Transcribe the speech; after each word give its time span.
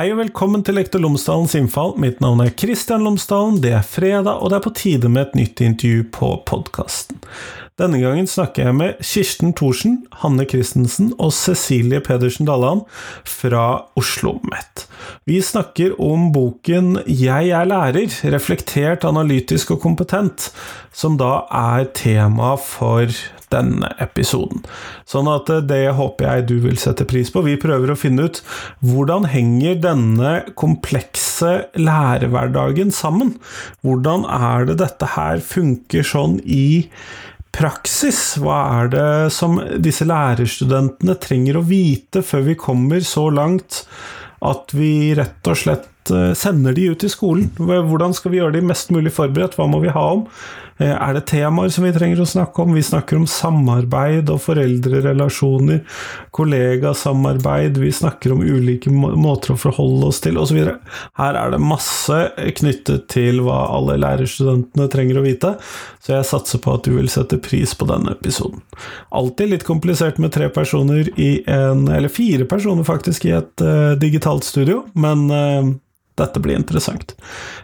Hei 0.00 0.06
og 0.14 0.16
velkommen 0.16 0.62
til 0.64 0.78
Lektor 0.78 1.02
Lomsdalens 1.04 1.52
innfall. 1.58 1.90
Mitt 2.00 2.22
navn 2.24 2.40
er 2.40 2.54
Kristian 2.56 3.02
Lomsdalen. 3.04 3.58
Det 3.60 3.74
er 3.76 3.84
fredag, 3.84 4.38
og 4.40 4.48
det 4.48 4.56
er 4.56 4.62
på 4.64 4.70
tide 4.72 5.10
med 5.12 5.26
et 5.26 5.34
nytt 5.36 5.60
intervju 5.60 6.06
på 6.16 6.28
podkasten. 6.48 7.18
Denne 7.76 8.00
gangen 8.00 8.24
snakker 8.24 8.70
jeg 8.70 8.76
med 8.78 9.02
Kirsten 9.04 9.52
Thorsen, 9.52 9.98
Hanne 10.22 10.46
Christensen 10.48 11.10
og 11.18 11.34
Cecilie 11.36 12.00
Pedersen 12.00 12.48
Dalland 12.48 12.86
fra 13.28 13.66
Oslo 13.92 14.38
OsloMet. 14.38 14.86
Vi 15.28 15.36
snakker 15.44 15.92
om 16.00 16.30
boken 16.32 17.02
Jeg 17.04 17.52
er 17.52 17.68
lærer, 17.68 18.08
reflektert, 18.32 19.04
analytisk 19.04 19.74
og 19.76 19.82
kompetent, 19.84 20.48
som 20.96 21.20
da 21.20 21.42
er 21.52 21.92
tema 21.92 22.54
for 22.56 23.12
denne 23.52 23.90
episoden. 24.02 24.62
Sånn 25.08 25.30
at 25.30 25.50
eh, 25.52 25.64
det 25.66 25.82
håper 25.98 26.26
jeg 26.26 26.46
du 26.50 26.56
vil 26.66 26.78
sette 26.80 27.06
pris 27.08 27.32
på. 27.32 27.44
Vi 27.46 27.58
prøver 27.60 27.92
å 27.92 27.98
finne 27.98 28.28
ut 28.28 28.42
hvordan 28.86 29.28
henger 29.30 29.80
denne 29.82 30.34
komplekse 30.60 31.56
lærerhverdagen 31.78 32.94
sammen? 32.94 33.34
Hvordan 33.86 34.26
er 34.30 34.70
det 34.70 34.80
dette 34.84 35.12
her 35.16 35.42
funker 35.44 36.06
sånn 36.06 36.38
i 36.44 36.86
praksis? 37.56 38.22
Hva 38.40 38.62
er 38.80 38.94
det 38.94 39.10
som 39.34 39.58
disse 39.82 40.06
lærerstudentene 40.08 41.18
trenger 41.22 41.60
å 41.60 41.66
vite 41.66 42.24
før 42.26 42.48
vi 42.52 42.58
kommer 42.58 43.04
så 43.06 43.28
langt 43.34 43.84
at 44.46 44.72
vi 44.72 45.12
rett 45.18 45.50
og 45.50 45.58
slett 45.58 46.12
eh, 46.14 46.32
sender 46.38 46.76
de 46.76 46.90
ut 46.94 47.04
i 47.04 47.12
skolen? 47.12 47.50
Hvordan 47.58 48.14
skal 48.16 48.34
vi 48.34 48.42
gjøre 48.42 48.58
de 48.58 48.66
mest 48.70 48.94
mulig 48.94 49.12
forberedt? 49.16 49.58
Hva 49.58 49.68
må 49.70 49.82
vi 49.82 49.94
ha 49.94 50.06
om? 50.14 50.26
Eh, 50.80 50.94
er 50.96 51.16
det 51.16 51.26
temaer 51.28 51.68
som 51.72 51.84
vi 51.84 51.92
trenger 51.92 52.22
å 52.22 52.28
snakke 52.28 52.64
om? 52.64 52.72
Vi 52.76 52.82
snakker 52.84 53.18
om 53.20 53.26
samarbeid 53.28 54.30
og 54.32 54.40
foreldrerelasjoner, 54.46 55.82
kollegasamarbeid, 56.36 57.76
vi 57.82 57.92
snakker 57.92 58.32
om 58.32 58.40
ulike 58.40 58.92
måter 58.92 59.54
å 59.54 59.58
forholde 59.60 60.08
oss 60.08 60.22
til, 60.24 60.40
osv. 60.40 60.62
Her 61.20 61.36
er 61.36 61.52
det 61.52 61.60
masse 61.60 62.20
knyttet 62.62 63.10
til 63.12 63.42
hva 63.44 63.66
alle 63.76 63.98
lærerstudentene 64.00 64.88
trenger 64.92 65.20
å 65.20 65.26
vite, 65.26 65.52
så 66.00 66.16
jeg 66.16 66.30
satser 66.30 66.64
på 66.64 66.78
at 66.78 66.88
du 66.88 66.94
vil 66.96 67.12
sette 67.12 67.40
pris 67.44 67.76
på 67.76 67.88
denne 67.90 68.16
episoden. 68.16 68.64
Alltid 69.12 69.52
litt 69.52 69.68
komplisert 69.68 70.20
med 70.22 70.32
tre 70.32 70.48
personer 70.52 71.12
i 71.20 71.42
en, 71.50 71.86
eller 71.92 72.12
fire 72.12 72.48
personer 72.48 72.88
faktisk, 72.88 73.28
i 73.28 73.36
et 73.36 73.64
uh, 73.64 73.92
digitalt 74.00 74.48
studio, 74.48 74.86
men 74.96 75.28
uh, 75.28 75.74
dette 76.18 76.40
blir 76.40 76.56
interessant. 76.58 77.14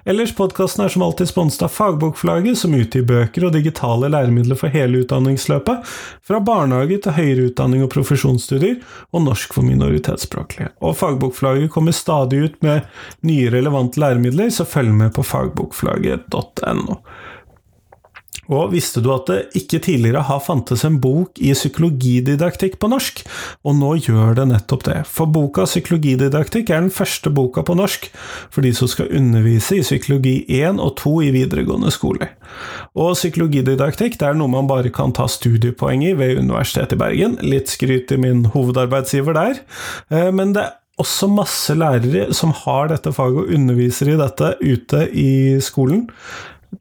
Ellers, 0.05 0.33
podkasten 0.37 0.85
er 0.85 0.93
som 0.93 1.05
alltid 1.07 1.29
sponset 1.29 1.65
av 1.67 1.73
Fagbokforlaget, 1.75 2.59
som 2.59 2.75
utgir 2.77 3.05
bøker 3.09 3.49
og 3.49 3.55
digitale 3.57 4.11
læremidler 4.13 4.59
for 4.59 4.73
hele 4.73 5.03
utdanningsløpet, 5.05 5.85
fra 6.27 6.41
barnehage 6.45 7.01
til 7.05 7.17
høyere 7.19 7.51
utdanning 7.51 7.85
og 7.85 7.93
profesjonsstudier, 7.95 8.81
og 9.13 9.27
norsk 9.27 9.57
for 9.57 9.67
minoritetsspråklige. 9.67 10.73
Og 10.81 10.97
Fagbokforlaget 11.01 11.73
kommer 11.75 11.97
stadig 11.97 12.45
ut 12.47 12.59
med 12.65 12.87
nye 13.27 13.53
relevante 13.53 14.01
læremidler, 14.03 14.51
så 14.55 14.69
følg 14.69 14.95
med 14.95 15.15
på 15.17 15.27
fagbokforlaget.no. 15.27 17.01
Og 18.53 18.71
visste 18.75 19.03
du 19.03 19.11
at 19.15 19.27
det 19.31 19.39
ikke 19.59 19.81
tidligere 19.83 20.23
har 20.29 20.43
fantes 20.45 20.85
en 20.87 20.99
bok 21.03 21.41
i 21.43 21.53
psykologididaktikk 21.57 22.79
på 22.83 22.91
norsk? 22.93 23.25
Og 23.67 23.77
nå 23.79 23.93
gjør 24.07 24.37
det 24.39 24.49
nettopp 24.53 24.87
det, 24.87 25.01
for 25.11 25.31
boka 25.31 25.67
Psykologididaktikk 25.67 26.71
er 26.71 26.85
den 26.85 26.95
første 26.95 27.33
boka 27.35 27.65
på 27.67 27.77
norsk 27.79 28.09
for 28.55 28.63
de 28.63 28.73
som 28.77 28.91
skal 28.91 29.11
undervise 29.17 29.81
i 29.81 29.85
psykologi 29.85 30.37
1 30.61 30.81
og 30.83 30.95
2 31.03 31.15
i 31.27 31.35
videregående 31.35 31.93
skole. 31.95 32.31
Og 32.95 33.15
psykologididaktikk 33.19 34.19
det 34.21 34.31
er 34.31 34.39
noe 34.39 34.53
man 34.53 34.71
bare 34.71 34.95
kan 34.95 35.15
ta 35.17 35.27
studiepoeng 35.31 36.07
i 36.07 36.15
ved 36.17 36.39
Universitetet 36.39 36.97
i 36.97 37.03
Bergen, 37.03 37.39
litt 37.43 37.73
skryt 37.73 38.09
til 38.11 38.23
min 38.23 38.47
hovedarbeidsgiver 38.55 39.37
der, 39.37 39.63
eh, 40.11 40.31
men 40.31 40.55
det 40.57 40.69
er 40.69 40.75
også 41.03 41.29
masse 41.29 41.75
lærere 41.77 42.31
som 42.35 42.55
har 42.65 42.89
dette 42.89 43.13
faget 43.13 43.43
og 43.43 43.51
underviser 43.53 44.15
i 44.15 44.21
dette 44.21 44.55
ute 44.63 45.03
i 45.13 45.31
skolen. 45.65 46.07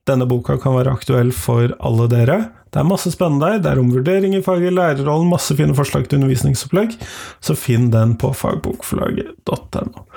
Denne 0.06 0.28
boka 0.30 0.58
kan 0.62 0.76
være 0.78 0.94
aktuell 0.94 1.32
for 1.36 1.74
alle 1.80 2.08
dere. 2.12 2.38
Det 2.76 2.82
er 2.82 2.88
masse 2.90 3.12
spennende 3.14 3.54
der. 3.54 3.62
Det 3.64 3.72
er 3.72 3.80
om 3.80 3.92
vurdering 3.94 4.36
i 4.36 4.42
faget, 4.44 4.74
lærerrollen, 4.76 5.30
masse 5.32 5.56
fine 5.56 5.76
forslag 5.78 6.10
til 6.10 6.20
undervisningsopplegg. 6.20 6.98
Så 7.40 7.56
finn 7.56 7.88
den 7.94 8.18
på 8.20 8.34
fagbokforlaget.no. 8.36 10.08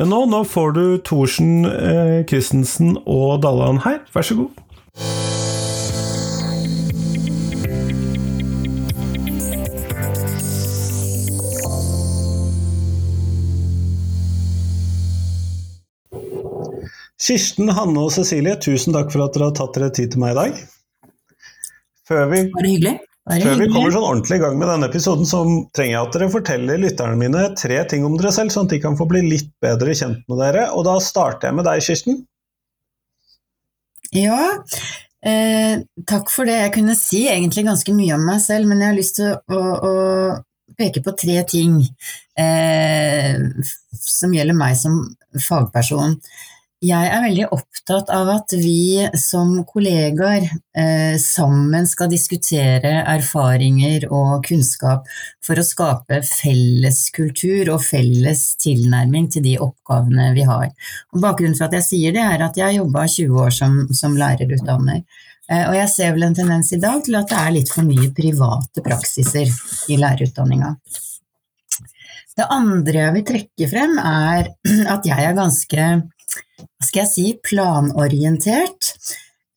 Men 0.00 0.10
nå, 0.10 0.24
nå 0.32 0.42
får 0.48 0.74
du 0.74 0.84
Thorsen, 1.06 1.62
eh, 1.68 2.24
Christensen 2.26 2.96
og 3.06 3.44
Dalland 3.46 3.84
her. 3.86 4.02
Vær 4.16 4.26
så 4.26 4.40
god. 4.42 5.46
Kirsten, 17.28 17.68
Hanne 17.76 18.06
og 18.06 18.12
Cecilie, 18.14 18.56
tusen 18.62 18.94
takk 18.96 19.12
for 19.12 19.26
at 19.26 19.34
dere 19.36 19.50
har 19.50 19.56
tatt 19.58 19.76
dere 19.76 19.92
tid 19.92 20.14
til 20.14 20.22
meg 20.22 20.32
i 20.32 20.38
dag. 20.38 20.62
Før 22.08 22.30
vi, 22.30 22.40
før 22.48 23.58
vi 23.60 23.68
kommer 23.68 23.92
sånn 23.92 24.06
ordentlig 24.06 24.38
i 24.38 24.40
gang 24.40 24.56
med 24.56 24.70
denne 24.70 24.88
episoden, 24.88 25.28
så 25.28 25.42
trenger 25.76 25.92
jeg 25.92 26.00
at 26.06 26.16
dere 26.16 26.30
forteller 26.32 26.80
lytterne 26.80 27.20
mine 27.20 27.44
tre 27.60 27.82
ting 27.90 28.06
om 28.08 28.16
dere 28.16 28.32
selv, 28.32 28.54
sånn 28.54 28.70
at 28.70 28.72
de 28.72 28.80
kan 28.80 28.96
få 28.96 29.04
bli 29.10 29.26
litt 29.26 29.52
bedre 29.60 29.92
kjent 29.98 30.24
med 30.24 30.40
dere. 30.40 30.70
Og 30.72 30.86
da 30.88 30.96
starter 31.04 31.50
jeg 31.50 31.58
med 31.58 31.68
deg, 31.68 31.84
Kirsten. 31.84 32.22
Ja, 34.16 34.40
eh, 35.20 35.84
takk 36.08 36.32
for 36.32 36.48
det. 36.48 36.56
Jeg 36.62 36.76
kunne 36.78 36.96
si 36.96 37.26
egentlig 37.28 37.68
ganske 37.68 37.92
mye 37.92 38.16
om 38.16 38.24
meg 38.30 38.40
selv, 38.40 38.70
men 38.70 38.80
jeg 38.80 38.94
har 38.94 39.00
lyst 39.02 39.20
til 39.20 39.36
å, 39.36 39.62
å 39.76 39.94
peke 40.78 41.04
på 41.04 41.12
tre 41.18 41.42
ting 41.48 41.82
eh, 42.40 43.36
som 44.00 44.32
gjelder 44.32 44.56
meg 44.56 44.80
som 44.80 45.02
fagperson. 45.36 46.16
Jeg 46.78 47.08
er 47.10 47.24
veldig 47.24 47.46
opptatt 47.50 48.10
av 48.14 48.28
at 48.30 48.52
vi 48.54 49.02
som 49.18 49.48
kollegaer 49.66 50.44
eh, 50.78 51.16
sammen 51.18 51.88
skal 51.90 52.10
diskutere 52.12 53.00
erfaringer 53.02 54.04
og 54.14 54.44
kunnskap 54.46 55.08
for 55.42 55.58
å 55.58 55.64
skape 55.66 56.20
felles 56.22 57.00
kultur 57.16 57.72
og 57.74 57.82
felles 57.82 58.44
tilnærming 58.62 59.26
til 59.34 59.42
de 59.48 59.56
oppgavene 59.64 60.28
vi 60.36 60.44
har. 60.46 60.68
Og 61.10 61.24
bakgrunnen 61.24 61.56
for 61.58 61.66
at 61.66 61.74
jeg 61.80 61.86
sier 61.88 62.14
det, 62.14 62.22
er 62.22 62.44
at 62.46 62.60
jeg 62.60 62.68
har 62.68 62.76
jobba 62.76 63.08
20 63.10 63.40
år 63.42 63.56
som, 63.56 63.74
som 63.90 64.14
lærerutdanner. 64.20 65.02
Eh, 65.50 65.64
og 65.64 65.74
jeg 65.80 65.90
ser 65.96 66.14
vel 66.14 66.28
en 66.28 66.38
tendens 66.38 66.70
i 66.76 66.78
dag 66.78 67.02
til 67.02 67.18
at 67.18 67.26
det 67.32 67.40
er 67.40 67.56
litt 67.56 67.72
for 67.74 67.88
mye 67.88 68.12
private 68.14 68.84
praksiser 68.86 69.50
i 69.90 69.98
lærerutdanninga. 69.98 70.76
Det 72.38 72.46
andre 72.54 73.02
jeg 73.02 73.16
vil 73.18 73.26
trekke 73.32 73.68
frem, 73.74 73.98
er 73.98 74.52
at 74.94 75.10
jeg 75.10 75.26
er 75.26 75.34
ganske 75.34 75.88
hva 76.34 76.86
skal 76.86 77.02
jeg 77.04 77.10
si, 77.12 77.26
planorientert. 77.44 78.92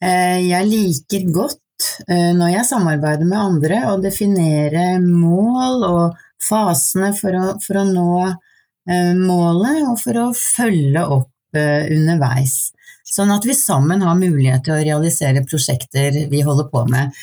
Eh, 0.02 0.40
jeg 0.48 0.70
liker 0.70 1.28
godt 1.34 1.90
eh, 2.08 2.32
når 2.38 2.56
jeg 2.56 2.70
samarbeider 2.72 3.28
med 3.28 3.40
andre, 3.40 3.82
å 3.92 4.00
definere 4.02 4.96
mål 5.04 5.86
og 5.88 6.22
fasene 6.42 7.12
for 7.18 7.38
å, 7.38 7.46
for 7.62 7.82
å 7.82 7.86
nå 7.90 8.12
eh, 8.26 9.14
målet, 9.18 9.84
og 9.90 10.00
for 10.02 10.22
å 10.24 10.30
følge 10.38 11.06
opp 11.18 11.30
underveis. 11.52 12.72
Sånn 13.12 13.34
at 13.34 13.44
vi 13.44 13.52
sammen 13.58 14.06
har 14.08 14.16
mulighet 14.16 14.64
til 14.64 14.78
å 14.78 14.84
realisere 14.86 15.44
prosjekter 15.44 16.16
vi 16.32 16.40
holder 16.48 16.70
på 16.72 16.86
med. 16.88 17.18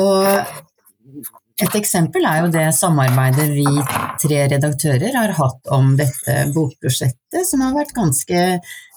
Og 0.00 0.24
et 1.62 1.76
eksempel 1.78 2.26
er 2.28 2.42
jo 2.42 2.52
det 2.52 2.66
samarbeidet 2.76 3.48
vi 3.54 3.64
tre 4.20 4.42
redaktører 4.52 5.14
har 5.16 5.32
hatt 5.38 5.72
om 5.72 5.94
dette 5.96 6.34
bokprosjektet, 6.52 7.46
som 7.48 7.64
har 7.64 7.76
vært 7.78 7.94
ganske 7.96 8.42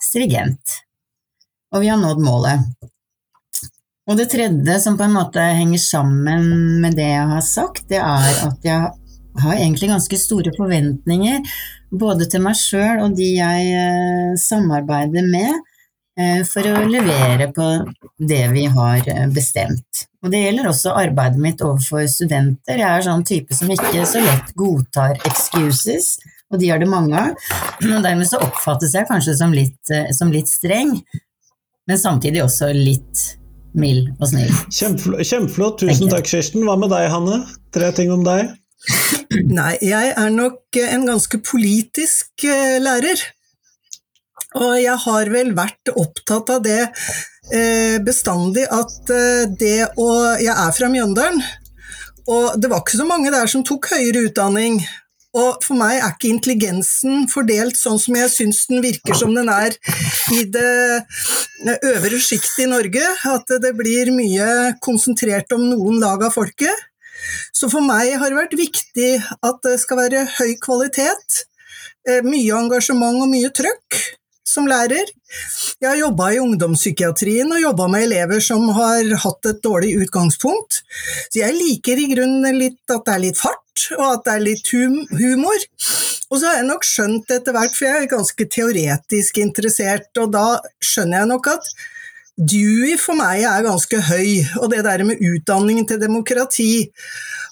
strigent. 0.04 0.80
Og 1.72 1.86
vi 1.86 1.92
har 1.92 2.00
nådd 2.02 2.20
målet. 2.26 2.66
Og 4.10 4.18
det 4.18 4.32
tredje 4.34 4.80
som 4.82 4.98
på 4.98 5.06
en 5.06 5.16
måte 5.16 5.40
henger 5.40 5.80
sammen 5.80 6.48
med 6.84 6.98
det 6.98 7.12
jeg 7.12 7.28
har 7.32 7.46
sagt, 7.46 7.86
det 7.92 8.02
er 8.02 8.40
at 8.48 8.66
jeg 8.66 8.90
har 9.40 9.56
egentlig 9.56 9.92
ganske 9.92 10.20
store 10.20 10.52
forventninger 10.58 11.46
både 11.96 12.28
til 12.30 12.44
meg 12.44 12.58
sjøl 12.58 13.06
og 13.06 13.16
de 13.18 13.30
jeg 13.38 13.70
eh, 13.78 14.34
samarbeider 14.42 15.26
med, 15.30 15.69
for 16.48 16.68
å 16.68 16.84
levere 16.90 17.48
på 17.56 17.68
det 18.20 18.48
vi 18.52 18.66
har 18.66 19.08
eh, 19.08 19.28
bestemt. 19.32 20.06
Og 20.24 20.34
det 20.34 20.42
gjelder 20.44 20.68
også 20.68 20.94
arbeidet 21.00 21.40
mitt 21.40 21.62
overfor 21.64 22.04
studenter. 22.12 22.82
Jeg 22.82 22.90
er 22.90 23.06
sånn 23.06 23.24
type 23.28 23.56
som 23.56 23.72
ikke 23.72 24.04
så 24.10 24.24
lett 24.24 24.52
godtar 24.60 25.16
excuses, 25.30 26.18
og 26.52 26.60
de 26.60 26.72
har 26.74 26.82
det 26.82 26.90
mange 26.92 27.16
av. 27.16 27.50
Og 27.86 28.04
dermed 28.04 28.28
så 28.28 28.42
oppfattes 28.44 28.96
jeg 28.98 29.08
kanskje 29.08 29.38
som 29.40 29.56
litt, 29.56 29.80
eh, 29.96 30.12
som 30.16 30.34
litt 30.34 30.52
streng, 30.52 30.98
men 31.90 32.02
samtidig 32.02 32.44
også 32.44 32.74
litt 32.76 33.26
mild 33.80 34.12
og 34.20 34.28
snill. 34.32 34.52
Kjempeflott. 34.74 35.80
Tusen 35.86 36.12
takk, 36.12 36.28
Kirsten. 36.28 36.66
Hva 36.68 36.76
med 36.82 36.92
deg, 36.92 37.08
Hanne? 37.14 37.44
Tre 37.74 37.94
ting 37.96 38.12
om 38.12 38.26
deg? 38.28 38.50
Nei, 39.60 39.74
jeg 39.84 40.14
er 40.18 40.30
nok 40.34 40.78
en 40.84 41.06
ganske 41.08 41.40
politisk 41.46 42.48
lærer. 42.84 43.24
Og 44.58 44.80
jeg 44.82 44.98
har 45.04 45.30
vel 45.30 45.52
vært 45.54 45.92
opptatt 45.94 46.50
av 46.56 46.64
det 46.66 46.82
eh, 46.82 48.00
bestandig, 48.02 48.66
at 48.66 49.12
eh, 49.14 49.46
det 49.60 49.92
å 50.02 50.10
Jeg 50.42 50.56
er 50.56 50.72
fra 50.74 50.90
Mjøndalen, 50.90 51.44
og 52.30 52.58
det 52.62 52.70
var 52.72 52.82
ikke 52.82 52.98
så 52.98 53.06
mange 53.10 53.30
der 53.34 53.50
som 53.50 53.64
tok 53.66 53.92
høyere 53.94 54.28
utdanning. 54.30 54.82
Og 55.38 55.62
for 55.62 55.78
meg 55.78 56.00
er 56.00 56.14
ikke 56.16 56.32
intelligensen 56.32 57.28
fordelt 57.30 57.78
sånn 57.78 58.00
som 58.02 58.18
jeg 58.18 58.32
syns 58.34 58.64
den 58.70 58.82
virker 58.82 59.18
som 59.18 59.34
den 59.38 59.50
er 59.54 59.76
i 60.34 60.44
det 60.50 61.78
øvre 61.86 62.18
sjiktet 62.22 62.64
i 62.66 62.70
Norge, 62.70 63.06
at 63.30 63.54
det 63.62 63.74
blir 63.78 64.10
mye 64.14 64.48
konsentrert 64.82 65.54
om 65.54 65.68
noen 65.70 66.02
lag 66.02 66.26
av 66.26 66.34
folket. 66.34 66.86
Så 67.54 67.70
for 67.70 67.86
meg 67.86 68.16
har 68.18 68.32
det 68.32 68.40
vært 68.40 68.58
viktig 68.58 69.12
at 69.46 69.62
det 69.66 69.76
skal 69.82 70.02
være 70.02 70.26
høy 70.40 70.56
kvalitet, 70.62 71.44
eh, 72.10 72.26
mye 72.26 72.62
engasjement 72.64 73.22
og 73.22 73.30
mye 73.30 73.54
trøkk 73.54 74.02
som 74.50 74.68
lærer. 74.70 75.12
Jeg 75.80 75.88
har 75.88 76.00
jobba 76.00 76.32
i 76.34 76.42
ungdomspsykiatrien 76.42 77.52
og 77.54 77.62
jobba 77.62 77.88
med 77.94 78.08
elever 78.08 78.42
som 78.44 78.66
har 78.76 79.10
hatt 79.24 79.50
et 79.52 79.62
dårlig 79.66 79.94
utgangspunkt. 80.04 80.82
Så 81.30 81.44
jeg 81.44 81.58
liker 81.58 82.02
i 82.02 82.10
grunnen 82.14 82.58
litt 82.58 82.94
at 82.94 83.06
det 83.06 83.16
er 83.16 83.26
litt 83.28 83.40
fart, 83.40 83.86
og 83.98 84.08
at 84.08 84.26
det 84.26 84.36
er 84.36 84.48
litt 84.48 84.74
hum 84.74 84.98
humor. 85.20 85.70
Og 86.30 86.38
så 86.38 86.50
har 86.50 86.60
jeg 86.60 86.68
nok 86.70 86.86
skjønt 86.86 87.32
etter 87.34 87.56
hvert, 87.56 87.78
for 87.78 87.88
jeg 87.88 88.04
er 88.04 88.12
ganske 88.12 88.50
teoretisk 88.58 89.40
interessert, 89.42 90.12
og 90.22 90.34
da 90.36 90.48
skjønner 90.84 91.24
jeg 91.24 91.32
nok 91.32 91.50
at 91.56 91.72
Dewey 92.40 92.96
for 92.96 93.20
meg 93.20 93.44
er 93.44 93.66
ganske 93.66 94.00
høy, 94.08 94.40
og 94.62 94.70
det 94.72 94.86
der 94.86 95.04
med 95.04 95.20
utdanningen 95.20 95.88
til 95.90 96.00
demokrati. 96.00 96.88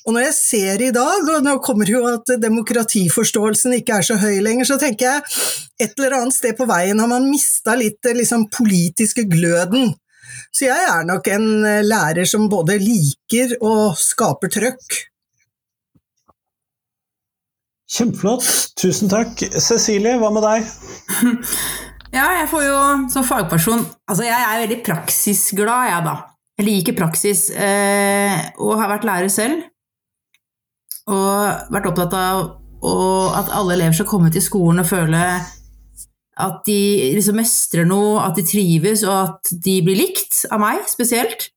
Og 0.07 0.16
når 0.16 0.30
jeg 0.30 0.36
ser 0.38 0.84
i 0.86 0.94
dag, 0.95 1.28
og 1.28 1.44
nå 1.44 1.57
kommer 1.66 1.89
jo 1.92 2.06
at 2.07 2.31
demokratiforståelsen 2.39 3.75
ikke 3.81 3.98
er 3.98 4.07
så 4.07 4.16
høy 4.22 4.38
lenger, 4.45 4.69
så 4.69 4.78
tenker 4.80 5.10
jeg 5.10 5.25
et 5.84 5.98
eller 6.00 6.22
annet 6.22 6.38
sted 6.38 6.56
på 6.56 6.69
veien 6.69 7.04
har 7.04 7.12
man 7.12 7.28
mista 7.28 7.75
litt 7.75 8.07
liksom, 8.07 8.48
politiske 8.54 9.28
gløden. 9.28 9.92
Så 10.56 10.69
jeg 10.69 10.88
er 10.88 11.04
nok 11.06 11.28
en 11.36 11.50
eh, 11.68 11.83
lærer 11.83 12.25
som 12.30 12.48
både 12.50 12.80
liker 12.80 13.57
og 13.60 14.00
skaper 14.00 14.54
trøkk. 14.56 15.01
Kjempeflott. 17.92 18.48
Tusen 18.80 19.12
takk. 19.12 19.44
Cecilie, 19.60 20.16
hva 20.19 20.31
med 20.31 20.48
deg? 20.48 20.72
Ja, 22.13 22.27
jeg 22.39 22.48
får 22.51 22.63
jo 22.63 22.77
som 23.12 23.25
fagperson 23.27 23.83
Altså, 24.07 24.24
jeg 24.27 24.36
er 24.38 24.62
veldig 24.63 24.80
praksisglad, 24.86 25.89
jeg, 25.92 26.06
da. 26.06 26.15
Jeg 26.57 26.65
liker 26.65 26.95
praksis, 26.98 27.50
eh, 27.54 28.48
og 28.63 28.80
har 28.80 28.89
vært 28.89 29.06
lærer 29.06 29.30
selv. 29.30 29.68
Og 31.12 31.68
vært 31.74 31.89
opptatt 31.92 32.15
av 32.18 32.39
at 33.38 33.51
alle 33.57 33.75
elever 33.75 33.94
skal 33.98 34.07
komme 34.09 34.31
til 34.33 34.42
skolen 34.42 34.81
og 34.81 34.89
føle 34.89 35.21
at 36.38 36.57
de 36.68 36.80
liksom 37.18 37.39
mestrer 37.39 37.88
noe, 37.89 38.21
at 38.21 38.38
de 38.38 38.45
trives, 38.45 39.04
og 39.06 39.15
at 39.18 39.54
de 39.65 39.80
blir 39.86 39.98
likt 39.98 40.44
av 40.54 40.62
meg 40.62 40.83
spesielt. 40.89 41.50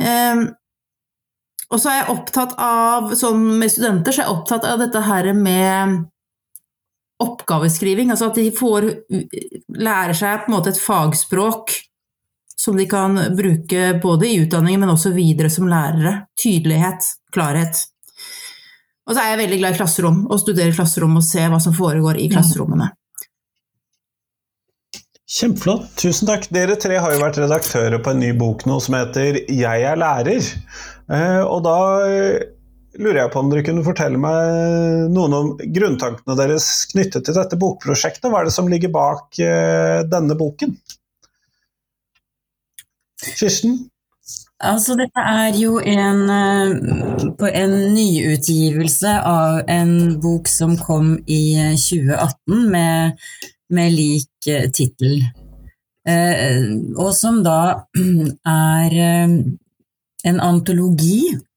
Eh, 0.00 0.46
og 1.72 1.80
så 1.80 1.88
er 1.88 2.00
jeg 2.02 2.12
opptatt 2.12 2.56
av, 2.60 3.12
sånn 3.16 3.46
med 3.60 3.72
studenter, 3.72 4.12
så 4.12 4.22
er 4.22 4.28
jeg 4.28 4.36
opptatt 4.36 4.68
av 4.68 4.80
dette 4.84 5.04
her 5.06 5.30
med 5.36 6.02
oppgaveskriving. 7.22 8.10
Altså 8.12 8.30
at 8.30 8.38
de 8.40 8.50
får 8.54 8.88
lærer 9.78 10.16
seg 10.18 10.44
på 10.44 10.52
en 10.52 10.56
måte 10.56 10.74
et 10.74 10.82
fagspråk 10.82 11.74
som 12.62 12.76
de 12.78 12.86
kan 12.86 13.16
bruke 13.34 13.98
både 14.02 14.28
i 14.28 14.36
utdanningen, 14.44 14.84
men 14.84 14.92
også 14.92 15.10
videre 15.16 15.50
som 15.50 15.66
lærere. 15.70 16.28
Tydelighet, 16.38 17.08
klarhet. 17.34 17.80
Og 19.08 19.16
så 19.16 19.22
er 19.22 19.32
jeg 19.32 19.40
veldig 19.42 19.58
glad 19.62 19.74
i 19.74 19.78
klasserom, 19.80 20.18
å 20.30 20.38
studere 20.38 20.74
klasserom 20.76 21.16
og 21.18 21.24
se 21.26 21.48
hva 21.50 21.58
som 21.62 21.74
foregår 21.74 22.20
i 22.22 22.28
klasserommene. 22.30 22.92
Kjempeflott, 25.32 25.88
tusen 25.96 26.28
takk. 26.28 26.46
Dere 26.52 26.76
tre 26.76 26.98
har 27.00 27.14
jo 27.14 27.22
vært 27.22 27.40
redaktører 27.40 28.02
på 28.04 28.12
en 28.12 28.20
ny 28.20 28.34
bok 28.36 28.66
nå 28.68 28.78
som 28.84 28.98
heter 28.98 29.40
'Jeg 29.48 29.86
er 29.88 29.96
lærer'. 29.96 30.50
Eh, 31.10 31.40
og 31.40 31.64
da 31.64 31.78
lurer 33.00 33.22
jeg 33.22 33.32
på 33.32 33.40
om 33.40 33.50
dere 33.52 33.64
kunne 33.66 33.84
fortelle 33.86 34.20
meg 34.20 35.12
noen 35.12 35.36
om 35.36 35.52
grunntankene 35.60 36.36
deres 36.38 36.66
knyttet 36.90 37.24
til 37.26 37.36
dette 37.36 37.58
bokprosjektet. 37.60 38.28
Hva 38.28 38.42
er 38.42 38.50
det 38.50 38.56
som 38.56 38.68
ligger 38.70 38.92
bak 38.92 39.40
uh, 39.40 40.02
denne 40.08 40.36
boken? 40.38 40.76
Kirsten? 43.38 43.78
Altså, 44.62 44.94
dette 44.98 45.22
er 45.26 45.56
jo 45.58 45.78
en, 45.80 46.20
uh, 46.30 47.46
en 47.48 47.76
nyutgivelse 47.94 49.14
av 49.26 49.62
en 49.72 49.94
bok 50.22 50.50
som 50.50 50.76
kom 50.78 51.16
i 51.26 51.56
2018 51.78 52.68
med, 52.70 53.24
med 53.72 53.96
lik 53.96 54.50
tittel. 54.74 55.24
og 56.98 57.10
som 57.14 57.44
da 57.46 57.86
er 58.52 58.96
en 58.98 60.40
antologi 60.42 61.30
Eh, 61.30 61.51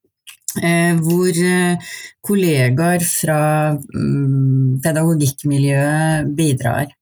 hvor 1.01 1.29
eh, 1.29 1.95
kollegaer 2.25 3.03
fra 3.05 3.39
mm, 3.75 4.81
pedagogikkmiljøet 4.83 6.29
bidrar. 6.37 6.93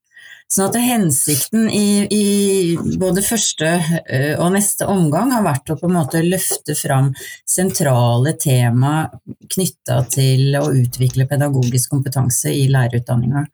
Sånn 0.54 0.70
at 0.70 0.78
hensikten 0.86 1.66
i, 1.74 2.06
i, 2.14 2.98
både 3.02 3.24
første 3.26 3.72
eh, 4.06 4.34
og 4.38 4.52
neste 4.54 4.86
omgang 4.90 5.32
har 5.34 5.46
vært 5.46 5.74
å 5.74 5.78
på 5.80 5.90
en 5.90 5.96
måte 5.98 6.22
løfte 6.22 6.76
fram 6.78 7.10
sentrale 7.50 8.36
tema 8.38 9.08
knytta 9.56 10.04
til 10.14 10.54
å 10.60 10.68
utvikle 10.78 11.26
pedagogisk 11.30 11.96
kompetanse 11.96 12.54
i 12.54 12.68
lærerutdanninga. 12.70 13.48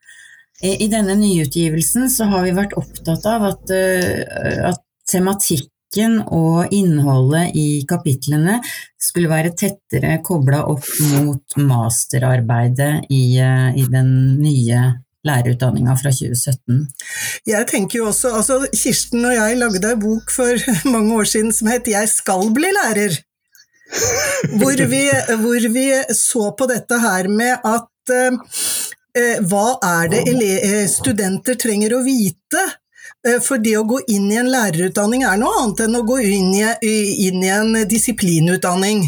I, 0.59 0.73
I, 0.73 0.89
denne 0.91 1.15
nyutgivelsen 1.15 2.09
så 2.11 2.27
har 2.33 2.43
vi 2.43 2.57
vært 2.57 2.75
opptatt 2.79 3.23
av 3.31 3.47
at, 3.53 3.71
at 3.71 4.83
tematikk 5.07 5.69
tematikken 5.89 6.21
og 6.31 6.71
innholdet 6.71 7.55
i 7.55 7.85
kapitlene 7.87 8.61
skulle 8.99 9.29
være 9.29 9.55
tettere 9.55 10.21
kobla 10.23 10.65
opp 10.67 10.85
mot 11.11 11.57
masterarbeidet 11.57 13.09
i, 13.09 13.37
eh, 13.39 13.75
i 13.75 13.85
den 13.89 14.39
nye 14.39 14.93
lærerutdanninga 15.25 15.95
fra 15.97 16.11
2017. 16.11 16.87
Jeg 17.45 17.67
tenker 17.67 17.99
jo 17.99 18.07
også, 18.07 18.35
altså 18.35 18.67
Kirsten 18.71 19.25
og 19.25 19.33
jeg 19.33 19.57
lagde 19.57 19.89
ei 19.89 19.95
bok 19.95 20.31
for 20.31 20.55
mange 20.93 21.13
år 21.13 21.25
siden 21.25 21.51
som 21.51 21.67
het 21.67 21.87
'Jeg 21.87 22.07
skal 22.09 22.51
bli 22.53 22.67
lærer'. 22.67 23.23
Hvor 24.59 24.77
vi, 24.87 25.09
hvor 25.41 25.73
vi 25.73 26.13
så 26.13 26.55
på 26.55 26.67
dette 26.67 26.99
her 26.99 27.27
med 27.27 27.57
at 27.65 27.89
eh, 28.13 29.39
hva 29.41 29.79
er 29.81 30.07
det 30.07 30.89
studenter 30.89 31.55
trenger 31.55 31.97
å 31.97 32.03
vite 32.05 32.61
Eh, 32.61 32.78
for 33.43 33.59
det 33.59 33.75
å 33.75 33.85
gå 33.87 33.99
inn 34.07 34.29
i 34.31 34.37
en 34.39 34.51
lærerutdanning 34.51 35.25
er 35.27 35.39
noe 35.41 35.63
annet 35.63 35.85
enn 35.85 35.97
å 35.99 36.05
gå 36.07 36.21
inn 36.23 36.53
i, 36.55 36.63
inn 37.27 37.43
i 37.43 37.49
en 37.51 37.73
disiplinutdanning. 37.89 39.07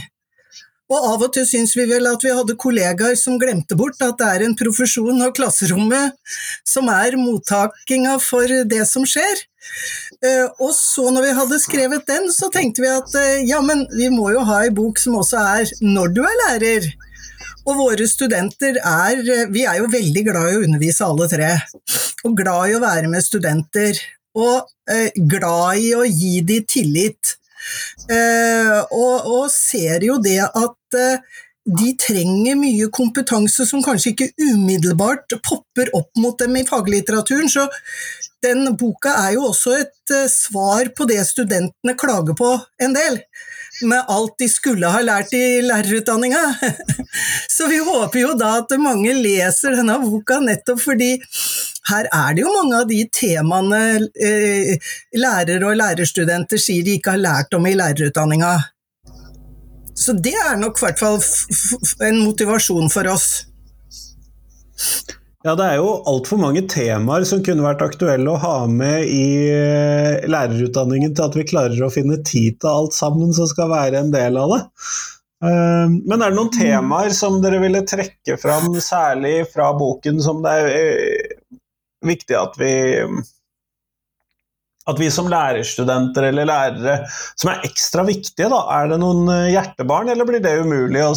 Og 0.91 1.05
av 1.13 1.21
og 1.23 1.31
til 1.35 1.45
syns 1.47 1.71
vi 1.77 1.85
vel 1.87 2.07
at 2.09 2.23
vi 2.25 2.33
hadde 2.35 2.57
kollegaer 2.59 3.15
som 3.19 3.39
glemte 3.39 3.77
bort 3.79 4.01
at 4.03 4.17
det 4.19 4.27
er 4.27 4.43
en 4.43 4.57
profesjon 4.59 5.23
og 5.23 5.35
klasserommet 5.37 6.17
som 6.67 6.89
er 6.91 7.15
mottakinga 7.19 8.17
for 8.23 8.51
det 8.67 8.83
som 8.89 9.05
skjer. 9.07 9.45
Eh, 10.21 10.47
og 10.59 10.73
så 10.75 11.07
når 11.13 11.29
vi 11.29 11.37
hadde 11.37 11.61
skrevet 11.63 12.03
den, 12.09 12.27
så 12.35 12.51
tenkte 12.51 12.83
vi 12.83 12.91
at 12.91 13.15
eh, 13.17 13.45
ja, 13.47 13.61
men 13.63 13.85
vi 13.95 14.09
må 14.11 14.33
jo 14.35 14.43
ha 14.49 14.65
ei 14.65 14.73
bok 14.75 14.99
som 14.99 15.15
også 15.21 15.45
er 15.61 15.71
når 15.85 16.11
du 16.17 16.21
er 16.27 16.37
lærer. 16.43 16.91
Og 17.61 17.77
våre 17.77 18.07
studenter 18.09 18.79
er 18.81 19.21
Vi 19.53 19.65
er 19.69 19.81
jo 19.81 19.91
veldig 19.91 20.23
glad 20.25 20.49
i 20.49 20.57
å 20.57 20.63
undervise 20.65 21.05
alle 21.05 21.27
tre. 21.31 21.51
Og 22.25 22.33
glad 22.37 22.71
i 22.71 22.77
å 22.77 22.81
være 22.83 23.11
med 23.11 23.25
studenter. 23.25 23.99
Og 24.37 24.65
eh, 24.89 25.11
glad 25.29 25.81
i 25.83 25.93
å 25.97 26.05
gi 26.07 26.39
dem 26.47 26.65
tillit. 26.69 27.35
Eh, 28.09 28.77
og, 28.89 29.27
og, 29.29 29.47
ser 29.53 30.03
jo 30.05 30.17
det 30.23 30.39
at 30.41 30.97
eh, 30.97 31.41
de 31.61 31.91
trenger 31.99 32.57
mye 32.57 32.87
kompetanse 32.93 33.67
som 33.69 33.83
kanskje 33.85 34.15
ikke 34.15 34.31
umiddelbart 34.41 35.35
popper 35.45 35.91
opp 35.97 36.09
mot 36.17 36.39
dem 36.41 36.57
i 36.57 36.65
faglitteraturen. 36.67 37.51
Så 37.51 37.67
den 38.43 38.75
boka 38.77 39.13
er 39.27 39.35
jo 39.37 39.47
også 39.51 39.75
et 39.79 40.13
eh, 40.15 40.29
svar 40.31 40.91
på 40.97 41.07
det 41.09 41.21
studentene 41.27 41.95
klager 41.97 42.37
på 42.37 42.51
en 42.81 42.95
del 42.97 43.19
med 43.87 44.05
alt 44.13 44.35
de 44.37 44.47
skulle 44.51 44.89
ha 44.93 45.01
lært 45.01 45.33
i 45.33 45.61
lærerutdanninga. 45.65 46.41
Så 47.55 47.67
vi 47.71 47.79
håper 47.81 48.19
jo 48.19 48.33
da 48.37 48.57
at 48.59 48.73
mange 48.81 49.13
leser 49.17 49.77
denne 49.77 49.97
boka 50.03 50.39
nettopp 50.43 50.83
fordi 50.83 51.15
her 51.89 52.09
er 52.13 52.35
det 52.35 52.43
jo 52.43 52.51
mange 52.53 52.81
av 52.81 52.89
de 52.89 52.99
temaene 53.13 53.81
eh, 54.21 54.91
lærere 55.17 55.71
og 55.71 55.79
lærerstudenter 55.79 56.61
sier 56.61 56.85
de 56.85 56.99
ikke 56.99 57.15
har 57.15 57.23
lært 57.23 57.57
om 57.57 57.65
i 57.65 57.73
lærerutdanninga. 57.77 58.53
Så 59.97 60.13
det 60.17 60.35
er 60.37 60.57
nok 60.57 60.77
i 60.79 60.85
hvert 60.85 61.01
fall 61.01 61.17
en 62.07 62.21
motivasjon 62.21 62.89
for 62.93 63.09
oss. 63.11 63.31
Ja, 65.41 65.55
det 65.57 65.65
er 65.65 65.79
jo 65.79 65.93
altfor 66.05 66.37
mange 66.37 66.61
temaer 66.69 67.23
som 67.25 67.39
kunne 67.41 67.65
vært 67.65 67.81
aktuelle 67.81 68.29
å 68.29 68.41
ha 68.43 68.57
med 68.69 69.07
i 69.09 69.49
eh, 69.49 70.27
lærerutdanningen 70.29 71.15
til 71.17 71.25
at 71.25 71.37
vi 71.37 71.47
klarer 71.49 71.81
å 71.81 71.89
finne 71.93 72.19
tid 72.21 72.59
til 72.61 72.69
alt 72.69 72.93
sammen 72.93 73.33
som 73.33 73.49
skal 73.49 73.71
være 73.71 74.03
en 74.03 74.13
del 74.13 74.37
av 74.37 74.53
det. 74.53 74.59
Eh, 75.41 75.95
men 75.97 76.21
er 76.21 76.29
det 76.29 76.37
noen 76.37 76.53
temaer 76.53 77.15
som 77.17 77.39
dere 77.41 77.61
ville 77.63 77.81
trekke 77.89 78.37
fram, 78.37 78.69
særlig 78.85 79.47
fra 79.49 79.71
boken, 79.79 80.21
som 80.21 80.45
det 80.45 80.53
er 80.59 80.69
eh, 80.75 81.57
viktig 82.05 82.37
at 82.37 82.61
vi 82.61 82.73
at 84.91 85.01
vi 85.01 85.09
som 85.13 85.29
lærerstudenter 85.31 86.29
eller 86.29 86.47
lærere 86.49 86.95
som 87.39 87.51
er 87.51 87.65
ekstra 87.67 88.05
viktige, 88.07 88.49
da, 88.51 88.61
er 88.77 88.91
det 88.91 88.99
noen 89.01 89.29
eh, 89.31 89.51
hjertebarn, 89.55 90.11
eller 90.13 90.27
blir 90.27 90.43
det 90.43 90.57
umulig 90.61 91.03
å 91.05 91.13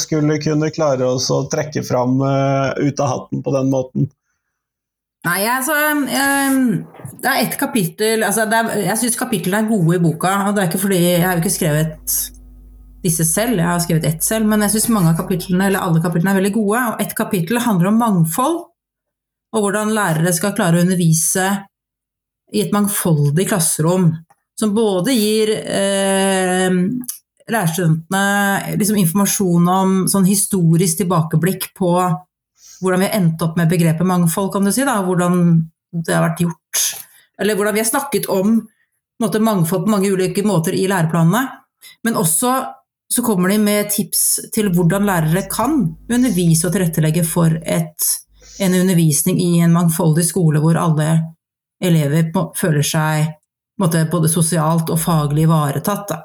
skulle 0.00 0.40
kunne 0.42 0.72
klare 0.74 1.06
oss 1.08 1.28
å 1.34 1.44
trekke 1.52 1.84
fram 1.86 2.18
uh, 2.22 2.74
ut 2.80 3.00
av 3.02 3.12
hatten 3.12 3.44
på 3.44 3.54
den 3.54 3.70
måten? 3.72 4.08
Nei, 5.26 5.42
altså 5.50 5.74
um, 5.74 6.58
Det 7.18 7.26
er 7.26 7.40
ett 7.42 7.56
kapittel 7.58 8.22
altså, 8.22 8.44
er, 8.46 8.68
Jeg 8.84 9.00
syns 9.00 9.18
kapitlene 9.18 9.64
er 9.64 9.70
gode 9.70 9.96
i 9.96 10.02
boka. 10.02 10.30
og 10.46 10.54
det 10.54 10.62
er 10.62 10.68
ikke 10.70 10.82
fordi 10.84 11.00
Jeg 11.02 11.24
har 11.24 11.34
jo 11.34 11.42
ikke 11.42 11.56
skrevet 11.56 12.12
disse 13.04 13.22
selv, 13.28 13.60
jeg 13.60 13.68
har 13.68 13.78
skrevet 13.82 14.06
ett 14.08 14.24
selv, 14.26 14.48
men 14.50 14.64
jeg 14.64 14.72
syns 14.74 14.88
mange 14.90 15.12
av 15.12 15.20
kapitlene, 15.20 15.68
eller 15.68 15.84
alle 15.84 16.00
kapitlene 16.02 16.32
er 16.32 16.40
veldig 16.40 16.50
gode. 16.56 16.80
Og 16.90 17.02
ett 17.04 17.12
kapittel 17.14 17.60
handler 17.62 17.92
om 17.92 18.00
mangfold, 18.02 18.56
og 19.54 19.64
hvordan 19.64 19.92
lærere 19.94 20.32
skal 20.34 20.54
klare 20.56 20.80
å 20.80 20.82
undervise 20.82 21.44
i 22.54 22.64
et 22.64 22.74
mangfoldig 22.74 23.48
klasserom. 23.48 24.10
Som 24.58 24.74
både 24.74 25.14
gir 25.14 25.52
eh, 25.54 26.78
lærerstudentene 27.48 28.78
liksom 28.80 28.98
informasjon 29.00 29.68
om 29.72 29.98
sånn 30.10 30.26
historisk 30.28 31.02
tilbakeblikk 31.02 31.70
på 31.78 31.92
hvordan 32.78 33.02
vi 33.02 33.08
har 33.08 33.18
endt 33.18 33.42
opp 33.42 33.56
med 33.58 33.70
begrepet 33.70 34.06
mangfold, 34.06 34.52
kan 34.54 34.66
du 34.66 34.72
si. 34.74 34.84
Da. 34.86 35.00
Hvordan 35.06 35.38
det 35.92 36.14
har 36.14 36.26
vært 36.26 36.42
gjort. 36.44 36.82
Eller 37.38 37.58
hvordan 37.58 37.76
vi 37.76 37.82
har 37.82 37.88
snakket 37.88 38.28
om 38.32 38.58
måte, 39.22 39.40
mangfold 39.42 39.86
på 39.86 39.94
mange 39.94 40.10
ulike 40.14 40.44
måter 40.46 40.76
i 40.76 40.86
læreplanene. 40.90 41.46
Men 42.06 42.18
også 42.18 42.52
så 43.08 43.24
kommer 43.24 43.48
de 43.48 43.56
med 43.62 43.88
tips 43.90 44.50
til 44.52 44.68
hvordan 44.74 45.06
lærere 45.08 45.46
kan 45.48 45.80
undervise 46.12 46.68
og 46.68 46.74
tilrettelegge 46.74 47.24
for 47.24 47.54
et, 47.64 48.08
en 48.60 48.74
undervisning 48.82 49.38
i 49.40 49.62
en 49.64 49.72
mangfoldig 49.72 50.26
skole 50.28 50.60
hvor 50.60 50.76
alle 50.76 51.08
elever 51.84 52.32
føler 52.58 52.86
seg 52.86 53.34
måte, 53.78 54.02
både 54.10 54.30
sosialt 54.30 54.90
og 54.90 55.00
faglig 55.00 55.46
ivaretatt. 55.46 56.16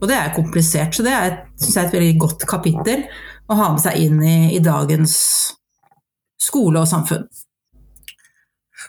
Og 0.00 0.08
det 0.08 0.16
er 0.16 0.34
komplisert, 0.36 0.96
så 0.96 1.04
det 1.06 1.12
er, 1.14 1.36
jeg 1.60 1.76
er 1.76 1.86
et 1.86 1.96
veldig 1.96 2.16
godt 2.20 2.46
kapittel 2.48 3.04
å 3.48 3.58
ha 3.58 3.70
med 3.72 3.82
seg 3.84 4.00
inn 4.00 4.22
i, 4.24 4.38
i 4.56 4.60
dagens 4.64 5.14
skole 6.40 6.82
og 6.82 6.88
samfunn. 6.88 7.28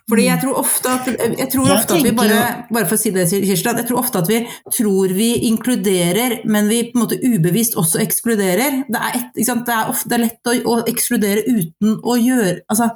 Fordi 0.05 0.25
jeg 0.27 0.37
tror 0.43 0.59
ofte 0.59 0.91
at, 0.93 1.07
jeg 1.39 1.47
tror 1.49 1.71
ofte 1.73 1.95
at 1.97 2.03
vi 2.05 2.11
bare 2.13 2.41
Bare 2.69 2.85
for 2.85 2.93
å 2.93 3.01
si 3.01 3.09
det, 3.13 3.23
Kirsten, 3.31 3.79
jeg 3.81 3.87
tror 3.89 4.03
ofte 4.03 4.21
at 4.21 4.29
vi 4.29 4.37
tror 4.69 5.13
vi 5.17 5.31
inkluderer, 5.47 6.37
men 6.45 6.69
vi 6.69 6.83
på 6.91 6.99
en 6.99 7.05
måte 7.07 7.17
ubevisst 7.23 7.77
også 7.81 8.03
ekskluderer. 8.03 8.83
Det 8.85 9.01
er, 9.01 9.17
et, 9.17 9.39
det 9.41 9.75
er 9.75 9.89
ofte 9.89 10.19
lett 10.21 10.51
å, 10.51 10.55
å, 10.61 10.77
ekskludere 10.91 11.45
uten 11.49 11.97
å 12.05 12.17
gjøre 12.21 12.59
Altså 12.69 12.91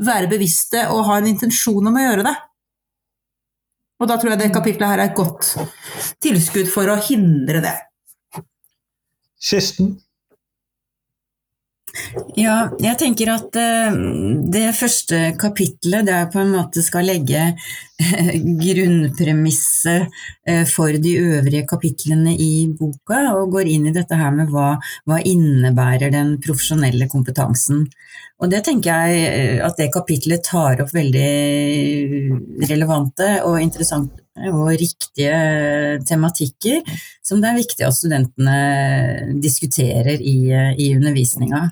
være 0.00 0.30
bevisste 0.30 0.86
og 0.94 1.04
ha 1.10 1.18
en 1.20 1.28
intensjon 1.28 1.92
om 1.92 2.00
å 2.00 2.06
gjøre 2.06 2.24
det. 2.30 2.36
Og 4.00 4.08
da 4.08 4.16
tror 4.16 4.32
jeg 4.32 4.40
det 4.40 4.52
kapitlet 4.54 4.88
her 4.88 5.02
er 5.02 5.10
et 5.10 5.18
godt 5.18 5.52
tilskudd 6.24 6.70
for 6.72 6.88
å 6.88 6.96
hindre 7.04 7.60
det. 7.64 7.76
Kirsten? 9.40 9.98
Ja, 12.38 12.70
jeg 12.82 12.98
tenker 13.00 13.32
at 13.34 13.56
uh, 13.58 13.96
det 14.52 14.68
første 14.78 15.22
kapitlet 15.40 16.06
det 16.06 16.16
er 16.16 16.30
på 16.32 16.42
en 16.42 16.52
måte 16.54 16.84
skal 16.86 17.08
legge 17.10 17.50
grunnpremisset 18.64 20.06
uh, 20.48 20.64
for 20.68 20.96
de 21.02 21.16
øvrige 21.20 21.66
kapitlene 21.68 22.34
i 22.34 22.68
boka, 22.78 23.20
og 23.36 23.52
går 23.56 23.70
inn 23.74 23.90
i 23.90 23.94
dette 23.96 24.16
her 24.18 24.32
med 24.34 24.52
hva, 24.52 24.72
hva 25.08 25.20
innebærer 25.20 26.12
den 26.14 26.36
profesjonelle 26.42 27.08
kompetansen. 27.12 27.86
Og 28.40 28.48
det 28.48 28.62
tenker 28.64 28.88
jeg 29.04 29.60
at 29.60 29.76
det 29.76 29.90
kapitlet 29.92 30.40
tar 30.46 30.80
opp 30.80 30.94
veldig 30.96 31.28
relevante 32.70 33.34
og 33.44 33.60
interessante 33.60 34.20
og 34.48 34.70
riktige 34.80 36.00
tematikker 36.08 36.80
som 37.26 37.42
det 37.42 37.50
er 37.50 37.58
viktig 37.58 37.84
at 37.84 37.96
studentene 37.96 38.56
diskuterer 39.42 40.22
i, 40.22 40.38
i 40.80 40.94
undervisninga. 40.96 41.66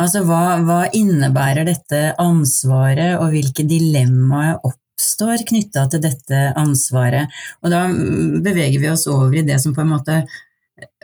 Altså 0.00 0.22
hva, 0.24 0.60
hva 0.64 0.82
innebærer 0.96 1.66
dette 1.68 1.98
ansvaret, 2.20 3.18
og 3.20 3.34
hvilke 3.34 3.66
dilemmaer 3.68 4.60
oppstår 4.64 5.44
knytta 5.48 5.86
til 5.92 6.02
dette 6.04 6.44
ansvaret? 6.58 7.28
Og 7.60 7.72
da 7.72 7.84
beveger 7.90 8.80
vi 8.80 8.88
oss 8.92 9.06
over 9.10 9.36
i 9.36 9.44
det 9.46 9.58
som 9.60 9.76
på 9.76 9.84
en 9.84 9.92
måte 9.92 10.22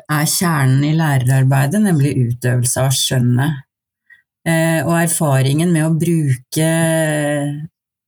er 0.06 0.26
kjernen 0.30 0.84
i 0.86 0.94
lærerarbeidet, 0.96 1.82
nemlig 1.82 2.16
utøvelse 2.16 2.84
av 2.86 2.92
skjønnet. 2.96 3.62
Eh, 4.46 4.80
og 4.86 4.94
erfaringen 5.00 5.72
med 5.74 5.88
å 5.88 5.94
bruke 5.98 6.68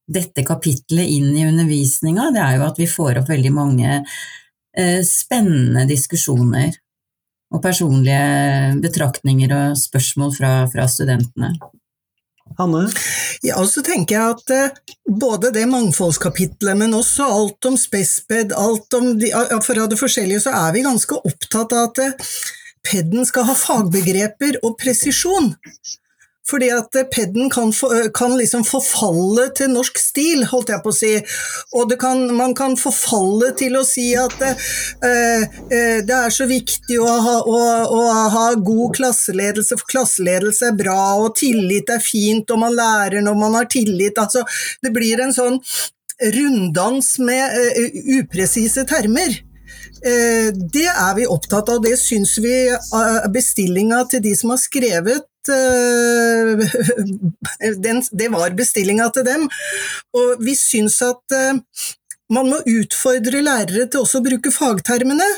dette 0.08 0.44
kapitlet 0.46 1.10
inn 1.18 1.32
i 1.36 1.44
undervisninga, 1.44 2.30
det 2.32 2.44
er 2.44 2.56
jo 2.56 2.68
at 2.68 2.78
vi 2.80 2.86
får 2.88 3.20
opp 3.20 3.32
veldig 3.32 3.50
mange 3.52 3.96
eh, 3.98 5.00
spennende 5.04 5.84
diskusjoner 5.90 6.70
og 7.48 7.62
personlige 7.64 8.78
betraktninger 8.82 9.52
og 9.56 9.76
spørsmål 9.80 10.34
fra, 10.36 10.52
fra 10.72 10.86
studentene. 10.90 11.54
Hanne? 12.58 12.86
Ja, 13.44 13.58
og 13.60 13.68
så 13.70 13.82
tenker 13.86 14.16
jeg 14.16 14.36
at 14.36 14.52
uh, 14.54 14.94
både 15.20 15.52
det 15.54 15.66
mangfoldskapitlet, 15.70 16.74
men 16.80 16.96
også 16.96 17.28
alt 17.28 17.68
om 17.70 17.76
spesped, 17.78 18.54
alt 18.56 18.98
om 18.98 19.12
de, 19.20 19.30
fra 19.64 19.86
det 19.90 19.98
forskjellige, 20.00 20.42
så 20.46 20.54
er 20.56 20.74
vi 20.74 20.86
ganske 20.86 21.20
opptatt 21.28 21.76
av 21.76 21.90
at 21.90 22.02
uh, 22.02 22.32
PED-en 22.88 23.28
skal 23.28 23.46
ha 23.48 23.56
fagbegreper 23.58 24.60
og 24.64 24.78
presisjon. 24.80 25.52
Fordi 26.48 26.70
at 26.72 26.96
eh, 26.96 27.06
PED-en 27.12 27.50
kan, 27.52 27.72
kan, 28.16 28.36
liksom 28.38 28.64
forfalle 28.66 29.48
til 29.56 29.72
norsk 29.74 29.98
stil, 30.00 30.46
holdt 30.48 30.72
jeg 30.72 30.82
på 30.84 30.92
å 30.92 30.96
si. 30.96 31.12
Og 31.76 31.92
kan, 32.00 32.24
man 32.36 32.54
kan 32.56 32.76
forfalle 32.80 33.52
til 33.58 33.76
å 33.78 33.84
si 33.86 34.10
at 34.18 34.36
uh, 34.40 35.58
det 36.08 36.14
er 36.14 36.32
så 36.32 36.48
viktig 36.48 36.98
å 37.02 37.08
ha, 37.08 37.36
å, 37.42 37.60
å 37.98 38.02
ha, 38.32 38.46
god 38.64 38.96
klasseledelse, 38.96 39.76
for 39.80 39.92
klasseledelse 39.92 40.70
er 40.70 40.78
bra, 40.78 40.98
og 41.20 41.36
tillit 41.38 41.90
er 41.92 42.02
fint, 42.02 42.48
og 42.50 42.62
man 42.64 42.76
lærer 42.76 43.24
når 43.24 43.38
man 43.38 43.58
har 43.58 43.68
tillit. 43.70 44.18
Altså, 44.18 44.44
det 44.84 44.94
blir 44.94 45.20
en 45.20 45.34
sånn 45.34 45.60
runddans 46.34 47.12
med 47.22 47.58
eh, 47.60 48.00
upresise 48.18 48.86
termer. 48.88 49.42
Det 49.98 50.84
er 50.86 51.14
vi 51.16 51.24
opptatt 51.26 51.72
av, 51.72 51.80
det 51.82 51.96
syns 51.98 52.36
vi 52.38 52.52
bestillinga 53.34 54.04
til 54.10 54.22
de 54.22 54.30
som 54.38 54.52
har 54.52 54.60
skrevet 54.62 55.26
Eh, 55.54 56.62
den, 57.86 58.02
det 58.12 58.28
var 58.34 58.56
bestillinga 58.58 59.08
til 59.14 59.26
dem. 59.28 59.46
Og 60.16 60.44
vi 60.44 60.56
syns 60.58 61.00
at 61.06 61.36
eh, 61.36 61.60
man 62.34 62.50
må 62.52 62.60
utfordre 62.68 63.40
lærere 63.44 63.86
til 63.88 64.02
også 64.02 64.20
å 64.20 64.26
bruke 64.26 64.52
fagtermene. 64.52 65.28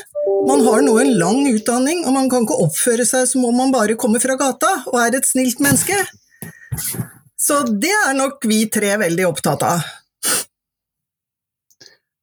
Man 0.47 0.65
har 0.65 0.83
nå 0.83 0.97
en 0.99 1.13
lang 1.19 1.45
utdanning, 1.51 2.03
og 2.05 2.15
man 2.17 2.27
kan 2.31 2.43
ikke 2.45 2.59
oppføre 2.65 3.05
seg 3.07 3.29
som 3.29 3.45
om 3.47 3.55
man 3.63 3.71
bare 3.73 3.97
kommer 3.99 4.23
fra 4.23 4.35
gata 4.39 4.71
og 4.91 4.99
er 5.03 5.17
et 5.19 5.27
snilt 5.27 5.61
menneske. 5.63 5.97
Så 7.41 7.63
det 7.65 7.93
er 8.07 8.13
nok 8.17 8.43
vi 8.49 8.65
tre 8.73 8.95
veldig 9.01 9.25
opptatt 9.31 9.65
av. 9.65 9.87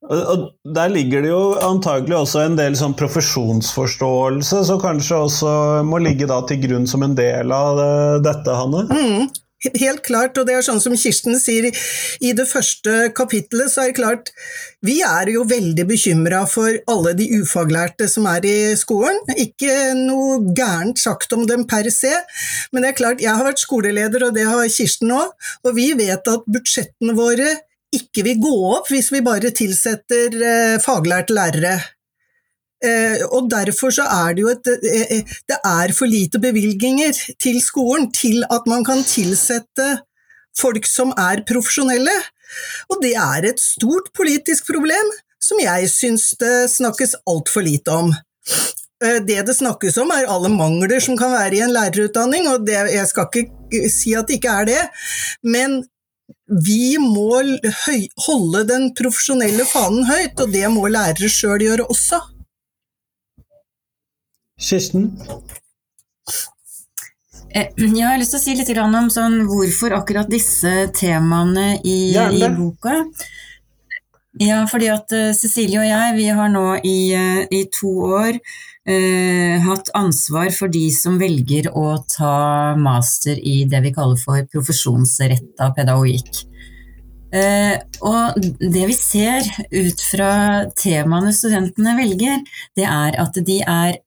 Og 0.08 0.46
Der 0.74 0.88
ligger 0.88 1.24
det 1.24 1.32
jo 1.32 1.42
antagelig 1.60 2.16
også 2.16 2.44
en 2.46 2.56
del 2.56 2.76
sånn 2.78 2.96
profesjonsforståelse, 2.96 4.62
som 4.64 4.80
kanskje 4.80 5.24
også 5.26 5.50
må 5.84 6.00
ligge 6.00 6.28
til 6.48 6.62
grunn 6.64 6.88
som 6.88 7.04
en 7.04 7.16
del 7.18 7.52
av 7.52 7.82
dette, 8.24 8.54
Hanne? 8.56 8.86
Mm, 8.88 9.28
helt 9.76 10.02
klart, 10.06 10.38
og 10.38 10.46
det 10.48 10.54
er 10.54 10.64
sånn 10.64 10.80
som 10.80 10.94
Kirsten 10.96 11.36
sier 11.40 11.68
i 11.68 12.32
det 12.36 12.46
første 12.48 13.10
kapittelet, 13.16 13.72
så 13.72 13.84
er 13.84 13.92
det 13.92 13.98
klart 13.98 14.32
Vi 14.86 15.00
er 15.02 15.32
jo 15.32 15.42
veldig 15.48 15.84
bekymra 15.88 16.44
for 16.46 16.76
alle 16.88 17.12
de 17.18 17.26
ufaglærte 17.42 18.06
som 18.08 18.28
er 18.30 18.44
i 18.46 18.56
skolen. 18.78 19.18
Ikke 19.34 19.92
noe 19.98 20.54
gærent 20.54 21.00
sagt 21.02 21.34
om 21.34 21.44
dem 21.50 21.66
per 21.66 21.90
se, 21.90 22.14
men 22.72 22.84
det 22.84 22.92
er 22.92 23.00
klart, 23.00 23.24
jeg 23.24 23.34
har 23.34 23.44
vært 23.44 23.64
skoleleder, 23.64 24.28
og 24.28 24.36
det 24.38 24.46
har 24.46 24.68
Kirsten 24.70 25.12
òg, 25.12 25.34
og 25.66 25.74
vi 25.76 25.90
vet 25.98 26.30
at 26.30 26.46
budsjettene 26.46 27.18
våre 27.18 27.56
ikke 27.94 28.24
vil 28.26 28.40
gå 28.42 28.56
opp 28.74 28.90
hvis 28.92 29.12
vi 29.14 29.22
bare 29.24 29.52
tilsetter 29.56 30.34
eh, 30.36 30.80
faglærte 30.82 31.36
lærere. 31.36 31.76
Eh, 32.84 33.24
og 33.34 33.48
derfor 33.50 33.90
så 33.94 34.04
er 34.06 34.36
det 34.36 34.44
jo 34.44 34.50
et 34.52 34.68
eh, 34.70 35.24
Det 35.50 35.56
er 35.66 35.94
for 35.96 36.06
lite 36.06 36.38
bevilgninger 36.38 37.16
til 37.40 37.58
skolen 37.64 38.12
til 38.14 38.44
at 38.50 38.68
man 38.70 38.84
kan 38.86 39.02
tilsette 39.02 39.88
folk 40.58 40.86
som 40.86 41.14
er 41.18 41.42
profesjonelle. 41.48 42.14
Og 42.92 43.02
det 43.02 43.14
er 43.18 43.50
et 43.50 43.60
stort 43.60 44.12
politisk 44.16 44.70
problem 44.70 45.12
som 45.42 45.60
jeg 45.62 45.90
syns 45.90 46.32
det 46.38 46.70
snakkes 46.70 47.16
altfor 47.28 47.62
lite 47.62 47.94
om. 47.94 48.14
Det 48.98 49.44
det 49.46 49.54
snakkes 49.54 50.00
om, 50.02 50.10
er 50.10 50.26
alle 50.26 50.48
mangler 50.50 50.98
som 51.00 51.14
kan 51.18 51.30
være 51.30 51.54
i 51.54 51.60
en 51.62 51.70
lærerutdanning, 51.70 52.48
og 52.50 52.64
det, 52.66 52.74
jeg 52.90 53.06
skal 53.06 53.28
ikke 53.30 53.90
si 53.94 54.16
at 54.18 54.26
det 54.26 54.40
ikke 54.40 54.50
er 54.50 54.66
det, 54.66 54.80
men 55.46 55.84
vi 56.48 56.96
må 57.00 57.42
holde 58.26 58.64
den 58.68 58.90
profesjonelle 58.96 59.64
fanen 59.68 60.06
høyt, 60.08 60.40
og 60.40 60.52
det 60.52 60.66
må 60.72 60.88
lærere 60.92 61.30
sjøl 61.32 61.64
gjøre 61.64 61.88
også. 61.88 62.20
Kirsten? 64.58 65.10
Eh, 67.54 67.68
Jeg 67.76 68.04
har 68.04 68.18
lyst 68.20 68.34
til 68.34 68.40
å 68.40 68.44
si 68.44 68.54
litt 68.58 68.72
om 68.80 69.10
sånn, 69.12 69.42
hvorfor 69.48 69.94
akkurat 69.96 70.28
disse 70.28 70.88
temaene 70.96 71.78
i, 71.84 72.12
i 72.12 72.48
boka. 72.56 73.04
Ja, 74.38 74.62
fordi 74.70 74.90
at 74.92 75.12
eh, 75.16 75.32
Cecilie 75.34 75.80
og 75.80 75.88
jeg, 75.88 76.16
vi 76.18 76.26
har 76.28 76.50
nå 76.52 76.66
i, 76.86 76.98
eh, 77.16 77.46
i 77.50 77.64
to 77.74 77.90
år 78.20 78.38
eh, 78.88 79.60
hatt 79.64 79.90
ansvar 79.98 80.50
for 80.56 80.72
de 80.72 80.86
som 80.94 81.18
velger 81.20 81.70
å 81.76 81.98
ta 82.08 82.74
master 82.80 83.38
i 83.38 83.62
det 83.68 83.82
vi 83.84 83.94
kaller 83.96 84.20
for 84.20 84.48
profesjonsretta 84.52 85.72
pedagogikk. 85.76 86.44
Eh, 87.28 87.76
og 88.08 88.38
det 88.40 88.86
vi 88.88 88.96
ser 88.96 89.44
ut 89.68 90.00
fra 90.00 90.32
temaene 90.78 91.34
studentene 91.36 91.96
velger, 91.98 92.40
det 92.78 92.86
er 92.88 93.18
at 93.20 93.36
de 93.44 93.60
er 93.60 93.98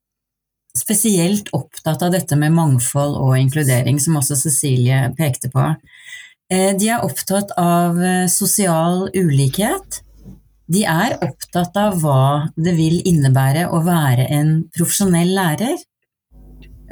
spesielt 0.76 1.52
opptatt 1.52 2.02
av 2.02 2.14
dette 2.14 2.36
med 2.38 2.54
mangfold 2.56 3.18
og 3.20 3.36
inkludering, 3.38 4.00
som 4.00 4.16
også 4.18 4.38
Cecilie 4.40 5.04
pekte 5.18 5.52
på. 5.52 5.68
Eh, 6.50 6.72
De 6.78 6.88
er 6.88 7.04
opptatt 7.04 7.52
av 7.60 8.00
eh, 8.00 8.26
sosial 8.32 9.06
ulikhet. 9.14 10.02
De 10.72 10.84
er 10.88 11.18
opptatt 11.20 11.76
av 11.76 11.98
hva 12.00 12.50
det 12.56 12.76
vil 12.78 13.00
innebære 13.08 13.68
å 13.74 13.82
være 13.84 14.28
en 14.32 14.54
profesjonell 14.72 15.34
lærer. 15.36 15.80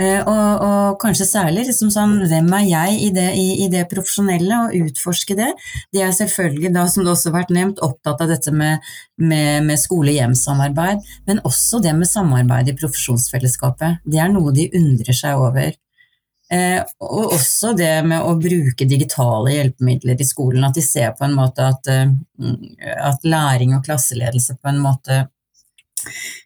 Eh, 0.01 0.21
Og, 0.25 0.63
og 0.65 0.99
kanskje 1.03 1.27
særlig 1.29 1.67
liksom 1.69 1.91
sånn, 1.93 2.15
hvem 2.29 2.47
er 2.57 2.65
jeg 2.71 3.01
i 3.05 3.11
det, 3.13 3.27
i, 3.37 3.49
i 3.65 3.69
det 3.73 3.83
profesjonelle, 3.91 4.63
og 4.65 4.89
utforske 4.89 5.37
det. 5.37 5.51
De 5.93 6.01
er 6.05 6.15
selvfølgelig, 6.17 6.73
da, 6.73 6.87
som 6.89 7.05
det 7.05 7.13
også 7.13 7.29
har 7.29 7.41
vært 7.43 7.53
nevnt, 7.57 7.83
opptatt 7.85 8.23
av 8.25 8.33
dette 8.33 8.53
med, 8.53 8.81
med, 9.21 9.67
med 9.69 9.81
skole-hjem-samarbeid, 9.81 11.05
men 11.29 11.43
også 11.45 11.83
det 11.85 11.93
med 11.99 12.09
samarbeid 12.09 12.73
i 12.73 12.77
profesjonsfellesskapet. 12.81 14.01
Det 14.09 14.23
er 14.25 14.33
noe 14.33 14.55
de 14.57 14.71
undrer 14.81 15.17
seg 15.17 15.37
over. 15.37 15.77
Eh, 16.51 16.81
og 17.07 17.37
også 17.37 17.77
det 17.79 17.93
med 18.11 18.25
å 18.27 18.35
bruke 18.41 18.87
digitale 18.89 19.53
hjelpemidler 19.55 20.19
i 20.19 20.27
skolen, 20.27 20.65
at 20.67 20.75
de 20.75 20.83
ser 20.83 21.13
på 21.15 21.27
en 21.29 21.37
måte 21.39 21.63
at, 21.63 21.91
eh, 21.91 22.11
at 22.99 23.23
læring 23.23 23.77
og 23.77 23.85
klasseledelse 23.87 24.59
på 24.59 24.73
en 24.73 24.81
måte 24.83 25.27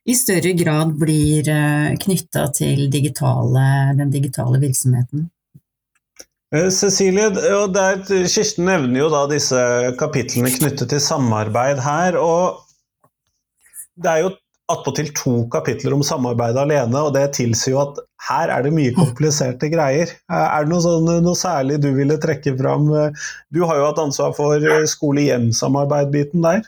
i 0.05 0.17
større 0.19 0.51
grad 0.59 0.97
blir 0.99 1.47
knytta 2.03 2.49
til 2.57 2.89
digitale, 2.91 3.95
den 3.97 4.11
digitale 4.11 4.59
virksomheten. 4.59 5.29
Eh, 6.55 6.69
Cecilie, 6.71 7.31
der, 7.31 8.03
Kirsten 8.29 8.69
nevner 8.69 9.01
jo 9.01 9.11
da 9.15 9.25
disse 9.31 9.61
kapitlene 9.99 10.53
knyttet 10.55 10.91
til 10.93 11.03
samarbeid 11.03 11.81
her. 11.83 12.19
og 12.21 12.61
Det 13.97 14.11
er 14.11 14.27
jo 14.27 14.35
attpåtil 14.73 15.11
to 15.17 15.35
kapitler 15.53 15.93
om 15.97 16.05
samarbeid 16.07 16.57
alene, 16.57 17.03
og 17.05 17.13
det 17.17 17.35
tilsier 17.37 17.75
jo 17.75 17.83
at 17.83 17.99
her 18.29 18.49
er 18.49 18.65
det 18.65 18.73
mye 18.73 18.95
kompliserte 18.97 19.69
greier. 19.73 20.09
Eh, 20.33 20.47
Er 20.57 20.65
det 20.65 20.73
noe, 20.73 20.85
sånn, 20.85 21.11
noe 21.25 21.37
særlig 21.37 21.81
du 21.83 21.91
ville 21.97 22.17
trekke 22.21 22.57
fram? 22.57 22.89
Du 23.53 23.65
har 23.69 23.81
jo 23.81 23.91
hatt 23.91 24.01
ansvar 24.01 24.33
for 24.37 24.57
eh, 24.57 24.87
skole-hjem-samarbeid-biten 24.89 26.45
der. 26.47 26.65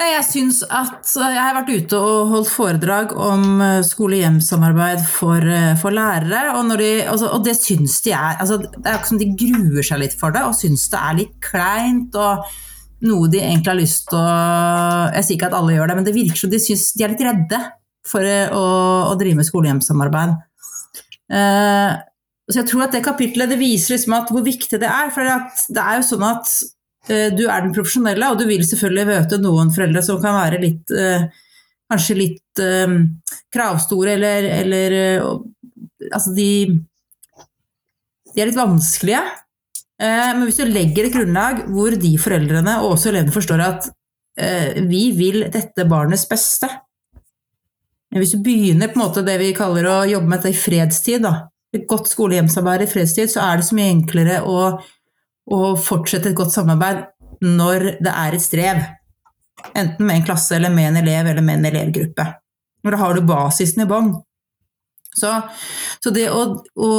Jeg 0.00 0.24
syns 0.24 0.62
at 0.64 1.04
Jeg 1.12 1.36
har 1.36 1.56
vært 1.58 1.72
ute 1.74 1.98
og 1.98 2.30
holdt 2.32 2.50
foredrag 2.52 3.12
om 3.16 3.60
eh, 3.64 3.82
skole-hjem-samarbeid 3.84 5.02
for, 5.04 5.44
eh, 5.44 5.74
for 5.80 5.92
lærere, 5.96 6.54
og, 6.56 6.72
de, 6.80 6.90
altså, 7.04 7.28
og 7.34 7.44
det 7.44 7.56
syns 7.58 8.00
de 8.06 8.14
er 8.16 8.40
altså, 8.40 8.60
Det 8.60 8.84
er 8.86 8.96
ikke 8.98 9.12
som 9.12 9.20
de 9.20 9.30
gruer 9.42 9.86
seg 9.86 10.00
litt 10.00 10.16
for 10.16 10.32
det 10.34 10.44
og 10.46 10.56
syns 10.56 10.88
det 10.92 11.00
er 11.00 11.18
litt 11.20 11.36
kleint. 11.44 12.16
og 12.16 12.48
noe 13.06 13.30
de 13.32 13.40
egentlig 13.40 13.72
har 13.72 13.78
lyst 13.78 14.08
til 14.10 14.18
å 14.20 14.26
Jeg 15.16 15.26
sier 15.26 15.36
ikke 15.38 15.48
at 15.50 15.56
alle 15.58 15.76
gjør 15.76 15.90
det, 15.90 15.96
men 15.98 16.06
det 16.06 16.16
virker 16.16 16.42
som 16.42 16.52
de 16.52 16.60
syns 16.62 16.90
de 16.96 17.04
er 17.06 17.14
litt 17.14 17.24
redde 17.24 17.60
for 18.06 18.24
å, 18.24 18.64
å 19.10 19.16
drive 19.20 19.40
med 19.40 19.48
skole-hjem-samarbeid. 19.48 20.36
Eh, 21.30 21.98
så 22.50 22.58
jeg 22.58 22.68
tror 22.70 22.86
at 22.86 22.96
det 22.96 23.04
kapitlet 23.06 23.52
det 23.52 23.60
viser 23.60 23.94
liksom 23.94 24.16
hvor 24.32 24.44
viktig 24.44 24.80
det 24.82 24.88
er. 24.90 25.12
For 25.14 25.26
det 25.70 25.82
er 25.82 26.00
jo 26.00 26.06
sånn 26.08 26.26
at 26.26 26.50
uh, 27.10 27.28
du 27.36 27.44
er 27.46 27.62
den 27.62 27.74
profesjonelle, 27.76 28.32
og 28.32 28.40
du 28.40 28.48
vil 28.48 28.64
selvfølgelig 28.66 29.06
møte 29.06 29.38
noen 29.42 29.70
foreldre 29.74 30.02
som 30.02 30.18
kan 30.22 30.38
være 30.40 30.60
litt 30.64 30.96
uh, 30.96 31.30
Kanskje 31.90 32.14
litt 32.14 32.60
kravstore, 33.50 34.12
eller, 34.12 34.44
eller 34.60 34.92
Altså, 36.14 36.30
de 36.36 36.50
De 38.30 38.38
er 38.38 38.46
litt 38.46 38.60
vanskelige. 38.60 39.24
Eh, 40.00 40.28
men 40.32 40.46
hvis 40.46 40.60
du 40.60 40.68
legger 40.68 41.06
et 41.06 41.14
grunnlag 41.14 41.64
hvor 41.68 41.92
de 42.00 42.14
foreldrene 42.20 42.78
og 42.80 42.94
også 42.94 43.10
elevene 43.10 43.34
forstår 43.34 43.62
at 43.64 43.88
eh, 44.40 44.80
vi 44.88 45.10
vil 45.16 45.42
dette 45.52 45.84
barnets 45.88 46.24
beste 46.30 46.70
Hvis 48.16 48.32
du 48.32 48.40
begynner 48.42 48.88
på 48.88 48.96
en 48.96 49.04
måte 49.04 49.24
det 49.26 49.36
vi 49.42 49.52
kaller 49.54 49.86
å 49.86 49.98
jobbe 50.08 50.30
med 50.30 50.40
dette 50.40 50.54
i 50.54 50.58
fredstid, 50.58 51.22
da, 51.22 51.50
et 51.76 51.84
godt 51.86 52.08
skole-hjem-samarbeid 52.10 52.88
i 52.88 52.90
fredstid, 52.90 53.30
så 53.30 53.44
er 53.44 53.60
det 53.60 53.66
så 53.68 53.76
mye 53.78 53.92
enklere 53.92 54.40
å, 54.42 54.56
å 55.46 55.60
fortsette 55.78 56.32
et 56.32 56.38
godt 56.38 56.56
samarbeid 56.56 57.04
når 57.46 57.86
det 58.02 58.10
er 58.10 58.34
et 58.34 58.42
strev. 58.42 58.80
Enten 59.78 60.08
med 60.08 60.16
en 60.16 60.26
klasse, 60.26 60.56
eller 60.56 60.74
med 60.74 60.88
en 60.88 60.98
elev, 61.04 61.30
eller 61.30 61.46
med 61.46 61.60
en 61.60 61.70
elevgruppe. 61.70 62.26
Når 62.82 62.96
da 62.96 63.00
har 63.04 63.14
du 63.14 63.22
basisen 63.28 63.84
i 63.84 63.88
bånn. 63.92 64.10
Så, 65.10 65.30
så 65.98 66.12
det 66.14 66.28
å, 66.30 66.42
å, 66.78 66.90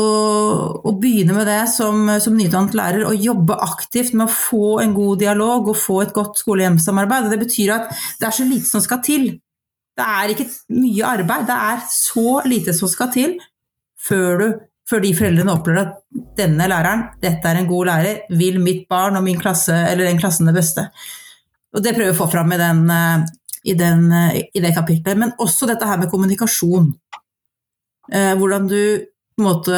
å, 0.84 0.92
begynne 1.00 1.36
med 1.38 1.48
det 1.48 1.62
som, 1.72 2.10
som 2.20 2.36
nyutdannet 2.36 2.76
lærer, 2.76 3.06
å 3.08 3.16
jobbe 3.16 3.56
aktivt 3.64 4.12
med 4.18 4.26
å 4.26 4.34
få 4.34 4.66
en 4.84 4.92
god 4.96 5.22
dialog 5.24 5.70
og 5.72 5.80
få 5.80 6.02
et 6.04 6.12
godt 6.16 6.42
skole-hjem-samarbeid, 6.42 7.30
det 7.32 7.40
betyr 7.46 7.72
at 7.78 7.94
det 8.20 8.28
er 8.28 8.36
så 8.36 8.48
lite 8.50 8.68
som 8.68 8.84
skal 8.84 9.00
til. 9.06 9.30
Det 9.96 10.08
er 10.08 10.34
ikke 10.34 10.50
mye 10.76 11.08
arbeid, 11.08 11.48
det 11.48 11.56
er 11.72 11.88
så 11.92 12.42
lite 12.48 12.76
som 12.76 12.92
skal 12.92 13.12
til 13.16 13.40
før, 14.02 14.44
du, 14.44 14.60
før 14.90 15.04
de 15.06 15.14
foreldrene 15.16 15.56
opplever 15.56 15.86
at 15.86 16.22
denne 16.38 16.68
læreren, 16.68 17.08
dette 17.24 17.48
er 17.48 17.62
en 17.62 17.70
god 17.70 17.92
lærer, 17.94 18.24
vil 18.40 18.60
mitt 18.64 18.88
barn 18.92 19.20
og 19.20 19.24
min 19.24 19.40
klasse, 19.40 19.76
eller 19.92 20.10
den 20.10 20.20
klassen 20.20 20.50
det 20.50 20.58
beste. 20.58 20.90
Og 21.72 21.84
det 21.84 21.96
prøver 21.96 22.12
vi 22.12 22.18
å 22.18 22.20
få 22.20 22.28
fram 22.32 22.52
i, 22.52 22.60
den, 22.60 22.84
i, 23.64 23.76
den, 23.80 24.10
i 24.52 24.64
det 24.64 24.74
kapitlet. 24.76 25.16
Men 25.16 25.32
også 25.40 25.70
dette 25.70 25.88
her 25.88 26.02
med 26.02 26.12
kommunikasjon. 26.12 26.90
Hvordan 28.10 28.66
du 28.68 28.82
måte, 29.42 29.78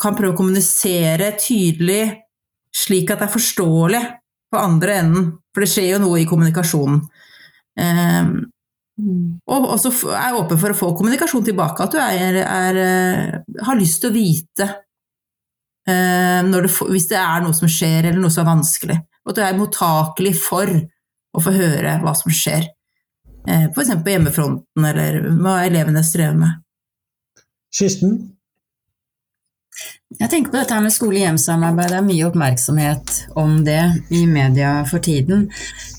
kan 0.00 0.16
prøve 0.16 0.34
å 0.34 0.38
kommunisere 0.38 1.32
tydelig 1.40 2.04
slik 2.74 3.10
at 3.10 3.20
det 3.20 3.28
er 3.28 3.34
forståelig 3.34 4.00
på 4.50 4.60
andre 4.60 4.96
enden. 5.02 5.28
For 5.54 5.64
det 5.64 5.70
skjer 5.72 5.88
jo 5.94 6.02
noe 6.04 6.20
i 6.22 6.28
kommunikasjonen. 6.28 7.02
Og 9.00 9.68
også 9.74 9.92
er 10.12 10.36
åpen 10.38 10.60
for 10.60 10.74
å 10.74 10.78
få 10.78 10.92
kommunikasjon 10.98 11.46
tilbake, 11.46 11.86
at 11.86 11.94
du 11.94 12.00
er, 12.02 12.40
er, 12.44 12.80
har 13.64 13.78
lyst 13.78 14.02
til 14.02 14.10
å 14.10 14.16
vite 14.16 14.68
det, 15.90 16.72
hvis 16.92 17.08
det 17.10 17.18
er 17.18 17.40
noe 17.42 17.56
som 17.56 17.70
skjer, 17.70 18.10
eller 18.10 18.20
noe 18.20 18.32
som 18.32 18.44
er 18.44 18.52
vanskelig. 18.52 18.98
Og 19.24 19.32
at 19.32 19.38
du 19.38 19.42
er 19.44 19.58
mottakelig 19.58 20.34
for 20.38 20.70
å 20.70 21.42
få 21.42 21.54
høre 21.54 21.96
hva 22.02 22.14
som 22.18 22.32
skjer. 22.34 22.68
F.eks. 23.48 23.94
på 24.04 24.12
hjemmefronten, 24.12 24.86
eller 24.90 25.22
hva 25.40 25.62
elevene 25.64 26.02
strever 26.06 26.36
med. 26.38 26.60
Kirsten? 27.70 28.18
Jeg 30.18 30.26
tenker 30.26 30.50
på 30.50 30.58
dette 30.58 30.78
med 30.82 30.92
skole-hjem-samarbeid. 30.92 31.92
Det 31.92 31.98
er 32.00 32.06
mye 32.08 32.26
oppmerksomhet 32.26 33.12
om 33.38 33.60
det 33.64 33.82
i 34.12 34.24
media 34.26 34.80
for 34.90 35.02
tiden. 35.04 35.46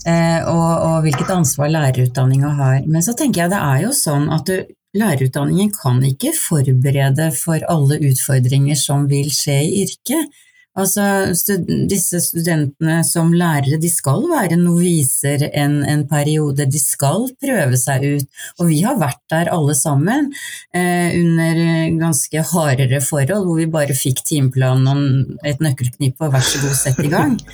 Eh, 0.04 0.44
og, 0.52 0.68
og, 0.76 0.98
hvilket 1.06 1.32
ansvar 1.32 1.72
lærerutdanninga 1.72 2.52
har. 2.60 2.78
Men 2.86 3.06
så 3.06 3.16
tenker 3.18 3.46
jeg 3.46 3.54
det 3.54 3.62
er 3.64 3.86
jo 3.86 3.94
sånn 3.96 4.28
at 4.36 4.52
du, 4.52 4.74
lærerutdanningen 5.00 5.72
kan 5.74 6.04
ikke 6.04 6.34
forberede 6.36 7.30
for 7.38 7.64
alle 7.72 8.02
utfordringer 8.12 8.76
som 8.80 9.08
vil 9.10 9.32
skje 9.32 9.58
i 9.64 9.86
yrket. 9.86 10.44
Altså, 10.80 11.04
stud 11.36 11.66
disse 11.92 12.22
studentene 12.24 13.02
som 13.04 13.34
lærere, 13.36 13.80
de 13.82 13.90
skal 13.92 14.24
være 14.32 14.56
noviser 14.60 15.44
en, 15.50 15.82
en, 15.84 16.06
periode, 16.08 16.64
de 16.64 16.80
skal 16.80 17.28
prøve 17.44 17.80
seg 17.80 18.06
ut. 18.08 18.30
Og 18.60 18.70
vi 18.70 18.80
har 18.86 19.00
vært 19.02 19.20
der 19.34 19.52
alle 19.52 19.76
sammen 19.76 20.30
eh, 20.72 21.12
under 21.20 21.60
ganske 22.00 22.46
hardere 22.54 23.02
forhold, 23.04 23.50
hvor 23.50 23.60
vi 23.60 23.68
bare 23.74 23.98
fikk 23.98 24.24
timeplanen 24.32 24.88
og 24.94 25.52
et 25.52 25.60
nøkkelknipp 25.60 26.24
og 26.24 26.32
vær 26.38 26.48
så 26.48 26.64
god, 26.64 26.80
sett 26.80 27.04
i 27.04 27.12
gang. 27.12 27.36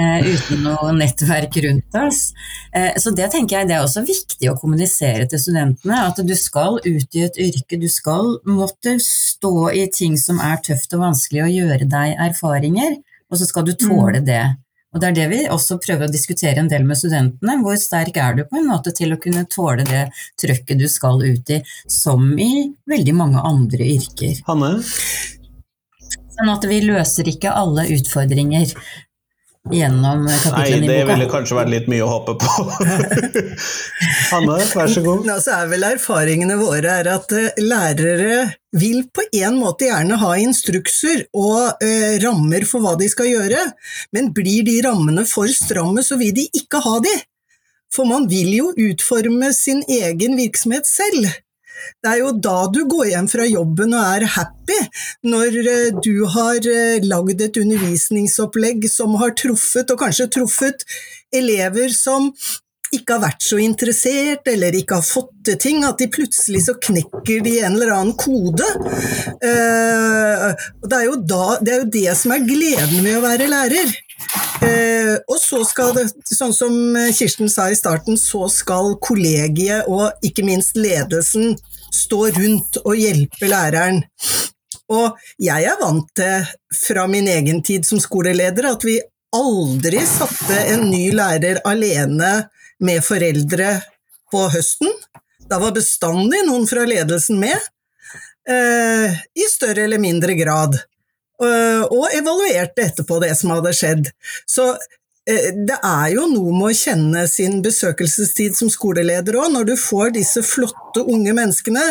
Eh, 0.00 0.22
uten 0.32 0.62
noe 0.64 0.92
nettverk 0.96 1.56
rundt 1.64 1.96
oss. 1.98 2.30
Eh, 2.72 2.94
så 2.96 3.10
det 3.12 3.26
tenker 3.34 3.58
jeg 3.58 3.68
det 3.68 3.74
er 3.76 3.84
også 3.84 4.04
viktig 4.06 4.48
å 4.48 4.56
kommunisere 4.56 5.26
til 5.28 5.42
studentene, 5.42 5.98
at 6.06 6.20
du 6.24 6.32
skal 6.38 6.78
ut 6.78 7.18
i 7.18 7.24
et 7.26 7.36
yrke, 7.42 7.76
du 7.76 7.88
skal 7.90 8.38
måtte 8.48 8.94
stå 9.40 9.70
i 9.72 9.86
ting 9.92 10.18
som 10.20 10.40
er 10.44 10.60
tøft 10.60 10.92
og 10.96 11.06
vanskelig, 11.06 11.44
og 11.46 11.54
gjøre 11.54 11.86
deg 11.88 12.18
erfaringer, 12.28 12.98
og 13.30 13.40
så 13.40 13.48
skal 13.48 13.64
du 13.64 13.72
tåle 13.78 14.20
det. 14.24 14.42
Og 14.90 15.00
Det 15.00 15.06
er 15.06 15.14
det 15.14 15.26
vi 15.30 15.38
også 15.46 15.78
prøver 15.78 16.08
å 16.08 16.12
diskutere 16.12 16.58
en 16.58 16.68
del 16.68 16.82
med 16.82 16.98
studentene. 16.98 17.54
Hvor 17.62 17.76
sterk 17.78 18.16
er 18.18 18.34
du 18.34 18.42
på 18.42 18.58
en 18.58 18.66
måte 18.72 18.90
til 18.90 19.14
å 19.14 19.20
kunne 19.22 19.46
tåle 19.46 19.86
det 19.86 20.08
trøkket 20.42 20.80
du 20.80 20.88
skal 20.90 21.22
ut 21.22 21.52
i, 21.54 21.60
som 21.86 22.32
i 22.34 22.72
veldig 22.90 23.14
mange 23.14 23.44
andre 23.52 23.86
yrker. 23.94 24.42
Hanne? 24.48 24.72
Sånn 26.34 26.50
at 26.50 26.66
vi 26.66 26.80
løser 26.82 27.30
ikke 27.30 27.54
alle 27.54 27.86
utfordringer. 27.94 28.74
Gjennom 29.68 30.24
Nei, 30.24 30.36
kapitlene 30.40 30.86
det 30.86 30.94
i 30.94 31.02
boka. 31.02 31.12
ville 31.12 31.26
kanskje 31.30 31.56
vært 31.58 31.72
litt 31.74 31.88
mye 31.92 32.04
å 32.06 32.08
håpe 32.10 32.34
på. 32.40 32.64
Hanne, 34.30 34.56
vær 34.72 34.92
så 34.92 35.02
god. 35.04 35.28
Ja, 35.28 35.36
så 35.42 35.58
er 35.58 35.68
vel 35.74 35.84
erfaringene 35.90 36.56
våre 36.60 36.94
er 37.02 37.10
at 37.12 37.34
eh, 37.36 37.60
lærere 37.60 38.38
vil 38.80 39.04
på 39.12 39.26
en 39.36 39.58
måte 39.60 39.90
gjerne 39.90 40.16
ha 40.22 40.30
instrukser 40.40 41.26
og 41.36 41.82
eh, 41.84 42.16
rammer 42.24 42.64
for 42.68 42.84
hva 42.84 42.96
de 43.00 43.10
skal 43.12 43.28
gjøre, 43.28 43.66
men 44.16 44.32
blir 44.36 44.64
de 44.66 44.78
rammene 44.86 45.26
for 45.28 45.50
stramme, 45.52 46.04
så 46.06 46.18
vil 46.20 46.32
de 46.38 46.48
ikke 46.62 46.80
ha 46.86 46.96
de. 47.04 47.14
For 47.90 48.06
man 48.06 48.28
vil 48.30 48.52
jo 48.54 48.72
utforme 48.78 49.52
sin 49.56 49.82
egen 49.90 50.38
virksomhet 50.38 50.86
selv. 50.88 51.26
Det 52.00 52.12
er 52.12 52.22
jo 52.22 52.32
da 52.36 52.56
du 52.72 52.82
går 52.88 53.10
hjem 53.12 53.28
fra 53.30 53.46
jobben 53.48 53.94
og 53.96 54.06
er 54.16 54.26
happy, 54.36 54.78
når 55.26 55.60
eh, 55.64 56.00
du 56.02 56.24
har 56.34 56.64
eh, 56.68 57.04
lagd 57.04 57.42
et 57.44 57.60
undervisningsopplegg 57.60 58.88
som 58.90 59.16
har 59.20 59.36
truffet, 59.38 59.90
og 59.92 60.00
kanskje 60.00 60.30
truffet, 60.38 60.84
elever 61.34 61.92
som 61.94 62.30
ikke 62.90 63.14
har 63.14 63.22
vært 63.22 63.44
så 63.46 63.60
interessert, 63.62 64.48
eller 64.50 64.74
ikke 64.74 64.98
har 64.98 65.06
fått 65.06 65.30
til 65.46 65.58
ting, 65.62 65.84
at 65.86 66.00
de 66.00 66.08
plutselig 66.10 66.64
så 66.64 66.74
knekker 66.82 67.44
de 67.46 67.52
en 67.60 67.76
eller 67.76 67.92
annen 67.94 68.16
kode. 68.18 68.66
Eh, 69.46 70.46
det 70.82 70.96
er, 70.96 71.04
jo 71.06 71.20
da, 71.22 71.44
det 71.62 71.74
er 71.74 71.84
jo 71.84 71.90
det 72.00 72.16
som 72.18 72.34
er 72.34 72.48
gleden 72.48 73.04
med 73.04 73.20
å 73.20 73.24
være 73.24 73.50
lærer. 73.50 73.94
Og 75.30 75.38
så 75.40 75.62
skal 75.64 75.94
det, 75.96 76.02
sånn 76.28 76.52
som 76.54 76.74
Kirsten 77.16 77.48
sa 77.50 77.70
i 77.70 77.78
starten, 77.78 78.18
så 78.20 78.44
skal 78.52 78.92
kollegiet 79.02 79.88
og 79.88 80.26
ikke 80.26 80.44
minst 80.46 80.76
ledelsen 80.78 81.54
stå 81.94 82.26
rundt 82.36 82.80
og 82.84 82.96
hjelpe 82.98 83.50
læreren. 83.50 84.02
Og 84.90 85.18
jeg 85.38 85.66
er 85.70 85.78
vant 85.80 86.08
til 86.18 86.48
fra 86.74 87.06
min 87.10 87.28
egen 87.30 87.62
tid 87.66 87.86
som 87.86 88.00
skoleleder 88.02 88.72
at 88.72 88.86
vi 88.86 88.98
aldri 89.36 90.02
satte 90.06 90.58
en 90.72 90.88
ny 90.90 91.10
lærer 91.14 91.62
alene 91.68 92.32
med 92.82 93.04
foreldre 93.06 93.76
på 94.32 94.46
høsten. 94.50 94.90
Da 95.50 95.60
var 95.62 95.74
bestandig 95.76 96.42
noen 96.46 96.66
fra 96.70 96.86
ledelsen 96.86 97.38
med, 97.42 97.58
eh, 98.48 99.14
i 99.14 99.46
større 99.50 99.86
eller 99.86 99.98
mindre 99.98 100.34
grad. 100.34 100.78
Eh, 101.40 101.82
og 101.82 102.12
evaluerte 102.12 102.84
etterpå 102.84 103.20
det 103.22 103.32
som 103.38 103.50
hadde 103.54 103.72
skjedd. 103.72 104.10
Så 104.46 104.76
det 105.68 105.76
er 105.76 106.08
jo 106.14 106.26
noe 106.30 106.52
med 106.56 106.70
å 106.70 106.76
kjenne 106.76 107.24
sin 107.30 107.60
besøkelsestid 107.64 108.56
som 108.58 108.70
skoleleder 108.72 109.38
òg, 109.40 109.52
når 109.54 109.70
du 109.70 109.74
får 109.78 110.14
disse 110.16 110.42
flotte 110.46 111.04
unge 111.04 111.34
menneskene. 111.36 111.84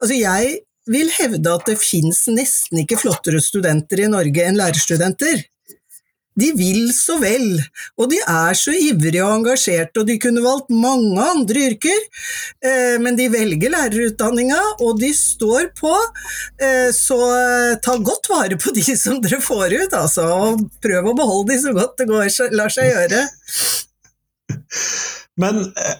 Altså 0.00 0.18
jeg 0.18 0.60
vil 0.90 1.10
hevde 1.16 1.54
at 1.54 1.68
det 1.70 1.78
fins 1.80 2.26
nesten 2.28 2.82
ikke 2.82 3.00
flottere 3.00 3.40
studenter 3.42 4.04
i 4.04 4.10
Norge 4.12 4.44
enn 4.44 4.58
lærerstudenter. 4.60 5.46
De 6.40 6.50
vil 6.58 6.88
så 6.94 7.18
vel, 7.22 7.60
og 8.00 8.10
de 8.10 8.18
er 8.20 8.56
så 8.58 8.74
ivrige 8.74 9.22
og 9.22 9.38
engasjerte, 9.38 10.02
og 10.02 10.08
de 10.08 10.18
kunne 10.22 10.42
valgt 10.44 10.72
mange 10.74 11.22
andre 11.22 11.66
yrker, 11.70 12.00
eh, 12.64 12.96
men 13.02 13.18
de 13.18 13.28
velger 13.32 13.70
lærerutdanninga, 13.74 14.60
og 14.82 14.98
de 15.00 15.12
står 15.14 15.70
på. 15.78 15.94
Eh, 16.58 16.90
så 16.94 17.18
ta 17.84 17.96
godt 18.02 18.30
vare 18.32 18.58
på 18.60 18.74
de 18.74 18.84
som 19.04 19.20
dere 19.22 19.40
får 19.44 19.78
ut, 19.78 19.98
altså, 20.00 20.26
og 20.34 20.66
prøv 20.82 21.12
å 21.12 21.18
beholde 21.18 21.52
de 21.54 21.60
så 21.62 21.74
godt 21.76 21.98
det 22.02 22.10
går, 22.10 22.30
lar 22.58 22.72
seg 22.72 22.90
gjøre. 22.90 23.22
Men 25.40 25.62
eh, 25.70 25.94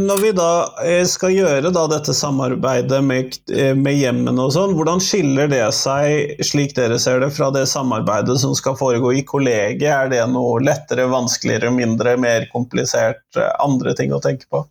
når 0.00 0.20
vi 0.22 0.30
da 0.32 0.52
eh, 0.80 1.02
skal 1.04 1.34
gjøre 1.34 1.68
da 1.74 1.82
dette 1.90 2.14
samarbeidet 2.16 3.02
med, 3.04 3.34
eh, 3.52 3.74
med 3.76 3.98
hjemmene 3.98 4.46
og 4.46 4.54
sånn, 4.54 4.72
hvordan 4.78 5.02
skiller 5.04 5.50
det 5.52 5.66
seg, 5.76 6.40
slik 6.48 6.72
dere 6.78 6.96
ser 7.02 7.20
det, 7.20 7.28
fra 7.36 7.50
det 7.52 7.66
samarbeidet 7.68 8.38
som 8.40 8.54
skal 8.56 8.78
foregå 8.80 9.12
i 9.18 9.24
kollegiet? 9.28 9.84
Er 9.84 10.08
det 10.08 10.22
noe 10.32 10.62
lettere, 10.64 11.04
vanskeligere, 11.12 11.74
mindre, 11.76 12.16
mer 12.16 12.48
komplisert, 12.54 13.26
eh, 13.36 13.52
andre 13.60 13.92
ting 13.98 14.16
å 14.16 14.22
tenke 14.24 14.48
på? 14.48 14.64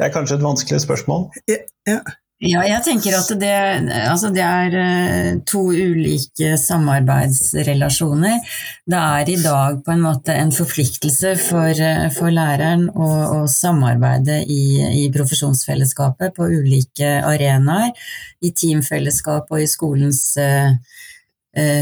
Det 0.00 0.08
er 0.08 0.14
kanskje 0.14 0.40
et 0.40 0.46
vanskelig 0.48 0.82
spørsmål. 0.82 1.28
Ja. 1.50 1.62
Ja, 1.86 2.00
jeg 2.40 2.80
tenker 2.86 3.12
at 3.18 3.30
det, 3.36 3.56
altså 4.08 4.30
det 4.32 4.40
er 4.40 4.76
eh, 4.80 5.32
to 5.44 5.60
ulike 5.76 6.54
samarbeidsrelasjoner. 6.56 8.38
Det 8.88 9.00
er 9.00 9.28
i 9.28 9.36
dag 9.42 9.82
på 9.84 9.92
en 9.92 10.00
måte 10.00 10.32
en 10.32 10.52
forpliktelse 10.52 11.34
for, 11.36 11.68
eh, 11.68 12.06
for 12.16 12.32
læreren 12.32 12.86
å, 12.88 13.10
å 13.42 13.44
samarbeide 13.44 14.38
i, 14.48 14.80
i, 15.02 15.04
profesjonsfellesskapet 15.12 16.32
på 16.38 16.48
ulike 16.48 17.18
arenaer. 17.28 17.92
I 18.40 18.54
teamfellesskap 18.56 19.52
og 19.52 19.60
i 19.60 19.68
skolens 19.68 20.22
uh, 20.40 20.72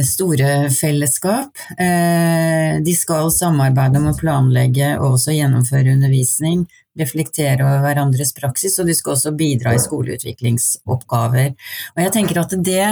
store 0.03 0.73
fellesskap. 0.73 1.61
De 1.79 2.94
skal 2.97 3.29
samarbeide 3.31 4.01
om 4.01 4.09
å 4.11 4.16
planlegge 4.16 4.94
og 4.97 5.18
også 5.18 5.37
gjennomføre 5.37 5.92
undervisning 5.92 6.64
reflektere 6.98 7.64
over 7.64 7.84
hverandres 7.84 8.34
praksis, 8.37 8.78
og 8.78 8.88
de 8.88 8.96
skal 8.96 9.14
også 9.14 9.34
bidra 9.38 9.74
i 9.74 9.82
skoleutviklingsoppgaver. 9.82 11.54
Og 11.96 12.04
jeg 12.04 12.14
tenker 12.16 12.42
at 12.42 12.58
det 12.58 12.84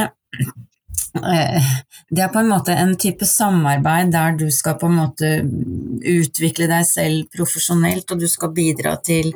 det 1.16 2.21
er 2.21 2.29
på 2.33 2.42
en 2.42 2.51
måte 2.51 2.75
en 2.77 2.92
type 3.01 3.25
samarbeid 3.29 4.11
der 4.12 4.37
du 4.37 4.47
skal 4.53 4.77
på 4.81 4.88
en 4.90 4.99
måte 4.99 5.31
utvikle 6.05 6.69
deg 6.69 6.85
selv 6.88 7.31
profesjonelt, 7.33 8.11
og 8.12 8.21
du 8.21 8.29
skal 8.29 8.53
bidra 8.57 8.97
til 9.05 9.31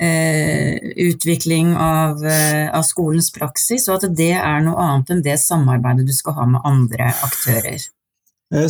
eh, 0.00 0.78
utvikling 1.08 1.74
av, 1.74 2.22
av, 2.22 2.84
skolens 2.86 3.32
praksis, 3.34 3.88
og 3.88 3.98
at 3.98 4.14
det 4.16 4.32
er 4.38 4.62
noe 4.66 4.78
annet 4.86 5.14
enn 5.16 5.24
det 5.26 5.38
samarbeidet 5.42 6.06
du 6.06 6.14
skal 6.14 6.38
ha 6.38 6.46
med 6.54 6.62
andre 6.68 7.10
aktører. 7.26 7.90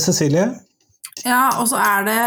Cecilie? 0.01 0.49
Ja, 1.25 1.61
og 1.61 1.69
så 1.69 1.81
er 1.81 2.05
det 2.09 2.21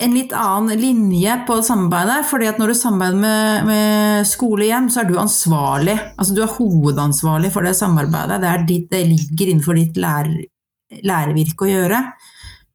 en 0.00 0.14
litt 0.16 0.32
annen 0.36 0.80
linje 0.80 1.34
på 1.46 1.58
samarbeidet. 1.62 2.24
fordi 2.30 2.48
at 2.48 2.58
når 2.60 2.72
du 2.72 2.74
samarbeider 2.78 3.20
med, 3.20 3.66
med 3.68 4.28
skole 4.28 4.68
hjem, 4.70 4.88
så 4.90 5.02
er 5.02 5.10
du 5.10 5.18
ansvarlig. 5.20 5.96
Altså 6.16 6.36
du 6.36 6.42
er 6.44 6.54
hovedansvarlig 6.56 7.52
for 7.52 7.66
det 7.66 7.74
samarbeidet. 7.76 8.40
Det, 8.40 8.54
ditt, 8.68 8.86
det 8.92 9.04
ligger 9.08 9.52
innenfor 9.52 9.76
ditt 9.76 10.00
lærer, 10.00 10.38
lærevirke 11.06 11.66
å 11.66 11.70
gjøre. 11.70 12.04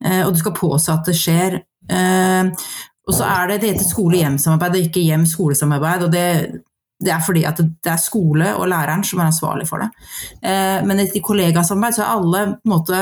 Eh, 0.05 0.21
og 0.25 0.35
du 0.35 0.43
skal 0.43 0.57
påse 0.57 0.93
at 0.93 1.09
det 1.09 1.17
skjer. 1.17 1.57
Eh, 1.89 2.67
og 3.05 3.13
så 3.13 3.29
er 3.29 3.49
det 3.49 3.59
det 3.61 3.73
heter 3.73 3.89
skole-hjem-samarbeid 3.89 4.77
og 4.77 4.87
ikke 4.87 5.05
hjem-skole-samarbeid. 5.05 6.05
og 6.05 6.13
det, 6.13 6.27
det 7.05 7.13
er 7.13 7.23
fordi 7.25 7.45
at 7.49 7.61
det 7.61 7.91
er 7.91 8.01
skole 8.01 8.51
og 8.55 8.69
læreren 8.69 9.05
som 9.05 9.21
er 9.21 9.31
ansvarlig 9.31 9.65
for 9.69 9.81
det. 9.81 9.89
Eh, 10.45 10.77
men 10.85 11.07
i 11.07 11.23
kollegasamarbeid 11.25 11.97
så 11.97 12.05
er 12.05 12.13
alle 12.13 12.45
på 12.53 12.69
en 12.69 12.75
måte 12.75 13.01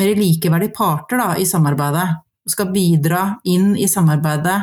mer 0.00 0.12
likeverdige 0.16 0.74
parter 0.74 1.22
da, 1.22 1.30
i 1.38 1.46
samarbeidet 1.46 2.08
og 2.50 2.54
skal 2.56 2.72
bidra 2.74 3.22
inn 3.46 3.76
i 3.78 3.86
samarbeidet 3.88 4.58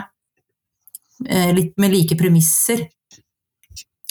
eh, 1.29 1.53
litt 1.55 1.77
med 1.79 1.93
like 1.93 2.17
premisser. 2.19 2.83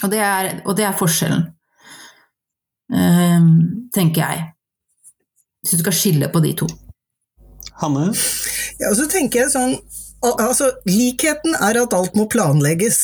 Og 0.05 0.13
det 0.13 0.21
er, 0.25 0.49
og 0.65 0.77
det 0.79 0.87
er 0.89 0.97
forskjellen, 0.97 1.45
eh, 2.97 3.51
tenker 3.93 4.23
jeg. 4.23 4.47
Hvis 5.61 5.77
du 5.77 5.85
skal 5.85 5.97
skille 5.99 6.33
på 6.33 6.41
de 6.41 6.55
to. 6.57 6.71
Hanne? 7.83 8.09
Ja, 8.81 8.89
og 8.89 8.97
så 8.97 9.05
tenker 9.11 9.45
jeg 9.45 9.53
sånn 9.53 9.79
Altså, 10.27 10.71
likheten 10.89 11.53
er 11.61 11.77
at 11.77 11.93
alt 11.95 12.15
må 12.17 12.25
planlegges. 12.33 12.97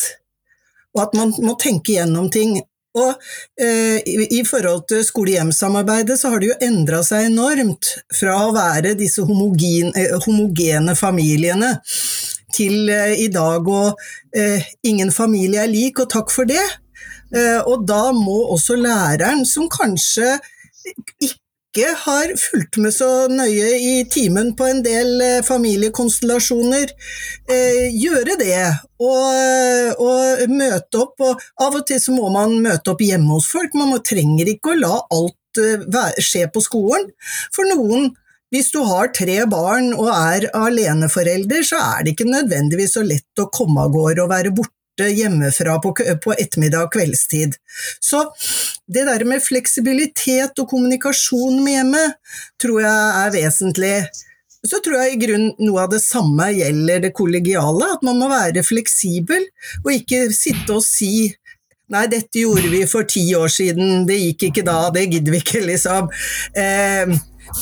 Og 0.96 1.02
at 1.04 1.12
man 1.14 1.30
må 1.44 1.52
tenke 1.60 1.92
gjennom 1.92 2.30
ting. 2.32 2.56
Og 2.98 3.14
eh, 3.56 4.02
i, 4.04 4.16
i, 4.38 4.42
forhold 4.44 4.84
til 4.90 5.00
skole-hjem-samarbeidet 5.06 6.18
så 6.20 6.32
har 6.32 6.42
det 6.42 6.50
jo 6.50 6.58
endra 6.66 7.00
seg 7.06 7.30
enormt 7.30 7.88
fra 8.12 8.36
å 8.44 8.52
være 8.52 8.92
disse 9.00 9.24
homogen, 9.24 9.94
eh, 9.96 10.12
homogene 10.26 10.96
familiene 10.98 11.72
til 12.52 12.90
eh, 12.92 13.16
i 13.24 13.28
dag 13.32 13.68
og 13.68 14.00
eh, 14.36 14.64
ingen 14.88 15.12
familie 15.14 15.64
er 15.64 15.72
lik, 15.72 16.02
og 16.02 16.10
takk 16.12 16.32
for 16.34 16.48
det. 16.48 16.64
Eh, 17.32 17.60
og 17.64 17.86
da 17.88 18.10
må 18.16 18.42
også 18.52 18.76
læreren, 18.76 19.46
som 19.48 19.70
kanskje 19.72 20.36
ikke 20.84 21.41
ikke 21.72 21.92
har 22.04 22.32
fulgt 22.36 22.76
med 22.84 22.92
så 22.92 23.08
nøye 23.32 23.68
i 23.80 23.92
timen 24.12 24.52
på 24.56 24.66
en 24.68 24.82
del 24.84 25.20
eh, 25.24 25.44
familiekonstellasjoner, 25.46 26.92
eh, 27.48 27.86
gjøre 27.96 28.36
det. 28.40 28.58
Og, 29.00 30.02
og, 30.04 30.42
møte 30.52 31.00
opp. 31.00 31.22
Og 31.24 31.40
av 31.64 31.78
og 31.80 31.86
til 31.88 32.00
så 32.00 32.12
må 32.12 32.28
man 32.34 32.58
møte 32.62 32.92
opp 32.92 33.00
hjemme 33.00 33.38
hos 33.38 33.48
folk. 33.50 33.72
Man 33.74 33.94
må, 33.94 34.02
trenger 34.04 34.52
ikke 34.52 34.74
å 34.74 34.80
la 34.82 34.98
alt 35.16 35.62
eh, 35.62 36.20
skje 36.20 36.44
på 36.52 36.60
skolen. 36.60 37.08
For 37.54 37.68
noen 37.72 38.12
hvis 38.52 38.68
du 38.68 38.82
har 38.84 39.08
tre 39.16 39.38
barn 39.48 39.94
og 39.96 40.10
er 40.12 40.50
aleneforelder, 40.52 41.64
så 41.64 41.80
er 41.80 42.04
det 42.04 42.12
ikke 42.12 42.28
nødvendigvis 42.28 42.98
så 42.98 43.04
lett 43.06 43.40
å 43.40 43.48
komme 43.48 43.86
av 43.86 43.94
gårde 43.94 44.26
og 44.26 44.28
være 44.34 44.52
borte 44.52 44.81
hjemmefra 45.10 45.78
på, 45.82 45.94
på 46.22 46.34
ettermiddag 46.36 46.86
og 46.86 46.92
kveldstid. 46.94 47.58
Så 48.00 48.24
det 48.86 49.06
der 49.08 49.24
med 49.28 49.44
fleksibilitet 49.44 50.58
og 50.62 50.68
kommunikasjon 50.70 51.62
med 51.64 51.78
hjemmet 51.78 52.18
tror 52.62 52.84
jeg 52.84 53.24
er 53.24 53.34
vesentlig. 53.36 53.96
Så 54.62 54.78
tror 54.78 55.00
jeg 55.00 55.16
i 55.16 55.20
grunnen 55.24 55.54
noe 55.58 55.84
av 55.84 55.90
det 55.90 56.02
samme 56.04 56.52
gjelder 56.54 57.02
det 57.02 57.14
kollegiale, 57.18 57.88
at 57.96 58.04
man 58.06 58.20
må 58.20 58.28
være 58.30 58.62
fleksibel 58.62 59.42
og 59.82 59.94
ikke 59.96 60.28
sitte 60.34 60.78
og 60.78 60.84
si 60.86 61.32
Nei, 61.92 62.06
dette 62.08 62.40
gjorde 62.40 62.70
vi 62.72 62.78
for 62.88 63.04
ti 63.04 63.26
år 63.36 63.50
siden, 63.52 64.06
det 64.08 64.16
gikk 64.16 64.46
ikke 64.48 64.62
da, 64.64 64.86
det 64.94 65.02
gidder 65.12 65.34
vi 65.34 65.40
ikke, 65.42 65.60
liksom. 65.66 66.08
Eh, 66.56 67.10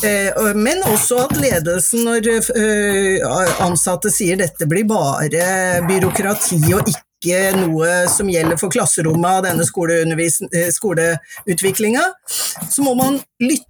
eh, 0.07 0.51
men 0.55 0.83
også 0.87 1.25
at 1.25 1.35
ledelsen, 1.41 2.05
når 2.07 2.29
eh, 2.31 3.25
ansatte 3.65 4.13
sier 4.13 4.39
dette 4.39 4.69
blir 4.71 4.87
bare 4.87 5.81
byråkrati 5.89 6.61
og 6.69 6.85
ikke 6.85 7.10
noe 7.57 7.89
som 8.11 8.29
gjelder 8.29 8.57
for 8.57 8.73
klasserommet 8.73 9.29
av 9.29 9.43
denne 9.45 9.65
eh, 9.65 10.71
skoleutviklinga, 10.73 12.05
så 12.69 12.85
må 12.85 12.95
man 12.97 13.19
lytte. 13.41 13.67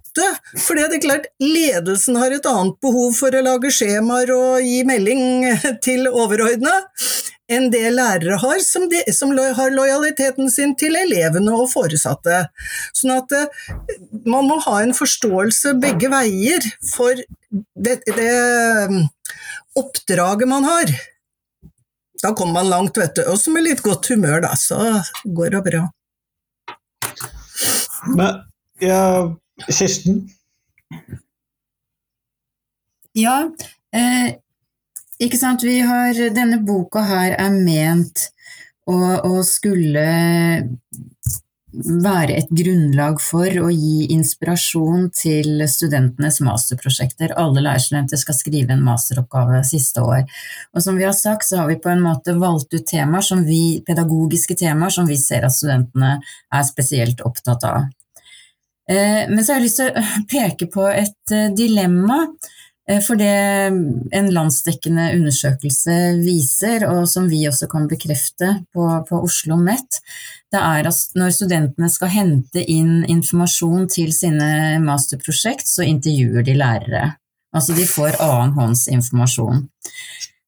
For 0.60 0.76
det 0.76 0.98
er 0.98 1.00
klart, 1.00 1.28
ledelsen 1.40 2.18
har 2.20 2.34
et 2.34 2.48
annet 2.48 2.76
behov 2.84 3.14
for 3.16 3.32
å 3.32 3.44
lage 3.44 3.72
skjemaer 3.72 4.32
og 4.36 4.64
gi 4.64 4.82
melding 4.88 5.46
til 5.86 6.08
overordna 6.10 6.74
enn 7.52 7.68
det 7.72 7.90
lærere 7.92 8.38
har, 8.40 8.60
som, 8.64 8.86
de, 8.90 9.02
som 9.12 9.32
har 9.36 9.74
lojaliteten 9.74 10.50
sin 10.52 10.74
til 10.78 10.96
elevene 10.96 11.52
og 11.56 11.68
foresatte. 11.72 12.46
Sånn 12.96 13.14
at 13.16 13.34
eh, 13.36 13.64
man 14.24 14.48
må 14.48 14.60
ha 14.66 14.80
en 14.82 14.94
forståelse 14.96 15.76
begge 15.82 16.10
veier 16.12 16.64
for 16.92 17.18
det, 17.52 17.98
det 18.06 18.30
mm, 18.92 19.02
oppdraget 19.82 20.48
man 20.48 20.68
har. 20.68 20.94
Da 22.22 22.34
kommer 22.34 22.52
man 22.52 22.68
langt, 22.70 22.98
vet 22.98 23.16
du. 23.16 23.24
Også 23.32 23.50
med 23.50 23.64
litt 23.66 23.82
godt 23.82 24.06
humør, 24.12 24.44
da, 24.44 24.52
så 24.58 24.78
går 25.24 25.56
det 25.56 25.62
bra. 25.66 25.82
Men 28.14 28.42
ja, 28.82 29.02
Kirsten? 29.66 30.22
Ja, 33.18 33.36
eh, 33.94 34.38
ikke 35.22 35.38
sant, 35.38 35.62
vi 35.66 35.80
har 35.84 36.16
Denne 36.34 36.58
boka 36.64 37.02
her 37.06 37.34
er 37.36 37.52
ment 37.54 38.28
å, 38.88 38.96
å 39.28 39.42
skulle 39.46 40.06
være 41.72 42.36
et 42.36 42.50
grunnlag 42.52 43.20
for 43.22 43.48
å 43.62 43.70
gi 43.72 44.08
inspirasjon 44.12 45.08
til 45.16 45.64
studentenes 45.70 46.40
masterprosjekter. 46.44 47.32
Alle 47.40 47.64
lærerstudenter 47.64 48.20
skal 48.20 48.36
skrive 48.36 48.74
en 48.74 48.84
masteroppgave 48.84 49.62
siste 49.66 50.04
år. 50.04 50.26
Og 50.76 50.84
som 50.84 50.98
vi 51.00 51.06
har 51.08 51.16
sagt, 51.16 51.48
så 51.48 51.62
har 51.62 51.70
vi 51.70 51.80
på 51.80 51.92
en 51.92 52.04
måte 52.04 52.36
valgt 52.38 52.74
ut 52.76 52.86
temaer 52.88 53.24
som 53.24 53.44
vi, 53.46 53.80
pedagogiske 53.86 54.58
temaer 54.60 54.92
som 54.92 55.08
vi 55.08 55.16
ser 55.20 55.48
at 55.48 55.56
studentene 55.56 56.18
er 56.22 56.68
spesielt 56.68 57.24
opptatt 57.24 57.64
av. 57.68 57.90
Eh, 58.90 59.28
men 59.30 59.40
så 59.44 59.54
har 59.54 59.62
jeg 59.62 59.68
lyst 59.68 59.80
til 59.80 59.92
å 59.92 60.26
peke 60.30 60.68
på 60.72 60.88
et 60.90 61.34
eh, 61.34 61.50
dilemma 61.56 62.26
for 63.06 63.14
det 63.14 63.30
en 63.30 64.28
landsdekkende 64.34 65.12
undersøkelse 65.14 65.98
viser, 66.18 66.82
og 66.90 67.04
som 67.10 67.28
vi 67.30 67.44
også 67.46 67.68
kan 67.70 67.86
bekrefte 67.90 68.48
på, 68.74 68.88
på 69.08 69.20
Oslo 69.22 69.52
OsloMet, 69.52 70.00
det 70.52 70.60
er 70.60 70.88
at 70.88 71.16
når 71.16 71.32
studentene 71.34 71.88
skal 71.90 72.12
hente 72.12 72.62
inn 72.64 73.04
informasjon 73.08 73.88
til 73.88 74.12
sine 74.12 74.80
masterprosjekt, 74.84 75.66
så 75.68 75.86
intervjuer 75.86 76.44
de 76.44 76.56
lærere. 76.58 77.04
Altså 77.52 77.76
de 77.76 77.86
får 77.86 78.20
annenhåndsinformasjon. 78.20 79.66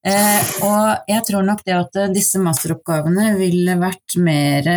Eh, 0.05 0.49
og 0.61 1.09
jeg 1.09 1.23
tror 1.25 1.45
nok 1.45 1.63
det 1.65 1.73
at 1.73 1.97
disse 2.13 2.37
masteroppgavene 2.41 3.31
ville 3.39 3.77
vært 3.81 4.17
mer 4.21 4.67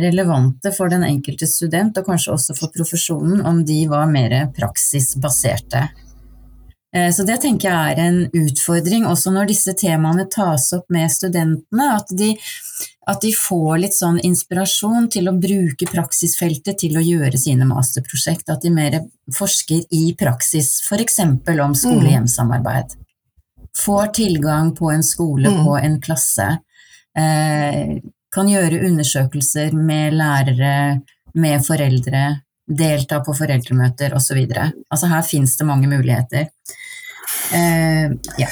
relevante 0.00 0.72
for 0.72 0.92
den 0.92 1.04
enkelte 1.04 1.48
student, 1.48 1.98
og 1.98 2.08
kanskje 2.08 2.32
også 2.32 2.56
for 2.56 2.72
profesjonen, 2.72 3.44
om 3.44 3.60
de 3.68 3.82
var 3.90 4.08
mer 4.08 4.48
praksisbaserte. 4.56 5.90
Eh, 6.96 7.10
så 7.12 7.24
det 7.24 7.38
tenker 7.40 7.70
jeg 7.70 7.94
er 7.94 8.00
en 8.04 8.18
utfordring, 8.36 9.06
også 9.08 9.32
når 9.32 9.48
disse 9.48 9.72
temaene 9.78 10.26
tas 10.30 10.68
opp 10.76 10.90
med 10.92 11.12
studentene. 11.12 11.88
At 11.96 12.12
de, 12.18 12.32
at 13.08 13.22
de, 13.24 13.32
får 13.36 13.78
litt 13.84 13.96
sånn 13.96 14.20
inspirasjon 14.24 15.08
til 15.12 15.30
å 15.30 15.36
bruke 15.36 15.88
praksisfeltet 15.88 16.82
til 16.84 16.98
å 16.98 17.04
gjøre 17.04 17.40
sine 17.40 17.68
masterprosjekt. 17.68 18.52
At 18.52 18.66
de 18.66 18.74
mer 18.74 19.00
forsker 19.32 19.86
i 19.94 20.04
praksis, 20.18 20.80
f.eks. 20.84 21.22
om 21.24 21.78
skole-hjem-samarbeid. 21.78 22.98
Får 23.82 24.12
tilgang 24.18 24.74
på 24.76 24.92
en 24.92 25.04
skole, 25.06 25.48
mm. 25.48 25.62
på 25.64 25.78
en 25.80 25.96
klasse. 26.04 26.50
Eh, 27.16 27.96
kan 28.32 28.48
gjøre 28.48 28.84
undersøkelser 28.88 29.72
med 29.76 30.16
lærere, 30.16 31.00
med 31.32 31.64
foreldre, 31.64 32.22
delta 32.68 33.20
på 33.24 33.34
foreldremøter 33.36 34.14
osv. 34.16 34.42
Altså 34.90 35.10
her 35.10 35.22
fins 35.26 35.56
det 35.58 35.68
mange 35.68 35.90
muligheter. 35.90 36.50
Uh, 37.52 38.14
ja. 38.40 38.48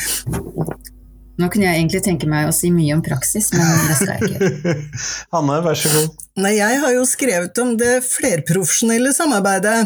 Nå 1.41 1.49
kunne 1.49 1.71
jeg 1.71 1.81
egentlig 1.81 2.03
tenke 2.05 2.29
meg 2.29 2.51
å 2.51 2.53
si 2.53 2.69
mye 2.75 2.93
om 2.97 3.01
praksis, 3.05 3.49
men 3.55 3.65
det 3.89 3.97
skal 3.97 4.13
jeg 4.19 4.29
ikke. 4.29 4.75
Hanne, 5.35 5.63
vær 5.65 5.79
så 5.79 5.93
god. 5.95 6.27
Nei, 6.45 6.59
jeg 6.59 6.83
har 6.83 6.93
jo 6.93 7.07
skrevet 7.09 7.63
om 7.63 7.75
det 7.81 7.95
flerprofesjonelle 8.05 9.15
samarbeidet. 9.17 9.81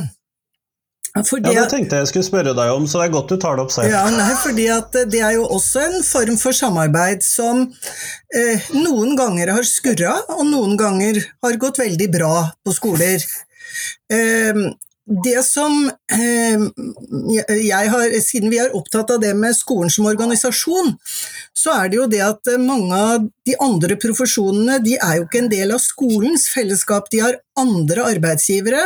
Fordi 1.14 1.52
ja, 1.52 1.62
Det 1.62 1.70
tenkte 1.70 2.00
jeg 2.00 2.08
skulle 2.10 2.26
spørre 2.26 2.52
deg 2.58 2.72
om, 2.74 2.88
så 2.90 2.98
det 2.98 3.04
er 3.06 3.12
godt 3.14 3.30
du 3.30 3.36
tar 3.38 3.54
det 3.54 3.62
opp 3.62 3.70
selv. 3.70 3.92
Ja, 3.92 4.02
nei, 4.10 4.32
fordi 4.42 4.66
Det 5.12 5.20
er 5.22 5.36
jo 5.36 5.44
også 5.46 5.84
en 5.84 6.00
form 6.02 6.38
for 6.40 6.56
samarbeid 6.58 7.22
som 7.22 7.68
eh, 8.34 8.66
noen 8.74 9.14
ganger 9.14 9.52
har 9.54 9.68
skurra, 9.68 10.16
og 10.34 10.42
noen 10.50 10.74
ganger 10.80 11.22
har 11.22 11.60
gått 11.62 11.78
veldig 11.84 12.10
bra 12.10 12.34
på 12.66 12.74
skoler. 12.74 13.22
Eh, 14.12 14.64
det 15.04 15.42
som 15.44 15.90
eh, 16.12 16.62
jeg 17.60 17.88
har, 17.92 18.14
Siden 18.24 18.48
vi 18.48 18.56
er 18.62 18.72
opptatt 18.72 19.10
av 19.12 19.20
det 19.20 19.34
med 19.36 19.52
skolen 19.56 19.92
som 19.92 20.06
organisasjon, 20.08 20.94
så 21.52 21.74
er 21.76 21.90
det 21.92 21.98
jo 21.98 22.06
det 22.08 22.22
at 22.24 22.48
mange 22.62 22.96
av 22.96 23.26
de 23.44 23.56
andre 23.60 23.98
profesjonene 24.00 24.78
de 24.84 24.96
er 24.96 25.18
jo 25.18 25.26
ikke 25.26 25.42
en 25.42 25.52
del 25.52 25.74
av 25.76 25.82
skolens 25.84 26.46
fellesskap, 26.54 27.10
de 27.12 27.20
har 27.20 27.36
andre 27.60 28.08
arbeidsgivere. 28.14 28.80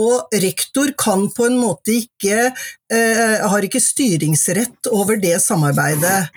Og 0.00 0.32
rektor 0.42 0.94
kan 0.96 1.28
på 1.36 1.50
en 1.50 1.60
måte 1.60 1.92
ikke 2.00 2.48
eh, 2.48 3.36
har 3.44 3.68
ikke 3.68 3.84
styringsrett 3.84 4.88
over 4.96 5.20
det 5.20 5.36
samarbeidet. 5.44 6.30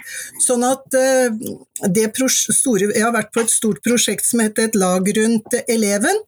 Sånn 0.44 0.68
at 0.68 1.00
eh, 1.00 1.32
det 1.88 2.10
store, 2.20 2.92
Jeg 2.92 3.08
har 3.08 3.16
vært 3.16 3.32
på 3.32 3.46
et 3.46 3.56
stort 3.56 3.80
prosjekt 3.86 4.28
som 4.28 4.44
heter 4.44 4.68
Et 4.68 4.76
lag 4.76 5.08
rundt 5.16 5.62
eleven 5.64 6.26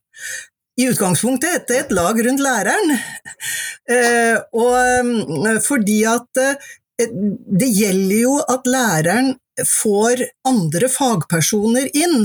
i 0.79 0.87
utgangspunktet 0.87 1.51
hete 1.51 1.79
et 1.81 1.91
lag 1.91 2.19
rundt 2.25 2.41
læreren. 2.43 2.93
Eh, 3.89 4.37
og 4.55 4.75
eh, 5.49 5.59
fordi 5.65 5.99
at 6.07 6.39
eh, 6.43 6.69
det 7.59 7.69
gjelder 7.73 8.19
jo 8.21 8.37
at 8.43 8.67
læreren 8.69 9.33
får 9.67 10.23
andre 10.47 10.87
fagpersoner 10.91 11.89
inn. 11.97 12.23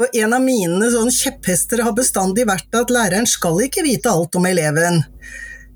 Og 0.00 0.16
en 0.22 0.36
av 0.36 0.44
mine 0.44 0.90
sånn 0.92 1.10
kjepphester 1.14 1.82
har 1.86 1.96
bestandig 1.96 2.46
vært 2.50 2.78
at 2.78 2.94
læreren 2.94 3.26
skal 3.26 3.58
ikke 3.66 3.84
vite 3.86 4.12
alt 4.12 4.38
om 4.38 4.46
eleven. 4.46 5.02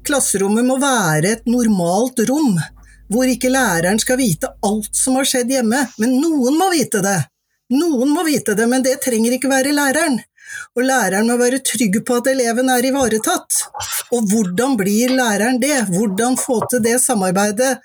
Klasserommet 0.07 0.66
må 0.68 0.79
være 0.83 1.35
et 1.38 1.46
normalt 1.50 2.20
rom, 2.29 2.59
hvor 3.11 3.31
ikke 3.31 3.53
læreren 3.53 3.98
skal 4.03 4.20
vite 4.20 4.53
alt 4.66 4.92
som 4.94 5.18
har 5.18 5.27
skjedd 5.29 5.50
hjemme, 5.50 5.87
men 5.98 6.18
noen 6.20 6.59
må 6.61 6.70
vite 6.74 7.03
det. 7.05 7.20
Noen 7.74 8.12
må 8.12 8.22
vite 8.27 8.55
det, 8.55 8.66
men 8.70 8.85
det 8.85 9.00
trenger 9.03 9.35
ikke 9.35 9.50
være 9.50 9.72
læreren. 9.74 10.20
Og 10.74 10.86
læreren 10.86 11.28
må 11.30 11.38
være 11.40 11.62
trygg 11.64 12.00
på 12.06 12.18
at 12.20 12.30
eleven 12.32 12.70
er 12.72 12.88
ivaretatt. 12.90 13.62
Og 14.14 14.26
hvordan 14.30 14.76
blir 14.80 15.14
læreren 15.14 15.60
det? 15.62 15.86
Hvordan 15.92 16.38
få 16.40 16.60
til 16.70 16.82
det 16.84 16.98
samarbeidet? 17.02 17.78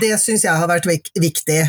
Det 0.00 0.14
syns 0.20 0.44
jeg 0.44 0.56
har 0.56 0.70
vært 0.70 0.88
viktig. 0.88 1.62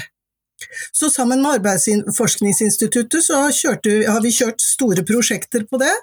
Så 0.92 1.10
sammen 1.14 1.42
med 1.42 1.60
Arbeidsforskningsinstituttet 1.60 3.24
så 3.24 3.44
har 3.46 4.22
vi 4.24 4.34
kjørt 4.34 4.64
store 4.64 5.06
prosjekter 5.06 5.68
på 5.70 5.80
det. 5.82 5.94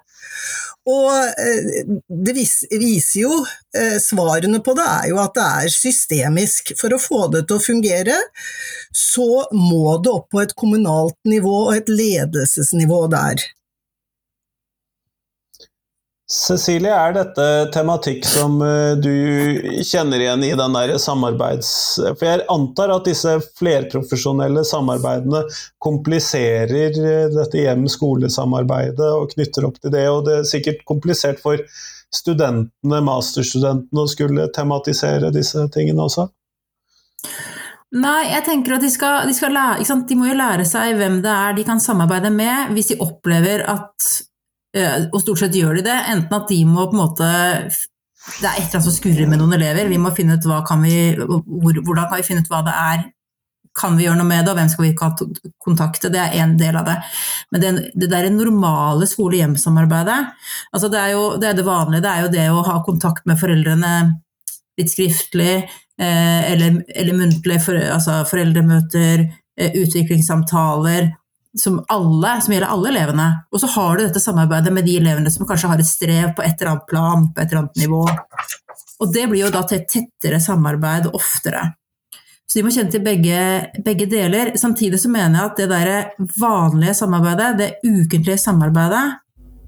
Og 0.84 1.10
eh, 1.40 1.84
det 2.08 2.34
viser 2.36 3.20
jo 3.22 3.38
eh, 3.76 3.96
Svarene 4.04 4.60
på 4.60 4.74
det 4.76 4.84
er 4.84 5.06
jo 5.14 5.20
at 5.22 5.32
det 5.36 5.44
er 5.64 5.72
systemisk. 5.72 6.74
For 6.80 6.92
å 6.92 7.00
få 7.00 7.26
det 7.32 7.46
til 7.48 7.56
å 7.56 7.64
fungere, 7.64 8.18
så 8.92 9.46
må 9.56 9.96
det 10.04 10.12
opp 10.12 10.28
på 10.34 10.42
et 10.44 10.54
kommunalt 10.58 11.16
nivå 11.28 11.54
og 11.68 11.76
et 11.78 11.92
ledelsesnivå 11.92 13.06
der. 13.14 13.46
Cecilie, 16.24 16.88
er 16.88 17.12
dette 17.12 17.46
tematikk 17.74 18.22
som 18.24 18.56
eh, 18.64 18.94
du 18.96 19.10
kjenner 19.84 20.22
igjen 20.22 20.46
i 20.46 20.54
den 20.56 20.76
der 20.76 20.94
samarbeids... 20.96 21.68
For 22.00 22.24
jeg 22.24 22.46
antar 22.48 22.94
at 22.94 23.10
disse 23.10 23.34
flerprofesjonelle 23.58 24.62
samarbeidene 24.64 25.42
kompliserer 25.84 26.96
eh, 26.96 27.26
dette 27.28 27.60
hjem-skole-samarbeidet 27.60 29.10
og 29.10 29.36
knytter 29.36 29.68
opp 29.68 29.76
til 29.82 29.92
det, 29.92 30.06
og 30.08 30.24
det 30.24 30.38
er 30.38 30.48
sikkert 30.48 30.80
komplisert 30.88 31.44
for 31.44 31.60
studentene, 32.14 33.04
masterstudentene, 33.04 34.06
å 34.06 34.08
skulle 34.08 34.48
tematisere 34.56 35.28
disse 35.34 35.68
tingene 35.76 36.08
også? 36.08 36.30
Nei, 37.94 38.20
jeg 38.32 38.46
tenker 38.48 38.78
at 38.78 38.82
de, 38.82 38.88
skal, 38.90 39.26
de, 39.28 39.36
skal 39.36 39.52
lære, 39.54 39.84
de 40.08 40.16
må 40.18 40.32
jo 40.32 40.40
lære 40.40 40.64
seg 40.66 40.96
hvem 40.96 41.20
det 41.22 41.34
er 41.36 41.58
de 41.58 41.68
kan 41.68 41.82
samarbeide 41.82 42.32
med, 42.32 42.72
hvis 42.72 42.94
de 42.94 43.02
opplever 43.04 43.68
at 43.68 44.14
og 44.74 45.20
stort 45.22 45.42
sett 45.42 45.54
gjør 45.54 45.78
de 45.78 45.84
det. 45.86 45.98
Enten 46.10 46.38
at 46.38 46.48
de 46.50 46.60
må 46.66 46.88
på 46.88 46.96
en 46.96 47.02
måte 47.04 47.26
Det 47.28 48.48
er 48.48 48.56
et 48.56 48.64
eller 48.64 48.78
annet 48.78 48.86
som 48.88 48.94
skurrer 48.94 49.28
med 49.30 49.38
noen 49.38 49.54
elever. 49.54 49.90
Vi 49.90 50.00
må 50.00 50.14
finne 50.16 50.38
ut 50.38 50.46
hva 50.48 50.62
kan 50.66 50.82
vi, 50.82 51.14
hvor, 51.18 51.76
Hvordan 51.84 52.08
kan 52.08 52.18
vi 52.18 52.26
finne 52.26 52.44
ut 52.44 52.50
hva 52.52 52.64
det 52.66 52.74
er 52.74 53.04
kan 53.74 53.96
vi 53.98 54.06
gjøre 54.06 54.20
noe 54.20 54.28
med 54.28 54.44
det, 54.44 54.52
og 54.52 54.58
hvem 54.60 54.68
skal 54.70 54.86
vi 54.86 54.92
kontakte? 55.64 56.10
Det 56.12 56.20
er 56.22 56.36
en 56.44 56.54
del 56.58 56.76
av 56.78 56.86
det. 56.86 56.94
Men 57.50 57.62
det, 57.62 57.70
det 57.98 58.10
der 58.12 58.28
normale 58.30 59.08
skole-hjem-samarbeidet, 59.10 60.18
altså 60.70 60.90
det 60.92 61.00
er 61.00 61.14
jo 61.16 61.24
det, 61.42 61.48
er 61.48 61.58
det 61.58 61.66
vanlige, 61.66 62.04
det 62.04 62.12
er 62.12 62.22
jo 62.22 62.34
det 62.36 62.44
å 62.52 62.62
ha 62.68 62.76
kontakt 62.86 63.26
med 63.26 63.40
foreldrene 63.40 63.94
litt 64.78 64.90
skriftlig, 64.90 65.64
eh, 65.98 66.52
eller, 66.52 66.80
eller 66.94 67.18
muntlig, 67.18 67.58
for, 67.66 67.78
altså 67.96 68.20
foreldremøter, 68.30 69.26
eh, 69.58 69.76
utviklingssamtaler, 69.82 71.10
som, 71.60 71.78
alle, 71.88 72.40
som 72.42 72.54
gjelder 72.54 72.72
alle 72.72 72.90
elevene. 72.90 73.28
Og 73.52 73.62
så 73.62 73.70
har 73.76 73.96
du 73.96 74.04
dette 74.04 74.22
samarbeidet 74.22 74.72
med 74.74 74.86
de 74.88 74.98
elevene 75.00 75.30
som 75.32 75.46
kanskje 75.48 75.70
har 75.70 75.82
et 75.82 75.88
strev 75.88 76.34
på 76.36 76.44
et 76.44 76.58
eller 76.58 76.74
annet 76.74 76.90
plan, 76.90 77.28
på 77.30 77.42
et 77.42 77.48
eller 77.48 77.62
annet 77.64 77.80
nivå. 77.84 78.02
Og 79.02 79.14
det 79.14 79.28
blir 79.30 79.44
jo 79.44 79.54
da 79.54 79.64
til 79.68 79.80
et 79.80 79.88
tettere 79.90 80.40
samarbeid 80.42 81.10
oftere. 81.14 81.66
Så 82.44 82.58
de 82.60 82.66
må 82.66 82.70
kjenne 82.74 82.92
til 82.92 83.02
begge, 83.02 83.38
begge, 83.82 84.06
deler. 84.10 84.52
Samtidig 84.60 85.00
så 85.02 85.10
mener 85.10 85.40
jeg 85.40 85.50
at 85.50 85.62
det 85.62 85.68
der 85.72 85.90
vanlige 86.38 86.94
samarbeidet, 86.94 87.54
det 87.58 87.70
ukentlige 87.82 88.38
samarbeidet, 88.38 89.06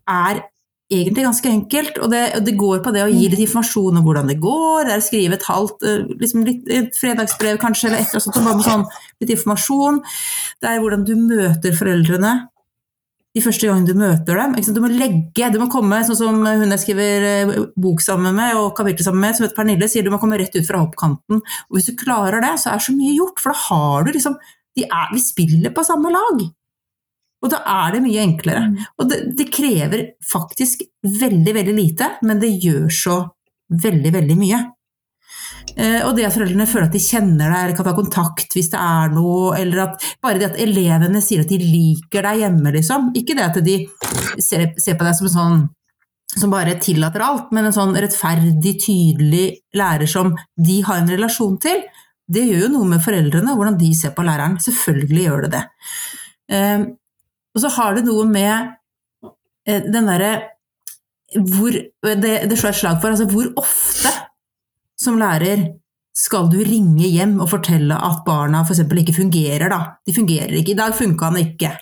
er 0.06 0.44
egentlig 0.92 1.24
ganske 1.26 1.50
enkelt. 1.50 2.00
Og 2.02 2.10
det, 2.12 2.22
det, 2.46 2.56
går 2.58 2.82
på 2.84 2.92
det 2.94 3.04
å 3.04 3.12
gi 3.12 3.28
litt 3.30 3.42
informasjon 3.46 4.00
om 4.00 4.06
hvordan 4.06 4.30
det 4.30 4.38
går. 4.42 4.86
Det 4.86 4.96
er 4.96 5.02
å 5.02 5.06
skrive 5.06 5.38
et 5.38 5.46
halvt 5.48 5.86
eh, 5.86 6.10
liksom 6.24 6.44
litt, 6.46 6.66
et 6.72 6.98
fredagsbrev 6.98 7.60
kanskje, 7.62 7.90
eller 7.90 8.02
et 8.02 8.10
eller 8.10 8.20
annet 8.20 8.28
sånt, 8.28 8.42
bare 8.42 8.58
med 8.58 8.68
sånn, 8.68 8.84
litt 9.22 9.32
informasjon. 9.36 10.02
Det 10.62 10.70
er 10.70 10.84
hvordan 10.84 11.06
du 11.08 11.16
møter 11.20 11.76
foreldrene 11.76 12.34
de 13.36 13.42
første 13.44 13.68
gangene 13.68 13.92
du 13.92 13.98
møter 14.00 14.38
dem. 14.40 14.54
Du 14.72 14.80
må 14.80 14.88
legge, 14.88 15.50
du 15.52 15.58
må 15.60 15.68
komme, 15.72 15.98
sånn 16.08 16.16
som 16.16 16.38
hun 16.40 16.72
jeg 16.72 16.82
skriver 16.86 17.26
eh, 17.28 17.56
bok 17.76 18.00
sammen 18.04 18.36
med, 18.38 18.56
og 18.56 18.72
kapittel 18.78 19.04
sammen 19.04 19.26
med, 19.26 19.36
som 19.36 19.44
heter 19.44 19.58
Pernille, 19.58 19.88
sier 19.92 20.06
du 20.06 20.12
må 20.14 20.20
komme 20.22 20.38
rett 20.40 20.56
ut 20.56 20.68
fra 20.68 20.80
hoppkanten. 20.80 21.42
Og 21.68 21.76
hvis 21.76 21.90
du 21.90 21.98
klarer 22.00 22.40
det, 22.44 22.54
så 22.62 22.72
er 22.72 22.84
så 22.86 22.96
mye 22.96 23.16
gjort, 23.18 23.42
for 23.42 23.52
da 23.52 23.64
har 23.66 24.06
du 24.06 24.14
liksom 24.16 24.38
de 24.76 24.84
er, 24.84 25.12
Vi 25.14 25.22
spiller 25.24 25.72
på 25.72 25.84
samme 25.88 26.10
lag. 26.12 26.42
Og 27.44 27.52
da 27.52 27.60
er 27.68 27.96
det 27.96 28.04
mye 28.04 28.22
enklere. 28.24 28.62
Mm. 28.70 28.78
Og 29.00 29.10
det, 29.10 29.18
det, 29.38 29.50
krever 29.52 30.06
faktisk 30.24 30.86
veldig, 31.04 31.52
veldig 31.58 31.76
lite, 31.76 32.10
men 32.26 32.40
det 32.42 32.54
gjør 32.64 32.88
så 32.92 33.18
veldig, 33.82 34.12
veldig 34.14 34.38
mye. 34.40 34.62
Eh, 35.76 36.00
og 36.06 36.14
det 36.16 36.24
at 36.24 36.34
foreldrene 36.34 36.68
føler 36.70 36.88
at 36.88 36.96
de 36.96 37.02
kjenner 37.02 37.50
deg, 37.50 37.60
eller 37.60 37.76
kan 37.76 37.88
ta 37.88 37.94
kontakt 37.96 38.56
hvis 38.56 38.70
det 38.72 38.80
er 38.80 39.12
noe, 39.12 39.52
eller 39.58 39.82
at 39.84 40.10
bare 40.24 40.40
det 40.40 40.50
at 40.50 40.60
elevene 40.62 41.20
sier 41.24 41.44
at 41.44 41.52
de 41.52 41.60
liker 41.60 42.24
deg 42.24 42.44
hjemme, 42.44 42.72
liksom. 42.78 43.10
Ikke 43.18 43.36
det 43.36 43.48
at 43.50 43.60
de 43.66 43.78
ser, 44.40 44.70
ser 44.80 44.96
på 44.96 45.06
deg 45.06 45.18
som 45.18 45.28
en 45.28 45.36
sånn 45.36 45.64
som 46.36 46.50
bare 46.52 46.74
tillater 46.82 47.22
alt, 47.22 47.52
men 47.54 47.68
en 47.68 47.74
sånn 47.74 47.94
rettferdig, 47.96 48.74
tydelig 48.82 49.46
lærer 49.78 50.08
som 50.10 50.34
de 50.58 50.80
har 50.84 51.00
en 51.00 51.12
relasjon 51.12 51.54
til. 51.62 51.84
Det 52.26 52.42
gjør 52.42 52.66
jo 52.66 52.70
noe 52.74 52.88
med 52.90 53.02
foreldrene, 53.04 53.54
hvordan 53.56 53.78
de 53.80 53.92
ser 53.94 54.12
på 54.16 54.24
læreren. 54.26 54.58
Selvfølgelig 54.60 55.26
gjør 55.28 55.46
det 55.46 55.52
det. 55.54 55.62
Eh, 56.56 56.86
og 57.56 57.62
så 57.64 57.72
har 57.78 57.96
det 57.96 58.04
noe 58.06 58.26
med 58.28 58.52
eh, 59.66 59.80
den 59.82 60.12
derre 60.12 60.34
hvor 61.36 61.74
Det, 61.74 62.34
det 62.46 62.54
slår 62.54 62.70
et 62.70 62.78
slag 62.78 63.00
for 63.02 63.10
altså 63.10 63.26
hvor 63.26 63.48
ofte 63.58 64.12
som 64.96 65.18
lærer 65.18 65.64
skal 66.16 66.46
du 66.48 66.60
ringe 66.64 67.08
hjem 67.10 67.34
og 67.42 67.50
fortelle 67.50 67.96
at 67.98 68.22
barna 68.24 68.62
f.eks. 68.64 68.84
ikke 68.86 69.16
fungerer, 69.18 69.66
da. 69.68 69.80
De 70.06 70.14
fungerer 70.16 70.54
ikke. 70.56 70.72
I 70.72 70.78
dag 70.78 70.94
funka 70.96 71.28
han 71.28 71.40
ikke. 71.42 71.72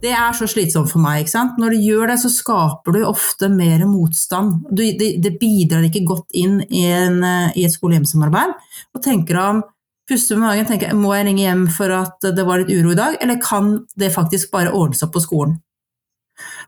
Det 0.00 0.12
er 0.16 0.32
så 0.38 0.46
slitsomt 0.48 0.88
for 0.88 1.02
meg. 1.02 1.24
ikke 1.24 1.34
sant? 1.34 1.58
Når 1.60 1.74
du 1.74 1.84
gjør 1.84 2.12
det, 2.12 2.16
så 2.22 2.30
skaper 2.32 2.96
du 2.96 3.02
ofte 3.04 3.50
mer 3.52 3.84
motstand. 3.90 4.62
Du, 4.70 4.80
det, 4.80 5.10
det, 5.20 5.34
bidrar 5.40 5.84
ikke 5.88 6.06
godt 6.08 6.32
inn 6.36 6.62
i, 6.70 6.86
en, 6.88 7.20
i 7.52 7.66
et 7.66 7.74
skole-hjem-samarbeid. 7.74 8.56
Og 8.96 9.04
tenker 9.04 9.40
om 9.42 9.60
puste 10.08 10.36
med 10.36 10.46
magen 10.46 10.68
tenker 10.68 10.94
må 10.96 11.12
jeg 11.16 11.26
ringe 11.28 11.44
hjem 11.44 11.64
for 11.74 11.92
at 11.94 12.26
det 12.36 12.44
var 12.46 12.62
litt 12.62 12.72
uro 12.72 12.94
i 12.94 12.98
dag, 12.98 13.16
eller 13.22 13.40
kan 13.42 13.72
det 13.98 14.14
faktisk 14.14 14.52
bare 14.54 14.74
ordnes 14.74 15.02
opp 15.06 15.14
på 15.16 15.24
skolen? 15.24 15.56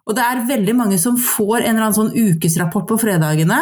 Og 0.09 0.17
det 0.17 0.25
er 0.25 0.47
veldig 0.49 0.75
mange 0.77 0.99
som 1.01 1.19
får 1.21 1.61
en 1.61 1.75
eller 1.75 1.89
annen 1.89 1.97
sånn 1.99 2.15
ukesrapport 2.17 2.87
på 2.89 2.97
fredagene. 3.03 3.59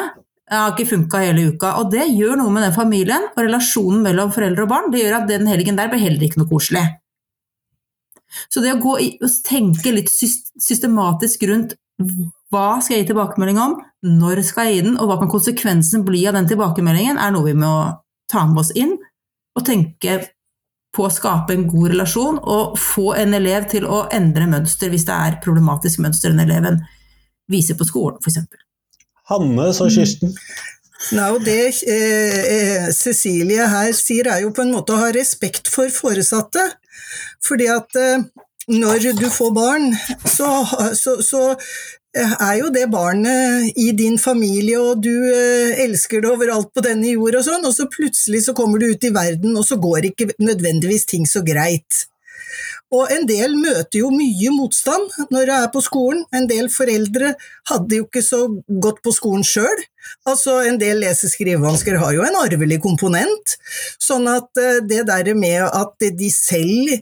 Det 0.46 0.60
har 0.60 0.74
ikke 0.74 0.92
funka 0.92 1.22
hele 1.24 1.48
uka. 1.50 1.72
Og 1.80 1.90
det 1.90 2.04
gjør 2.12 2.38
noe 2.38 2.52
med 2.54 2.62
den 2.62 2.76
familien 2.76 3.26
og 3.32 3.40
relasjonen 3.42 4.04
mellom 4.04 4.30
foreldre 4.34 4.62
og 4.62 4.70
barn. 4.70 4.92
Det 4.92 5.02
gjør 5.02 5.16
at 5.18 5.26
den 5.30 5.50
helgen 5.50 5.78
der 5.78 5.90
blir 5.90 6.04
heller 6.04 6.22
ikke 6.22 6.38
noe 6.38 6.50
koselig. 6.52 6.84
Så 8.52 8.62
det 8.62 8.76
å 8.76 8.82
gå 8.82 8.94
og 9.00 9.40
tenke 9.46 9.94
litt 9.96 10.12
systematisk 10.12 11.42
rundt 11.50 11.74
hva 12.52 12.78
skal 12.78 12.98
jeg 12.98 13.06
gi 13.06 13.10
tilbakemelding 13.10 13.58
om, 13.58 13.76
når 14.06 14.44
skal 14.46 14.68
jeg 14.68 14.76
gi 14.76 14.86
den, 14.86 14.98
og 15.00 15.10
hva 15.10 15.18
kan 15.18 15.32
konsekvensen 15.32 16.04
bli 16.06 16.22
av 16.28 16.36
den 16.36 16.46
tilbakemeldingen, 16.50 17.18
er 17.18 17.32
noe 17.34 17.48
vi 17.48 17.56
må 17.58 17.72
ta 18.30 18.44
med 18.46 18.62
oss 18.62 18.70
inn 18.76 18.94
å 19.56 19.64
tenke 19.64 20.18
på 20.96 21.06
å 21.06 21.12
skape 21.12 21.52
en 21.56 21.66
god 21.68 21.92
relasjon 21.92 22.38
og 22.40 22.76
få 22.80 23.10
en 23.20 23.36
elev 23.36 23.66
til 23.72 23.88
å 23.88 24.06
endre 24.14 24.46
mønster 24.48 24.92
hvis 24.92 25.04
det 25.08 25.16
er 25.16 25.40
problematisk 25.44 26.00
mønster 26.04 26.32
den 26.32 26.44
eleven 26.46 26.80
viser 27.52 27.76
på 27.78 27.86
skolen, 27.88 28.16
f.eks. 28.22 28.40
Hanne, 29.30 29.68
så 29.74 29.88
Kirsten. 29.90 30.32
Nei, 31.14 31.26
og 31.34 31.44
Det 31.44 31.58
eh, 31.86 32.38
eh, 32.56 32.88
Cecilie 32.94 33.66
her 33.70 33.92
sier, 33.94 34.30
er 34.32 34.42
jo 34.44 34.52
på 34.54 34.64
en 34.64 34.72
måte 34.74 34.94
å 34.94 35.00
ha 35.02 35.12
respekt 35.14 35.68
for 35.70 35.92
foresatte. 35.92 36.62
Fordi 37.44 37.68
at 37.70 37.98
eh, 38.00 38.24
når 38.72 39.12
du 39.20 39.28
får 39.30 39.52
barn, 39.54 39.92
så, 40.26 40.48
så, 40.98 41.20
så 41.22 41.42
er 42.16 42.56
jo 42.60 42.70
det 42.72 42.86
barnet 42.90 43.76
i 43.78 43.90
din 43.96 44.18
familie, 44.18 44.80
og 44.80 45.02
du 45.04 45.12
eh, 45.30 45.76
elsker 45.84 46.24
det 46.24 46.32
overalt 46.32 46.72
på 46.74 46.84
denne 46.84 47.12
jord 47.12 47.38
og 47.38 47.46
sånn, 47.46 47.66
og 47.68 47.74
så 47.76 47.88
plutselig 47.92 48.46
så 48.46 48.56
kommer 48.56 48.80
du 48.80 48.88
ut 48.90 49.06
i 49.06 49.14
verden, 49.14 49.56
og 49.56 49.66
så 49.68 49.78
går 49.80 50.10
ikke 50.10 50.32
nødvendigvis 50.40 51.06
ting 51.12 51.28
så 51.28 51.44
greit. 51.46 52.06
Og 52.94 53.10
en 53.10 53.26
del 53.26 53.56
møter 53.58 54.00
jo 54.00 54.12
mye 54.14 54.52
motstand 54.54 55.10
når 55.34 55.48
de 55.48 55.54
er 55.56 55.70
på 55.74 55.82
skolen. 55.82 56.22
En 56.34 56.46
del 56.46 56.68
foreldre 56.70 57.32
hadde 57.66 57.98
jo 57.98 58.06
ikke 58.06 58.22
så 58.22 58.44
godt 58.82 59.00
på 59.02 59.14
skolen 59.14 59.42
sjøl. 59.46 59.82
Altså, 60.26 60.58
en 60.66 60.78
del 60.80 61.00
lese- 61.02 61.30
skrivevansker 61.30 61.98
har 62.02 62.12
jo 62.16 62.24
en 62.26 62.38
arvelig 62.40 62.80
komponent. 62.82 63.56
Sånn 64.02 64.26
at 64.30 64.60
eh, 64.62 64.80
det 64.86 65.04
der 65.08 65.32
med 65.38 65.64
at 65.68 66.06
de 66.18 66.30
selv 66.34 66.92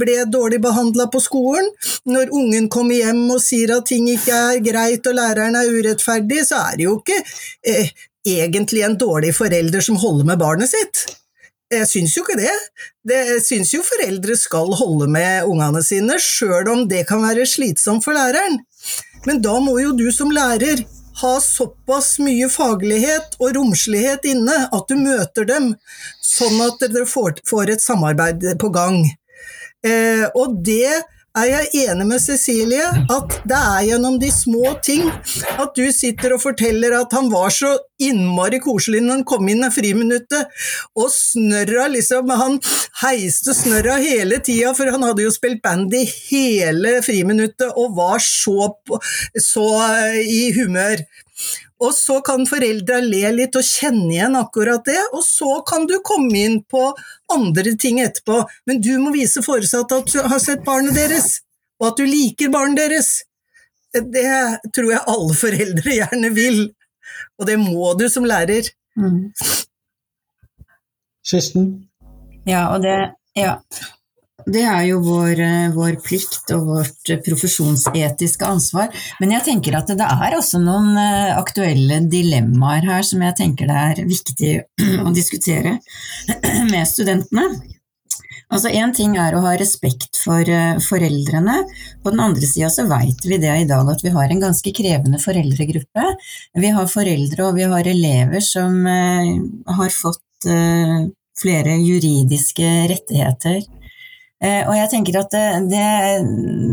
ble 0.00 0.20
dårlig 0.30 0.60
behandla 0.64 1.08
på 1.12 1.22
skolen, 1.24 1.68
når 2.04 2.32
ungen 2.36 2.68
kommer 2.72 2.98
hjem 3.00 3.24
og 3.34 3.42
sier 3.44 3.76
at 3.78 3.88
ting 3.88 4.08
ikke 4.12 4.40
er 4.54 4.62
greit 4.64 5.06
og 5.10 5.16
læreren 5.18 5.56
er 5.60 5.70
urettferdig, 5.72 6.44
så 6.48 6.62
er 6.70 6.78
det 6.80 6.88
jo 6.88 6.98
ikke 7.00 7.20
eh, 7.72 7.92
egentlig 8.24 8.84
en 8.86 8.98
dårlig 9.00 9.34
forelder 9.36 9.84
som 9.84 10.00
holder 10.00 10.32
med 10.32 10.40
barnet 10.40 10.70
sitt. 10.72 11.06
Jeg 11.72 11.88
syns 11.90 12.12
jo 12.16 12.22
ikke 12.22 12.36
det 12.38 12.52
jeg 13.08 13.40
syns 13.44 13.72
jo 13.74 13.82
foreldre 13.84 14.36
skal 14.38 14.70
holde 14.78 15.08
med 15.12 15.48
ungene 15.48 15.80
sine, 15.84 16.16
sjøl 16.22 16.68
om 16.72 16.84
det 16.88 17.02
kan 17.08 17.20
være 17.24 17.44
slitsomt 17.48 18.04
for 18.04 18.16
læreren. 18.16 18.60
Men 19.26 19.40
da 19.44 19.56
må 19.60 19.74
jo 19.80 19.92
du 19.96 20.06
som 20.12 20.32
lærer 20.32 20.84
ha 21.20 21.32
såpass 21.40 22.16
mye 22.22 22.48
faglighet 22.50 23.36
og 23.38 23.54
romslighet 23.56 24.26
inne 24.26 24.56
at 24.66 24.88
du 24.90 24.96
møter 24.98 25.46
dem, 25.48 25.72
sånn 26.24 26.58
at 26.64 26.82
dere 26.82 27.06
får, 27.06 27.70
et 27.70 27.84
samarbeid 27.84 28.46
på 28.60 28.70
gang. 28.74 29.02
Eh, 29.84 30.24
og 30.34 30.58
det 30.66 31.04
er 31.34 31.48
jeg 31.50 31.88
enig 31.88 32.04
med 32.06 32.22
Cecilie 32.22 32.84
at 33.10 33.36
det 33.48 33.58
er 33.58 33.86
gjennom 33.88 34.18
de 34.22 34.30
små 34.30 34.76
ting 34.86 35.08
at 35.58 35.72
du 35.74 35.82
sitter 35.94 36.36
og 36.36 36.42
forteller 36.44 36.94
at 37.00 37.14
han 37.16 37.30
var 37.32 37.50
så 37.54 37.72
innmari 38.02 38.60
koselig 38.62 39.00
når 39.02 39.18
han 39.18 39.26
kom 39.26 39.48
inn 39.50 39.66
i 39.66 39.70
friminuttet, 39.74 40.50
og 40.98 41.10
snørra 41.10 41.86
liksom 41.90 42.30
Han 42.34 42.58
heiste 43.02 43.54
snørra 43.54 43.96
hele 44.02 44.38
tida, 44.42 44.72
for 44.74 44.90
han 44.90 45.02
hadde 45.06 45.26
jo 45.26 45.34
spilt 45.34 45.62
bandy 45.64 46.04
hele 46.06 47.00
friminuttet 47.06 47.70
og 47.74 47.94
var 47.98 48.22
så, 48.22 48.70
så 49.40 49.68
i 50.22 50.52
humør. 50.56 51.02
Og 51.84 51.92
så 51.92 52.20
kan 52.24 52.46
foreldra 52.48 53.00
le 53.04 53.32
litt 53.36 53.56
og 53.58 53.66
kjenne 53.66 54.08
igjen 54.14 54.38
akkurat 54.38 54.84
det, 54.88 55.00
og 55.12 55.24
så 55.26 55.58
kan 55.68 55.88
du 55.90 55.98
komme 56.06 56.38
inn 56.46 56.60
på 56.70 56.86
andre 57.34 57.74
ting 57.80 58.00
etterpå. 58.04 58.40
Men 58.68 58.80
du 58.84 58.94
må 59.02 59.12
vise 59.14 59.42
foresatte 59.44 60.00
at 60.00 60.12
du 60.12 60.22
har 60.24 60.40
sett 60.42 60.64
barnet 60.66 60.96
deres, 60.96 61.42
og 61.80 61.90
at 61.90 62.00
du 62.00 62.06
liker 62.08 62.52
barnet 62.54 62.80
deres. 62.80 63.10
Det 63.94 64.24
tror 64.74 64.94
jeg 64.94 65.08
alle 65.12 65.36
foreldre 65.38 65.98
gjerne 66.00 66.30
vil, 66.34 66.62
og 67.38 67.50
det 67.50 67.58
må 67.60 67.92
du 67.98 68.08
som 68.10 68.26
lærer. 68.26 68.72
Mm. 68.98 69.28
Kirsten? 71.24 71.68
Ja, 72.46 72.68
og 72.74 72.82
det 72.84 72.96
Ja. 73.36 73.58
Det 74.44 74.62
er 74.68 74.82
jo 74.90 75.00
vår, 75.04 75.40
eh, 75.40 75.68
vår, 75.72 75.96
plikt 76.04 76.52
og 76.52 76.66
vårt 76.68 77.12
profesjonsetiske 77.24 78.44
ansvar. 78.44 78.90
Men 79.20 79.32
jeg 79.36 79.46
tenker 79.46 79.76
at 79.78 79.88
det 79.88 80.04
er 80.04 80.36
også 80.36 80.60
noen 80.60 80.92
eh, 81.00 81.32
aktuelle 81.36 82.02
dilemmaer 82.12 82.84
her 82.90 83.06
som 83.06 83.22
jeg 83.24 83.38
tenker 83.40 83.70
det 83.70 83.78
er 83.84 84.02
viktig 84.08 84.52
å 85.06 85.12
diskutere 85.16 85.78
med 86.72 86.84
studentene. 86.88 87.46
Altså 88.52 88.68
Én 88.68 88.92
ting 88.94 89.14
er 89.18 89.32
å 89.34 89.40
ha 89.46 89.54
respekt 89.56 90.20
for 90.20 90.44
eh, 90.44 90.76
foreldrene. 90.84 91.62
På 92.04 92.12
den 92.12 92.20
andre 92.20 92.44
sida 92.44 92.68
så 92.70 92.84
veit 92.90 93.24
vi 93.24 93.38
det 93.40 93.54
i 93.62 93.68
dag 93.70 93.88
at 93.90 94.04
vi 94.04 94.12
har 94.12 94.28
en 94.28 94.42
ganske 94.44 94.74
krevende 94.76 95.22
foreldregruppe. 95.22 96.04
Vi 96.60 96.74
har 96.76 96.90
foreldre 96.92 97.48
og 97.48 97.56
vi 97.56 97.70
har 97.72 97.88
elever 97.88 98.44
som 98.44 98.84
har 98.84 99.90
fått 99.94 100.20
flere 100.44 101.78
juridiske 101.80 102.68
rettigheter 102.90 103.62
Eh, 103.64 103.83
og 104.44 104.74
jeg 104.76 104.90
tenker 104.92 105.16
at 105.22 105.32
det, 105.32 105.44
det, 105.72 105.88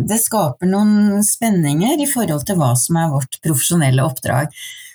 det, 0.09 0.19
skaper 0.19 0.67
noen 0.67 1.21
spenninger 1.23 2.01
i 2.03 2.07
forhold 2.09 2.43
til 2.47 2.57
hva 2.59 2.73
som 2.75 2.97
er 2.99 3.11
vårt 3.13 3.37
profesjonelle 3.45 4.03
oppdrag. 4.03 4.51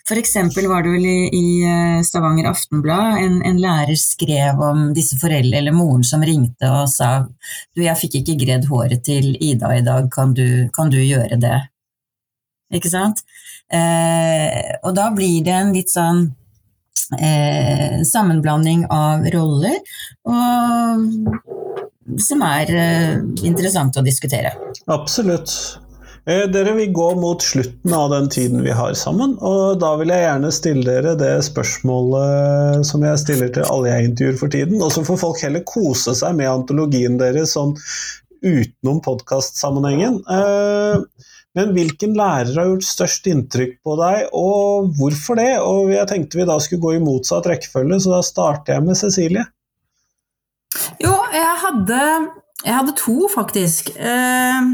For 0.06 0.18
eksempel 0.20 0.68
var 0.70 0.84
det 0.86 0.92
vel 0.94 1.06
i, 1.08 1.20
i 1.34 1.46
eh, 1.66 2.02
Stavanger 2.06 2.46
Aftenblad 2.52 3.18
en, 3.24 3.40
en, 3.42 3.58
lærer 3.58 3.98
skrev 3.98 4.60
om 4.62 4.84
disse 4.94 5.18
foreldre, 5.18 5.58
eller 5.58 5.74
moren 5.74 6.04
som 6.06 6.22
ringte 6.22 6.70
og 6.70 6.86
sa 6.90 7.08
du, 7.26 7.82
jeg 7.82 7.98
fikk 7.98 8.20
ikke 8.20 8.36
gredd 8.44 8.68
håret 8.70 9.02
til 9.06 9.32
Ida 9.34 9.72
i 9.74 9.82
dag, 9.86 10.06
kan 10.14 10.34
du, 10.36 10.68
kan 10.76 10.92
du 10.94 11.00
gjøre 11.00 11.40
det? 11.42 11.58
Ikke 12.78 12.90
sant? 12.92 13.24
Eh, 13.66 14.78
og 14.86 14.94
da 14.94 15.10
blir 15.14 15.42
det 15.46 15.56
en 15.56 15.74
litt 15.74 15.90
sånn 15.90 16.22
eh, 17.18 17.98
sammenblanding 18.06 18.86
av 18.94 19.26
roller, 19.34 19.80
og, 20.30 21.65
som 22.22 22.44
er 22.46 22.70
eh, 22.74 23.18
interessant 23.48 23.98
å 23.98 24.04
diskutere. 24.06 24.54
Absolutt. 24.92 25.52
Eh, 26.26 26.44
dere 26.50 26.72
vil 26.74 26.90
gå 26.94 27.08
mot 27.20 27.42
slutten 27.42 27.92
av 27.94 28.10
den 28.10 28.28
tiden 28.32 28.64
vi 28.66 28.74
har 28.74 28.96
sammen, 28.98 29.36
og 29.38 29.78
da 29.78 29.92
vil 30.00 30.10
jeg 30.10 30.24
gjerne 30.24 30.52
stille 30.54 30.86
dere 30.88 31.14
det 31.18 31.34
spørsmålet 31.46 32.86
som 32.88 33.04
jeg 33.06 33.22
stiller 33.22 33.52
til 33.54 33.68
alle 33.70 33.92
jeg 33.92 34.10
intervjuer 34.10 34.40
for 34.40 34.54
tiden, 34.54 34.82
og 34.82 34.90
så 34.94 35.04
får 35.06 35.20
folk 35.22 35.44
heller 35.46 35.62
kose 35.68 36.16
seg 36.18 36.34
med 36.38 36.50
antologien 36.50 37.18
deres 37.20 37.54
sånn 37.54 37.76
utenom 38.42 38.98
podkastsammenhengen. 39.06 40.18
Eh, 40.26 41.26
men 41.56 41.70
hvilken 41.72 42.18
lærer 42.18 42.58
har 42.58 42.72
gjort 42.72 42.84
størst 42.84 43.30
inntrykk 43.30 43.78
på 43.86 43.94
deg, 44.02 44.26
og 44.36 44.90
hvorfor 44.98 45.38
det? 45.38 45.52
Og 45.62 45.94
jeg 45.94 46.10
tenkte 46.10 46.42
vi 46.42 46.48
da 46.50 46.58
skulle 46.60 46.82
gå 46.82 46.96
i 46.98 47.04
motsatt 47.06 47.46
rekkefølge, 47.48 48.02
så 48.02 48.18
da 48.18 48.24
starter 48.26 48.76
jeg 48.76 48.84
med 48.88 48.98
Cecilie. 48.98 49.46
Jo, 51.02 51.12
jeg 51.32 51.52
hadde, 51.62 52.00
jeg 52.64 52.74
hadde 52.74 52.96
to, 52.98 53.28
faktisk. 53.32 53.92
Eh, 53.96 54.72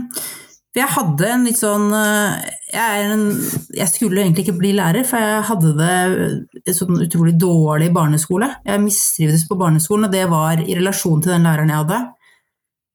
jeg 0.72 0.88
hadde 0.88 1.28
en 1.28 1.42
litt 1.44 1.58
sånn 1.60 1.90
eh, 1.92 2.36
jeg, 2.72 3.08
en, 3.12 3.24
jeg, 3.76 3.88
skulle 3.92 4.22
egentlig 4.22 4.46
ikke 4.46 4.56
bli 4.62 4.72
lærer, 4.78 5.04
for 5.04 5.20
jeg 5.20 5.44
hadde 5.50 5.72
det 5.76 6.76
sånn 6.78 7.02
utrolig 7.04 7.34
dårlig 7.40 7.90
barneskole. 7.92 8.48
Jeg 8.64 8.84
mistrivdes 8.84 9.44
på 9.48 9.58
barneskolen, 9.60 10.08
og 10.08 10.14
det 10.14 10.24
var 10.32 10.62
i 10.64 10.76
relasjon 10.78 11.20
til 11.20 11.34
den 11.34 11.48
læreren 11.48 11.72
jeg 11.72 11.82
hadde. 11.84 12.00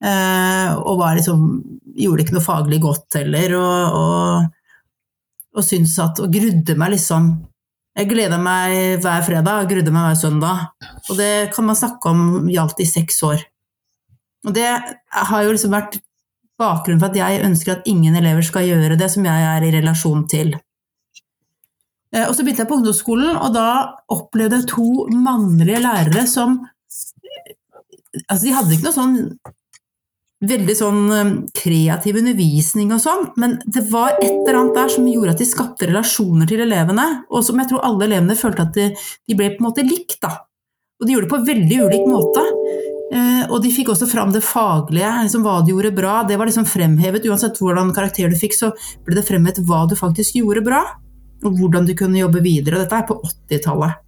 Eh, 0.07 0.71
og 0.77 1.03
liksom, 1.17 1.45
gjorde 1.97 2.25
ikke 2.25 2.37
noe 2.37 2.45
faglig 2.45 2.81
godt 2.81 3.19
heller, 3.19 3.55
og, 3.59 3.99
og, 4.01 4.81
og 5.57 5.65
syntes 5.65 5.95
at 6.03 6.19
Og 6.21 6.29
grudde 6.33 6.75
meg 6.77 6.93
liksom 6.93 7.31
Jeg 7.97 8.11
gleda 8.11 8.37
meg 8.37 9.01
hver 9.01 9.23
fredag 9.25 9.69
grudde 9.71 9.93
meg 9.93 10.11
hver 10.11 10.19
søndag. 10.19 10.65
Og 11.09 11.17
det 11.17 11.49
kan 11.55 11.65
man 11.65 11.77
snakke 11.79 12.11
om 12.11 12.49
gjaldt 12.51 12.83
i 12.83 12.89
seks 12.89 13.23
år. 13.25 13.41
Og 14.45 14.53
det 14.53 14.67
har 14.69 15.43
jo 15.43 15.55
liksom 15.55 15.73
vært 15.73 15.97
bakgrunnen 16.61 17.01
for 17.01 17.09
at 17.09 17.17
jeg 17.17 17.43
ønsker 17.45 17.73
at 17.73 17.89
ingen 17.89 18.15
elever 18.17 18.45
skal 18.45 18.67
gjøre 18.67 18.99
det 18.99 19.09
som 19.13 19.25
jeg 19.25 19.49
er 19.49 19.65
i 19.65 19.73
relasjon 19.73 20.23
til. 20.29 20.53
Eh, 22.13 22.25
og 22.25 22.33
så 22.35 22.45
begynte 22.45 22.63
jeg 22.63 22.69
på 22.69 22.77
ungdomsskolen, 22.79 23.35
og 23.35 23.53
da 23.57 23.67
opplevde 24.13 24.61
jeg 24.61 24.69
to 24.71 25.07
mannlige 25.13 25.83
lærere 25.83 26.27
som 26.29 26.63
Altså, 28.17 28.47
de 28.47 28.53
hadde 28.55 28.71
ikke 28.73 28.87
noe 28.87 28.95
sånn 28.95 29.17
veldig 30.45 30.73
sånn 30.77 30.99
um, 31.09 31.29
kreativ 31.57 32.19
undervisning 32.19 32.91
og 32.93 33.01
sånn, 33.01 33.23
men 33.41 33.55
det 33.65 33.87
var 33.89 34.19
et 34.19 34.29
eller 34.29 34.59
annet 34.59 34.75
der 34.77 34.91
som 34.93 35.07
gjorde 35.09 35.33
at 35.33 35.41
de 35.41 35.47
skapte 35.49 35.89
relasjoner 35.89 36.49
til 36.49 36.61
elevene, 36.65 37.07
og 37.31 37.45
som 37.45 37.57
jeg 37.57 37.71
tror 37.71 37.85
alle 37.87 38.05
elevene 38.05 38.37
følte 38.37 38.67
at 38.67 38.77
de, 38.77 38.91
de 38.93 39.37
ble 39.37 39.49
på 39.55 39.63
en 39.63 39.69
måte 39.69 39.85
likt, 39.87 40.19
da. 40.21 40.35
Og 40.97 41.07
de 41.07 41.15
gjorde 41.15 41.27
det 41.27 41.33
på 41.33 41.47
veldig 41.47 41.81
ulik 41.87 42.05
måte. 42.09 42.43
Eh, 43.13 43.43
og 43.47 43.61
de 43.63 43.71
fikk 43.71 43.91
også 43.93 44.07
fram 44.09 44.33
det 44.33 44.43
faglige, 44.45 45.09
liksom 45.25 45.45
hva 45.45 45.59
de 45.61 45.73
gjorde 45.73 45.93
bra. 45.95 46.15
Det 46.27 46.37
var 46.39 46.49
liksom 46.49 46.65
fremhevet, 46.69 47.27
uansett 47.29 47.61
hvordan 47.61 47.93
karakter 47.95 48.33
du 48.33 48.37
fikk, 48.37 48.57
så 48.57 48.71
ble 49.05 49.17
det 49.17 49.25
fremhevet 49.27 49.61
hva 49.65 49.85
du 49.89 49.95
faktisk 49.97 50.39
gjorde 50.41 50.65
bra, 50.65 50.81
og 51.45 51.61
hvordan 51.61 51.85
du 51.87 51.93
kunne 51.97 52.21
jobbe 52.21 52.41
videre. 52.45 52.81
Dette 52.83 52.97
er 52.97 53.07
på 53.09 53.17
80-tallet. 53.21 54.03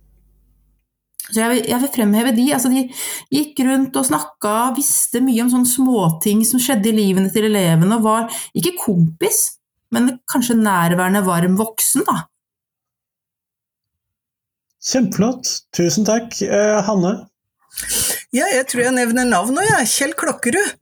Så 1.30 1.44
jeg 1.44 1.52
vil, 1.52 1.62
jeg 1.70 1.82
vil, 1.84 1.92
fremheve 1.94 2.34
de. 2.36 2.48
Altså 2.56 2.72
de 2.74 2.86
gikk 3.34 3.62
rundt 3.68 3.98
og 4.00 4.08
snakka, 4.08 4.56
visste 4.78 5.22
mye 5.24 5.46
om 5.46 5.52
sånne 5.54 5.70
småting 5.70 6.44
som 6.48 6.62
skjedde 6.62 6.92
i 6.92 6.98
livene 6.98 7.32
til 7.34 7.48
elevene, 7.50 8.00
og 8.00 8.06
var 8.08 8.42
ikke 8.58 8.78
kompis, 8.82 9.44
men 9.94 10.16
kanskje 10.30 10.58
nærværende 10.58 11.24
varm 11.28 11.58
voksen, 11.60 12.06
da. 12.10 12.24
Kjempeflott. 14.90 15.50
Tusen 15.76 16.08
takk. 16.08 16.38
Eh, 16.46 16.78
Hanne? 16.88 17.18
Ja, 18.34 18.48
jeg 18.54 18.66
tror 18.70 18.86
jeg 18.86 18.96
nevner 18.96 19.28
navnet, 19.28 19.68
jeg. 19.68 19.90
Kjell 19.92 20.16
Klokkerud. 20.18 20.78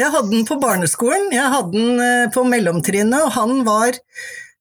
Jeg 0.00 0.08
hadde 0.14 0.32
den 0.32 0.46
på 0.48 0.56
barneskolen, 0.60 1.28
jeg 1.34 1.52
hadde 1.52 1.74
den 1.74 2.00
eh, 2.00 2.30
på 2.32 2.40
mellomtrinnet, 2.48 3.20
og 3.20 3.34
han 3.34 3.60
var 3.66 3.98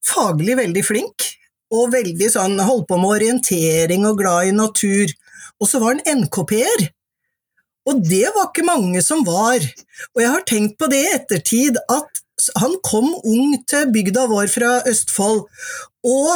faglig 0.04 0.58
veldig 0.60 0.84
flink 0.84 1.30
og 1.74 1.92
veldig 1.94 2.30
sånn 2.32 2.60
holdt 2.64 2.88
på 2.90 3.00
med 3.02 3.18
orientering 3.18 4.06
og 4.08 4.22
glad 4.22 4.52
i 4.52 4.56
natur. 4.56 5.12
Og 5.60 5.70
så 5.70 5.82
var 5.82 5.96
han 5.96 6.24
NKP-er. 6.24 6.88
Og 7.88 8.02
det 8.04 8.28
var 8.36 8.50
ikke 8.50 8.68
mange 8.68 9.02
som 9.04 9.24
var. 9.28 9.64
Og 10.14 10.22
jeg 10.24 10.32
har 10.32 10.48
tenkt 10.48 10.78
på 10.80 10.90
det 10.92 11.02
i 11.04 11.14
ettertid, 11.16 11.80
at 11.92 12.24
han 12.62 12.76
kom 12.86 13.14
ung 13.26 13.56
til 13.70 13.90
bygda 13.94 14.28
vår 14.30 14.52
fra 14.54 14.72
Østfold, 14.90 15.46
og 16.06 16.34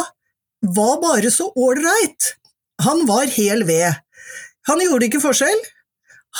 var 0.76 0.96
bare 1.02 1.30
så 1.30 1.48
ålreit. 1.58 2.34
Han 2.82 3.04
var 3.06 3.30
hel 3.30 3.66
ved. 3.68 4.00
Han 4.68 4.82
gjorde 4.82 5.08
ikke 5.08 5.22
forskjell, 5.22 5.62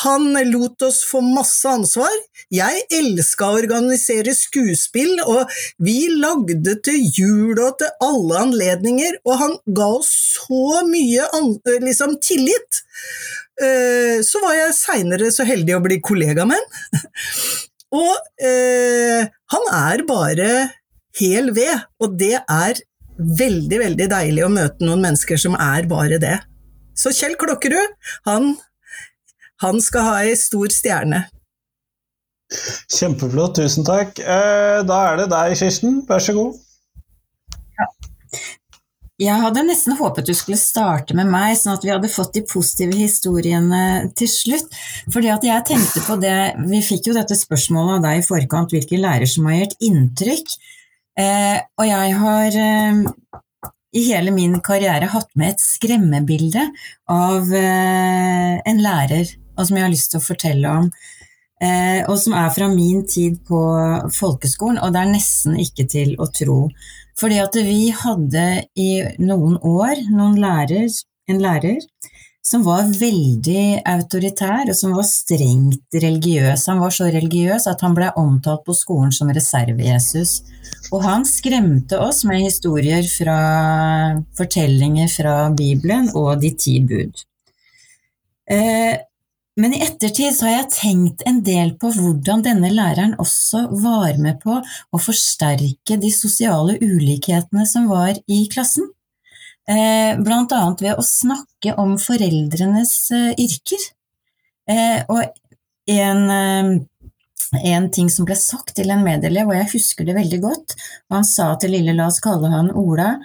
han 0.01 0.32
lot 0.49 0.82
oss 0.82 1.03
få 1.05 1.20
masse 1.24 1.68
ansvar. 1.68 2.12
Jeg 2.53 2.86
elska 2.97 3.49
å 3.49 3.59
organisere 3.61 4.34
skuespill, 4.36 5.18
og 5.28 5.51
vi 5.84 6.07
lagde 6.16 6.78
til 6.84 7.01
jul 7.12 7.61
og 7.61 7.76
til 7.82 7.93
alle 8.05 8.40
anledninger, 8.47 9.18
og 9.28 9.40
han 9.43 9.59
ga 9.76 9.90
oss 9.99 10.12
så 10.36 10.82
mye 10.88 11.28
liksom, 11.84 12.16
tillit. 12.24 12.80
Eh, 13.61 14.22
så 14.24 14.40
var 14.43 14.57
jeg 14.57 14.78
seinere 14.78 15.28
så 15.34 15.45
heldig 15.49 15.76
å 15.76 15.84
bli 15.84 16.01
kollega 16.05 16.49
med 16.49 16.57
han. 16.57 17.03
Og 17.93 18.40
eh, 18.40 19.26
han 19.53 19.66
er 19.76 20.03
bare 20.09 20.53
hel 21.20 21.51
ved, 21.53 21.82
og 22.01 22.14
det 22.16 22.38
er 22.40 22.78
veldig, 23.18 23.78
veldig 23.82 24.07
deilig 24.09 24.47
å 24.47 24.53
møte 24.53 24.86
noen 24.86 25.03
mennesker 25.05 25.36
som 25.36 25.59
er 25.61 25.84
bare 25.90 26.16
det. 26.22 26.38
Så 26.97 27.12
Kjell 27.12 27.36
Klokkerud, 27.36 27.93
han 28.24 28.55
han 29.63 29.81
skal 29.83 30.09
ha 30.09 30.19
ei 30.27 30.35
stor 30.39 30.73
stjerne. 30.73 31.25
Kjempeflott, 32.93 33.57
tusen 33.57 33.87
takk. 33.87 34.19
Eh, 34.21 34.81
da 34.87 34.99
er 35.11 35.23
det 35.23 35.31
deg, 35.33 35.55
Kirsten. 35.59 36.03
Vær 36.09 36.23
så 36.23 36.35
god. 36.37 36.59
Ja. 37.79 37.87
Jeg 39.23 39.39
hadde 39.45 39.65
nesten 39.65 39.97
håpet 39.97 40.27
du 40.29 40.35
skulle 40.37 40.59
starte 40.61 41.15
med 41.17 41.31
meg, 41.31 41.55
sånn 41.59 41.77
at 41.77 41.85
vi 41.87 41.93
hadde 41.93 42.11
fått 42.13 42.35
de 42.37 42.43
positive 42.49 42.97
historiene 42.99 44.13
til 44.19 44.31
slutt. 44.31 44.73
Fordi 45.15 45.31
at 45.33 45.47
jeg 45.47 45.67
tenkte 45.69 46.03
på 46.07 46.19
det 46.21 46.37
Vi 46.69 46.83
fikk 46.85 47.11
jo 47.11 47.17
dette 47.17 47.39
spørsmålet 47.39 47.99
av 47.99 48.07
deg 48.09 48.21
i 48.21 48.27
forkant, 48.27 48.75
hvilke 48.75 49.01
lærere 49.01 49.31
som 49.31 49.49
har 49.49 49.63
gjort 49.63 49.79
inntrykk. 49.89 50.57
Eh, 51.23 51.59
og 51.79 51.89
jeg 51.89 52.17
har 52.23 52.59
eh, 52.67 53.03
i 53.93 54.03
hele 54.09 54.33
min 54.33 54.57
karriere 54.65 55.11
hatt 55.13 55.29
med 55.37 55.53
et 55.53 55.63
skremmebilde 55.63 56.65
av 57.13 57.53
eh, 57.53 58.55
en 58.65 58.81
lærer 58.81 59.37
og 59.57 59.66
som 59.66 59.78
jeg 59.78 59.86
har 59.86 59.92
lyst 59.92 60.12
til 60.12 60.22
å 60.22 60.26
fortelle 60.26 60.76
om. 60.82 60.88
Eh, 61.62 62.03
og 62.11 62.16
som 62.18 62.34
er 62.34 62.50
fra 62.55 62.66
min 62.72 63.05
tid 63.07 63.38
på 63.46 63.61
folkeskolen, 64.16 64.80
og 64.82 64.94
det 64.94 65.03
er 65.03 65.12
nesten 65.12 65.59
ikke 65.62 65.86
til 65.90 66.16
å 66.18 66.26
tro. 66.34 66.59
Fordi 67.18 67.38
at 67.42 67.59
vi 67.62 67.92
hadde 67.94 68.46
i 68.74 68.90
noen 69.22 69.59
år 69.61 70.03
noen 70.11 70.40
lærer, 70.42 70.88
en 71.30 71.42
lærer 71.42 71.78
som 72.42 72.64
var 72.66 72.88
veldig 72.98 73.84
autoritær, 73.86 74.66
og 74.66 74.74
som 74.74 74.96
var 74.96 75.07
strengt 75.07 75.94
religiøs. 75.94 76.66
Han 76.72 76.82
var 76.82 76.94
så 76.94 77.07
religiøs 77.14 77.68
at 77.70 77.84
han 77.86 77.94
ble 77.94 78.11
omtalt 78.18 78.64
på 78.66 78.74
skolen 78.74 79.14
som 79.14 79.30
reserve-Jesus. 79.30 80.40
Og 80.90 81.05
han 81.07 81.22
skremte 81.28 82.00
oss 82.03 82.24
med 82.26 82.42
historier 82.42 83.07
fra 83.07 83.38
fortellinger 84.38 85.09
fra 85.12 85.36
Bibelen 85.55 86.11
og 86.18 86.42
De 86.42 86.50
ti 86.59 86.80
bud. 86.82 87.22
Eh, 88.50 88.98
men 89.61 89.74
i 89.76 89.82
ettertid 89.84 90.32
så 90.32 90.46
har 90.48 90.55
jeg 90.55 90.72
tenkt 90.72 91.24
en 91.28 91.42
del 91.44 91.74
på 91.80 91.90
hvordan 91.92 92.44
denne 92.46 92.70
læreren 92.72 93.12
også 93.20 93.66
var 93.82 94.16
med 94.22 94.40
på 94.40 94.57
å 94.59 95.00
forsterke 95.00 95.98
de 96.00 96.12
sosiale 96.14 96.78
ulikhetene 96.80 97.66
som 97.68 97.90
var 97.90 98.16
i 98.32 98.46
klassen. 98.53 98.88
Eh, 99.68 100.16
blant 100.24 100.55
annet 100.57 100.80
ved 100.82 100.96
å 100.98 101.05
snakke 101.07 101.76
om 101.78 101.98
foreldrenes 102.00 102.94
eh, 103.14 103.28
yrker. 103.44 103.84
Eh, 104.72 105.05
og 105.12 105.20
en, 105.92 106.80
en 107.61 107.90
ting 107.92 108.09
som 108.11 108.26
ble 108.26 108.38
sagt 108.38 108.72
til 108.78 108.90
en 108.94 109.05
medelev, 109.05 109.53
og 109.53 109.59
jeg 109.59 109.72
husker 109.74 110.09
det 110.09 110.16
veldig 110.16 110.40
godt, 110.42 110.76
og 111.11 111.18
han 111.18 111.28
sa 111.28 111.53
til 111.61 111.74
lille 111.76 111.94
la 111.98 112.09
oss 112.09 112.22
kalle 112.24 112.50
han 112.53 112.72
Ola, 112.78 113.16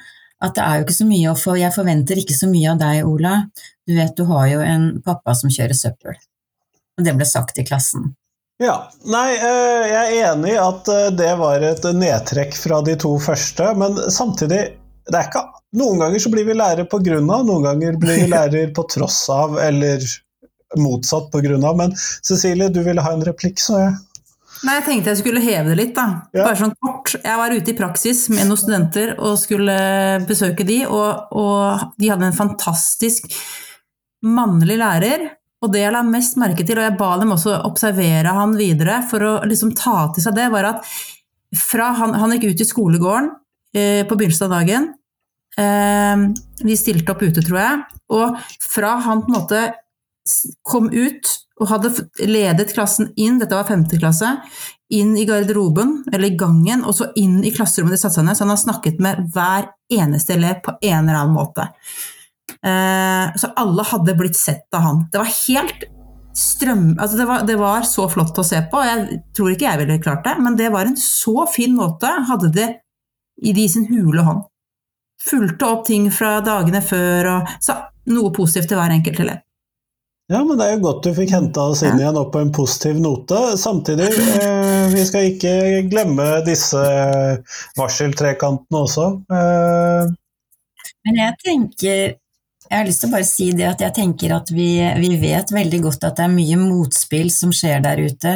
at 0.43 0.53
det 0.53 0.63
er 0.63 0.77
jo 0.77 0.85
ikke 0.85 0.97
så 0.99 1.07
mye 1.09 1.31
å 1.31 1.39
få, 1.39 1.57
jeg 1.57 1.73
forventer 1.73 2.21
ikke 2.21 2.37
så 2.37 2.49
mye 2.51 2.71
av 2.73 2.81
deg, 2.81 3.01
Ola, 3.09 3.35
du 3.87 3.95
vet, 3.97 4.13
du 4.17 4.27
har 4.29 4.47
jo 4.51 4.61
en 4.61 4.87
pappa 5.05 5.33
som 5.37 5.51
kjører 5.53 5.77
søppel. 5.77 6.17
Og 6.97 7.05
det 7.05 7.13
ble 7.17 7.25
sagt 7.29 7.57
i 7.57 7.65
klassen. 7.65 8.11
Ja. 8.61 8.77
Nei, 9.05 9.29
eh, 9.37 9.83
jeg 9.91 10.17
er 10.17 10.31
enig 10.31 10.55
i 10.55 10.61
at 10.61 10.89
eh, 10.89 11.09
det 11.13 11.33
var 11.37 11.65
et 11.65 11.85
nedtrekk 11.93 12.57
fra 12.57 12.81
de 12.85 12.95
to 12.99 13.13
første, 13.21 13.69
men 13.77 13.97
samtidig 14.13 14.63
det 15.07 15.15
er 15.15 15.29
ikke, 15.29 15.45
Noen 15.77 15.99
ganger 15.99 16.21
så 16.23 16.29
blir 16.31 16.45
vi 16.47 16.53
lærer 16.55 16.87
på 16.89 16.97
grunn 17.03 17.27
av, 17.27 17.41
noen 17.45 17.65
ganger 17.67 17.97
blir 17.99 18.21
vi 18.21 18.29
lærer 18.31 18.69
på 18.73 18.85
tross 18.89 19.25
av, 19.29 19.57
eller 19.59 20.03
motsatt 20.79 21.27
på 21.33 21.41
grunn 21.43 21.65
av. 21.67 21.75
Men 21.79 21.91
Cecilie, 21.97 22.69
du 22.73 22.79
ville 22.85 23.03
ha 23.03 23.11
en 23.13 23.25
replikk, 23.27 23.59
så 23.61 23.81
jeg. 23.81 23.97
Nei, 24.65 24.77
jeg 24.79 24.85
tenkte 24.87 25.11
jeg 25.13 25.19
skulle 25.21 25.43
heve 25.43 25.71
det 25.71 25.77
litt, 25.77 25.93
da. 25.95 26.05
Ja. 26.33 26.47
Bare 26.47 26.57
sånn 26.59 26.73
kort. 26.81 27.13
Jeg 27.19 27.39
var 27.39 27.53
ute 27.53 27.73
i 27.73 27.77
praksis 27.77 28.25
med 28.33 28.47
noen 28.49 28.59
studenter 28.59 29.13
og 29.17 29.37
skulle 29.41 29.77
besøke 30.27 30.65
de, 30.67 30.81
og, 30.89 31.33
og 31.37 31.93
de 32.01 32.09
hadde 32.11 32.29
en 32.31 32.37
fantastisk 32.37 33.29
mannlig 34.25 34.79
lærer. 34.81 35.27
Og 35.63 35.73
det 35.73 35.81
jeg 35.81 35.93
la 35.93 36.03
mest 36.05 36.37
merke 36.41 36.65
til, 36.65 36.77
og 36.77 36.85
jeg 36.85 36.97
ba 36.99 37.11
dem 37.21 37.33
også 37.33 37.55
observere 37.65 38.33
han 38.37 38.53
videre 38.57 38.99
for 39.09 39.25
å 39.25 39.33
liksom 39.49 39.73
ta 39.77 40.07
til 40.13 40.25
seg 40.25 40.37
det, 40.37 40.49
var 40.53 40.69
at 40.71 40.93
fra 41.57 41.91
han, 41.97 42.13
han 42.17 42.35
gikk 42.35 42.51
ut 42.51 42.61
i 42.61 42.67
skolegården 42.67 43.29
eh, 43.77 44.03
på 44.05 44.17
begynnelsen 44.19 44.49
av 44.49 44.55
dagen 44.57 44.89
eh, 45.57 46.25
Vi 46.67 46.75
stilte 46.77 47.13
opp 47.13 47.23
ute, 47.23 47.41
tror 47.41 47.61
jeg. 47.61 47.83
Og 48.13 48.49
fra 48.73 48.97
han 49.05 49.23
på 49.23 49.31
en 49.31 49.37
måte 49.37 49.61
kom 50.67 50.89
ut 50.93 51.33
og 51.57 51.71
hadde 51.71 51.91
ledet 52.29 52.73
klassen 52.75 53.11
inn, 53.17 53.39
dette 53.41 53.57
var 53.57 53.67
femte 53.69 53.97
klasse, 53.97 54.35
inn 54.93 55.15
i 55.17 55.25
garderoben, 55.27 56.03
eller 56.11 56.29
i 56.29 56.37
gangen, 56.39 56.83
og 56.85 56.95
så 56.95 57.09
inn 57.19 57.41
i 57.43 57.51
klasserommet 57.51 57.97
de 57.97 58.01
satte 58.01 58.19
seg 58.19 58.27
ned, 58.27 58.37
så 58.37 58.45
han 58.45 58.53
har 58.53 58.61
snakket 58.61 59.01
med 59.03 59.25
hver 59.33 59.71
eneste 59.93 60.37
elev 60.37 60.61
på 60.63 60.77
en 60.77 61.01
eller 61.01 61.17
annen 61.23 61.35
måte. 61.35 61.67
Eh, 62.61 63.35
så 63.41 63.51
alle 63.59 63.85
hadde 63.89 64.15
blitt 64.17 64.37
sett 64.37 64.77
av 64.77 64.85
han. 64.85 65.05
Det 65.11 65.21
var 65.21 65.33
helt 65.33 65.87
strøm... 66.37 66.91
Altså 66.99 67.17
det, 67.17 67.25
var, 67.25 67.47
det 67.49 67.57
var 67.59 67.87
så 67.89 68.05
flott 68.09 68.37
å 68.37 68.45
se 68.45 68.61
på, 68.71 68.79
og 68.79 68.87
jeg 68.87 69.21
tror 69.35 69.53
ikke 69.53 69.67
jeg 69.67 69.81
ville 69.81 69.99
klart 70.03 70.23
det, 70.27 70.37
men 70.43 70.59
det 70.59 70.69
var 70.73 70.87
en 70.87 70.99
så 71.01 71.47
fin 71.51 71.75
måte, 71.75 72.11
hadde 72.29 72.53
det 72.53 72.69
i 73.41 73.53
de 73.57 73.67
sin 73.69 73.89
hule 73.89 74.23
hånd. 74.25 74.45
Fulgte 75.27 75.67
opp 75.67 75.85
ting 75.89 76.07
fra 76.13 76.37
dagene 76.45 76.83
før, 76.85 77.33
og 77.33 77.51
sa 77.59 77.81
noe 78.13 78.31
positivt 78.35 78.69
til 78.71 78.79
hver 78.79 78.93
enkelt 78.93 79.25
elev. 79.25 79.43
Ja, 80.27 80.41
men 80.43 80.57
det 80.59 80.65
er 80.65 80.73
jo 80.75 80.81
godt 80.83 81.05
du 81.05 81.13
fikk 81.15 81.31
henta 81.31 81.69
oss 81.71 81.85
inn 81.87 82.01
igjen 82.01 82.17
opp 82.19 82.33
på 82.33 82.41
en 82.43 82.49
positiv 82.51 82.97
note. 82.99 83.37
Samtidig, 83.57 84.09
eh, 84.11 84.87
vi 84.91 85.05
skal 85.07 85.29
ikke 85.29 85.53
glemme 85.87 86.25
disse 86.43 86.81
varseltrekantene 87.79 88.81
også. 88.83 89.05
Eh, 89.31 90.15
Men 91.07 91.15
jeg 91.23 91.37
tenker 91.45 92.17
Jeg 92.69 92.81
har 92.81 92.87
lyst 92.89 92.99
til 92.99 93.07
å 93.07 93.13
bare 93.13 93.23
si 93.23 93.45
det 93.55 93.63
at 93.63 93.79
jeg 93.79 93.93
tenker 93.95 94.33
at 94.35 94.49
vi, 94.51 94.83
vi 94.99 95.15
vet 95.21 95.53
veldig 95.55 95.77
godt 95.85 96.03
at 96.03 96.17
det 96.17 96.25
er 96.25 96.33
mye 96.33 96.57
motspill 96.59 97.29
som 97.31 97.53
skjer 97.55 97.79
der 97.85 98.01
ute. 98.03 98.33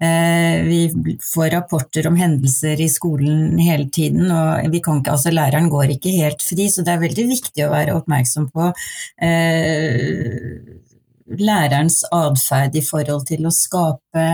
Eh, 0.00 0.62
vi 0.62 0.78
får 1.18 1.50
rapporter 1.56 2.06
om 2.06 2.14
hendelser 2.14 2.78
i 2.78 2.86
skolen 2.86 3.58
hele 3.58 3.88
tiden, 3.90 4.30
og 4.30 4.70
vi 4.70 4.78
kan 4.84 5.02
ikke, 5.02 5.16
altså 5.16 5.34
læreren 5.34 5.66
går 5.72 5.96
ikke 5.96 6.14
helt 6.20 6.46
fri, 6.46 6.68
så 6.70 6.86
det 6.86 6.94
er 6.94 7.02
veldig 7.02 7.26
viktig 7.32 7.66
å 7.66 7.72
være 7.74 7.98
oppmerksom 7.98 8.46
på 8.54 8.70
eh, 9.26 10.73
lærerens 11.28 12.02
atferd 12.12 12.74
i 12.76 12.82
forhold 12.84 13.26
til 13.26 13.46
å 13.48 13.52
skape 13.54 14.24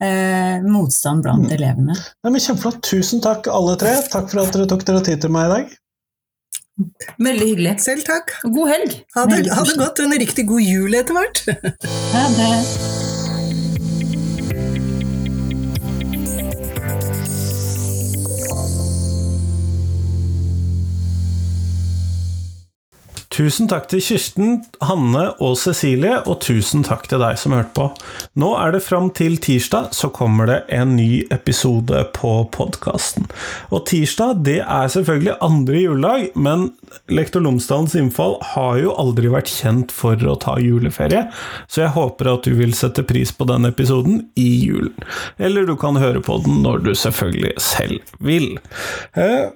eh, 0.00 0.60
motstand 0.62 1.22
blant 1.22 1.46
Mm. 1.48 1.52
elevene. 1.56 1.96
Ja, 2.24 2.30
men 2.30 2.40
Kjempeflott. 2.40 2.80
Tusen 2.82 3.20
takk, 3.20 3.46
alle 3.50 3.76
tre. 3.76 3.96
Takk 4.12 4.30
for 4.30 4.40
at 4.44 4.52
dere 4.54 4.66
tok 4.70 4.84
dere 4.84 5.02
tid 5.02 5.20
til 5.20 5.30
meg 5.30 5.46
i 5.46 5.54
dag. 5.54 5.76
Veldig 7.18 7.46
hyggelig. 7.48 7.80
Selv 7.82 8.04
takk. 8.06 8.30
God 8.44 8.68
helg! 8.70 8.92
Ha 9.16 9.26
det, 9.26 9.50
ha 9.50 9.64
det 9.66 9.76
godt 9.80 9.98
og 9.98 10.06
en 10.06 10.18
riktig 10.20 10.46
god 10.46 10.62
jul 10.62 10.94
etter 10.94 11.14
hvert. 11.18 11.42
Ha 12.14 12.28
det. 12.38 13.07
Tusen 23.38 23.68
takk 23.70 23.84
til 23.86 24.00
Kirsten, 24.02 24.56
Hanne 24.82 25.28
og 25.38 25.52
Cecilie, 25.60 26.16
og 26.26 26.40
tusen 26.42 26.82
takk 26.82 27.04
til 27.06 27.20
deg 27.22 27.36
som 27.38 27.52
hørte 27.54 27.70
på. 27.76 27.84
Nå 28.42 28.48
er 28.58 28.72
det 28.74 28.80
fram 28.82 29.12
til 29.14 29.36
tirsdag, 29.38 29.92
så 29.94 30.08
kommer 30.10 30.48
det 30.50 30.56
en 30.74 30.96
ny 30.98 31.20
episode 31.30 32.00
på 32.16 32.32
podkasten. 32.56 33.28
Og 33.70 33.84
tirsdag, 33.86 34.40
det 34.48 34.56
er 34.64 34.90
selvfølgelig 34.90 35.36
andre 35.44 35.84
juledag, 35.84 36.24
men 36.34 36.64
Lektor 37.14 37.44
Lomsdalens 37.46 37.94
innfall 38.00 38.34
har 38.56 38.80
jo 38.82 38.96
aldri 38.98 39.30
vært 39.30 39.52
kjent 39.52 39.94
for 39.94 40.18
å 40.18 40.34
ta 40.42 40.56
juleferie, 40.58 41.28
så 41.70 41.84
jeg 41.84 41.94
håper 41.94 42.32
at 42.32 42.50
du 42.50 42.58
vil 42.58 42.74
sette 42.74 43.06
pris 43.06 43.30
på 43.30 43.46
den 43.46 43.70
episoden 43.70 44.24
i 44.34 44.48
julen. 44.64 44.98
Eller 45.38 45.68
du 45.68 45.76
kan 45.78 46.00
høre 46.02 46.24
på 46.26 46.40
den 46.42 46.64
når 46.66 46.82
du 46.88 46.92
selvfølgelig 46.98 47.54
selv 47.62 48.18
vil. 48.18 48.56
Eh, 49.14 49.54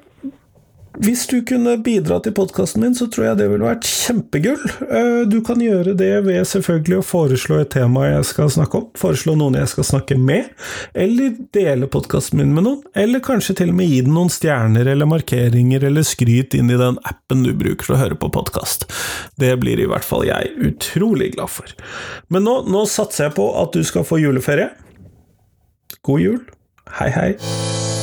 hvis 1.01 1.23
du 1.31 1.39
kunne 1.49 1.79
bidra 1.81 2.19
til 2.21 2.35
podkasten 2.37 2.83
min, 2.85 2.95
så 2.95 3.07
tror 3.09 3.25
jeg 3.31 3.39
det 3.39 3.47
ville 3.49 3.65
vært 3.65 3.87
kjempegull. 3.89 4.61
Eh, 4.85 5.23
Du 5.33 5.39
kan 5.47 5.61
gjøre 5.63 5.95
det 5.97 6.11
ved 6.27 6.45
selvfølgelig 6.49 6.99
å 6.99 7.07
foreslå 7.07 7.61
et 7.63 7.71
tema 7.73 8.05
jeg 8.11 8.27
skal 8.29 8.51
snakke 8.53 8.77
om, 8.81 8.89
foreslå 9.01 9.35
noen 9.39 9.57
jeg 9.57 9.71
skal 9.73 9.87
snakke 9.89 10.19
med, 10.21 10.51
eller 10.93 11.39
dele 11.57 11.89
podkasten 11.89 12.39
min 12.43 12.53
med 12.53 12.67
noen, 12.67 12.83
eller 12.95 13.25
kanskje 13.25 13.57
til 13.63 13.73
og 13.73 13.79
med 13.81 13.89
gi 13.89 14.03
den 14.05 14.13
noen 14.19 14.33
stjerner 14.33 14.91
eller 14.93 15.09
markeringer 15.09 15.89
eller 15.89 16.05
skryt 16.05 16.55
inn 16.59 16.71
i 16.71 16.77
den 16.81 17.01
appen 17.09 17.47
du 17.47 17.55
bruker 17.57 17.89
for 17.89 17.97
å 17.97 18.03
høre 18.03 18.19
på 18.21 18.29
podkast. 18.35 18.85
Det 19.41 19.55
blir 19.63 19.81
i 19.81 19.89
hvert 19.89 20.05
fall 20.05 20.27
jeg 20.29 20.53
utrolig 20.61 21.33
glad 21.39 21.49
for. 21.57 21.73
Men 22.29 22.45
nå, 22.45 22.59
nå 22.69 22.85
satser 22.91 23.31
jeg 23.31 23.39
på 23.41 23.49
at 23.63 23.73
du 23.73 23.81
skal 23.87 24.05
få 24.05 24.21
juleferie. 24.21 24.69
God 26.03 26.21
jul. 26.21 26.41
Hei, 26.99 27.09
hei. 27.15 28.02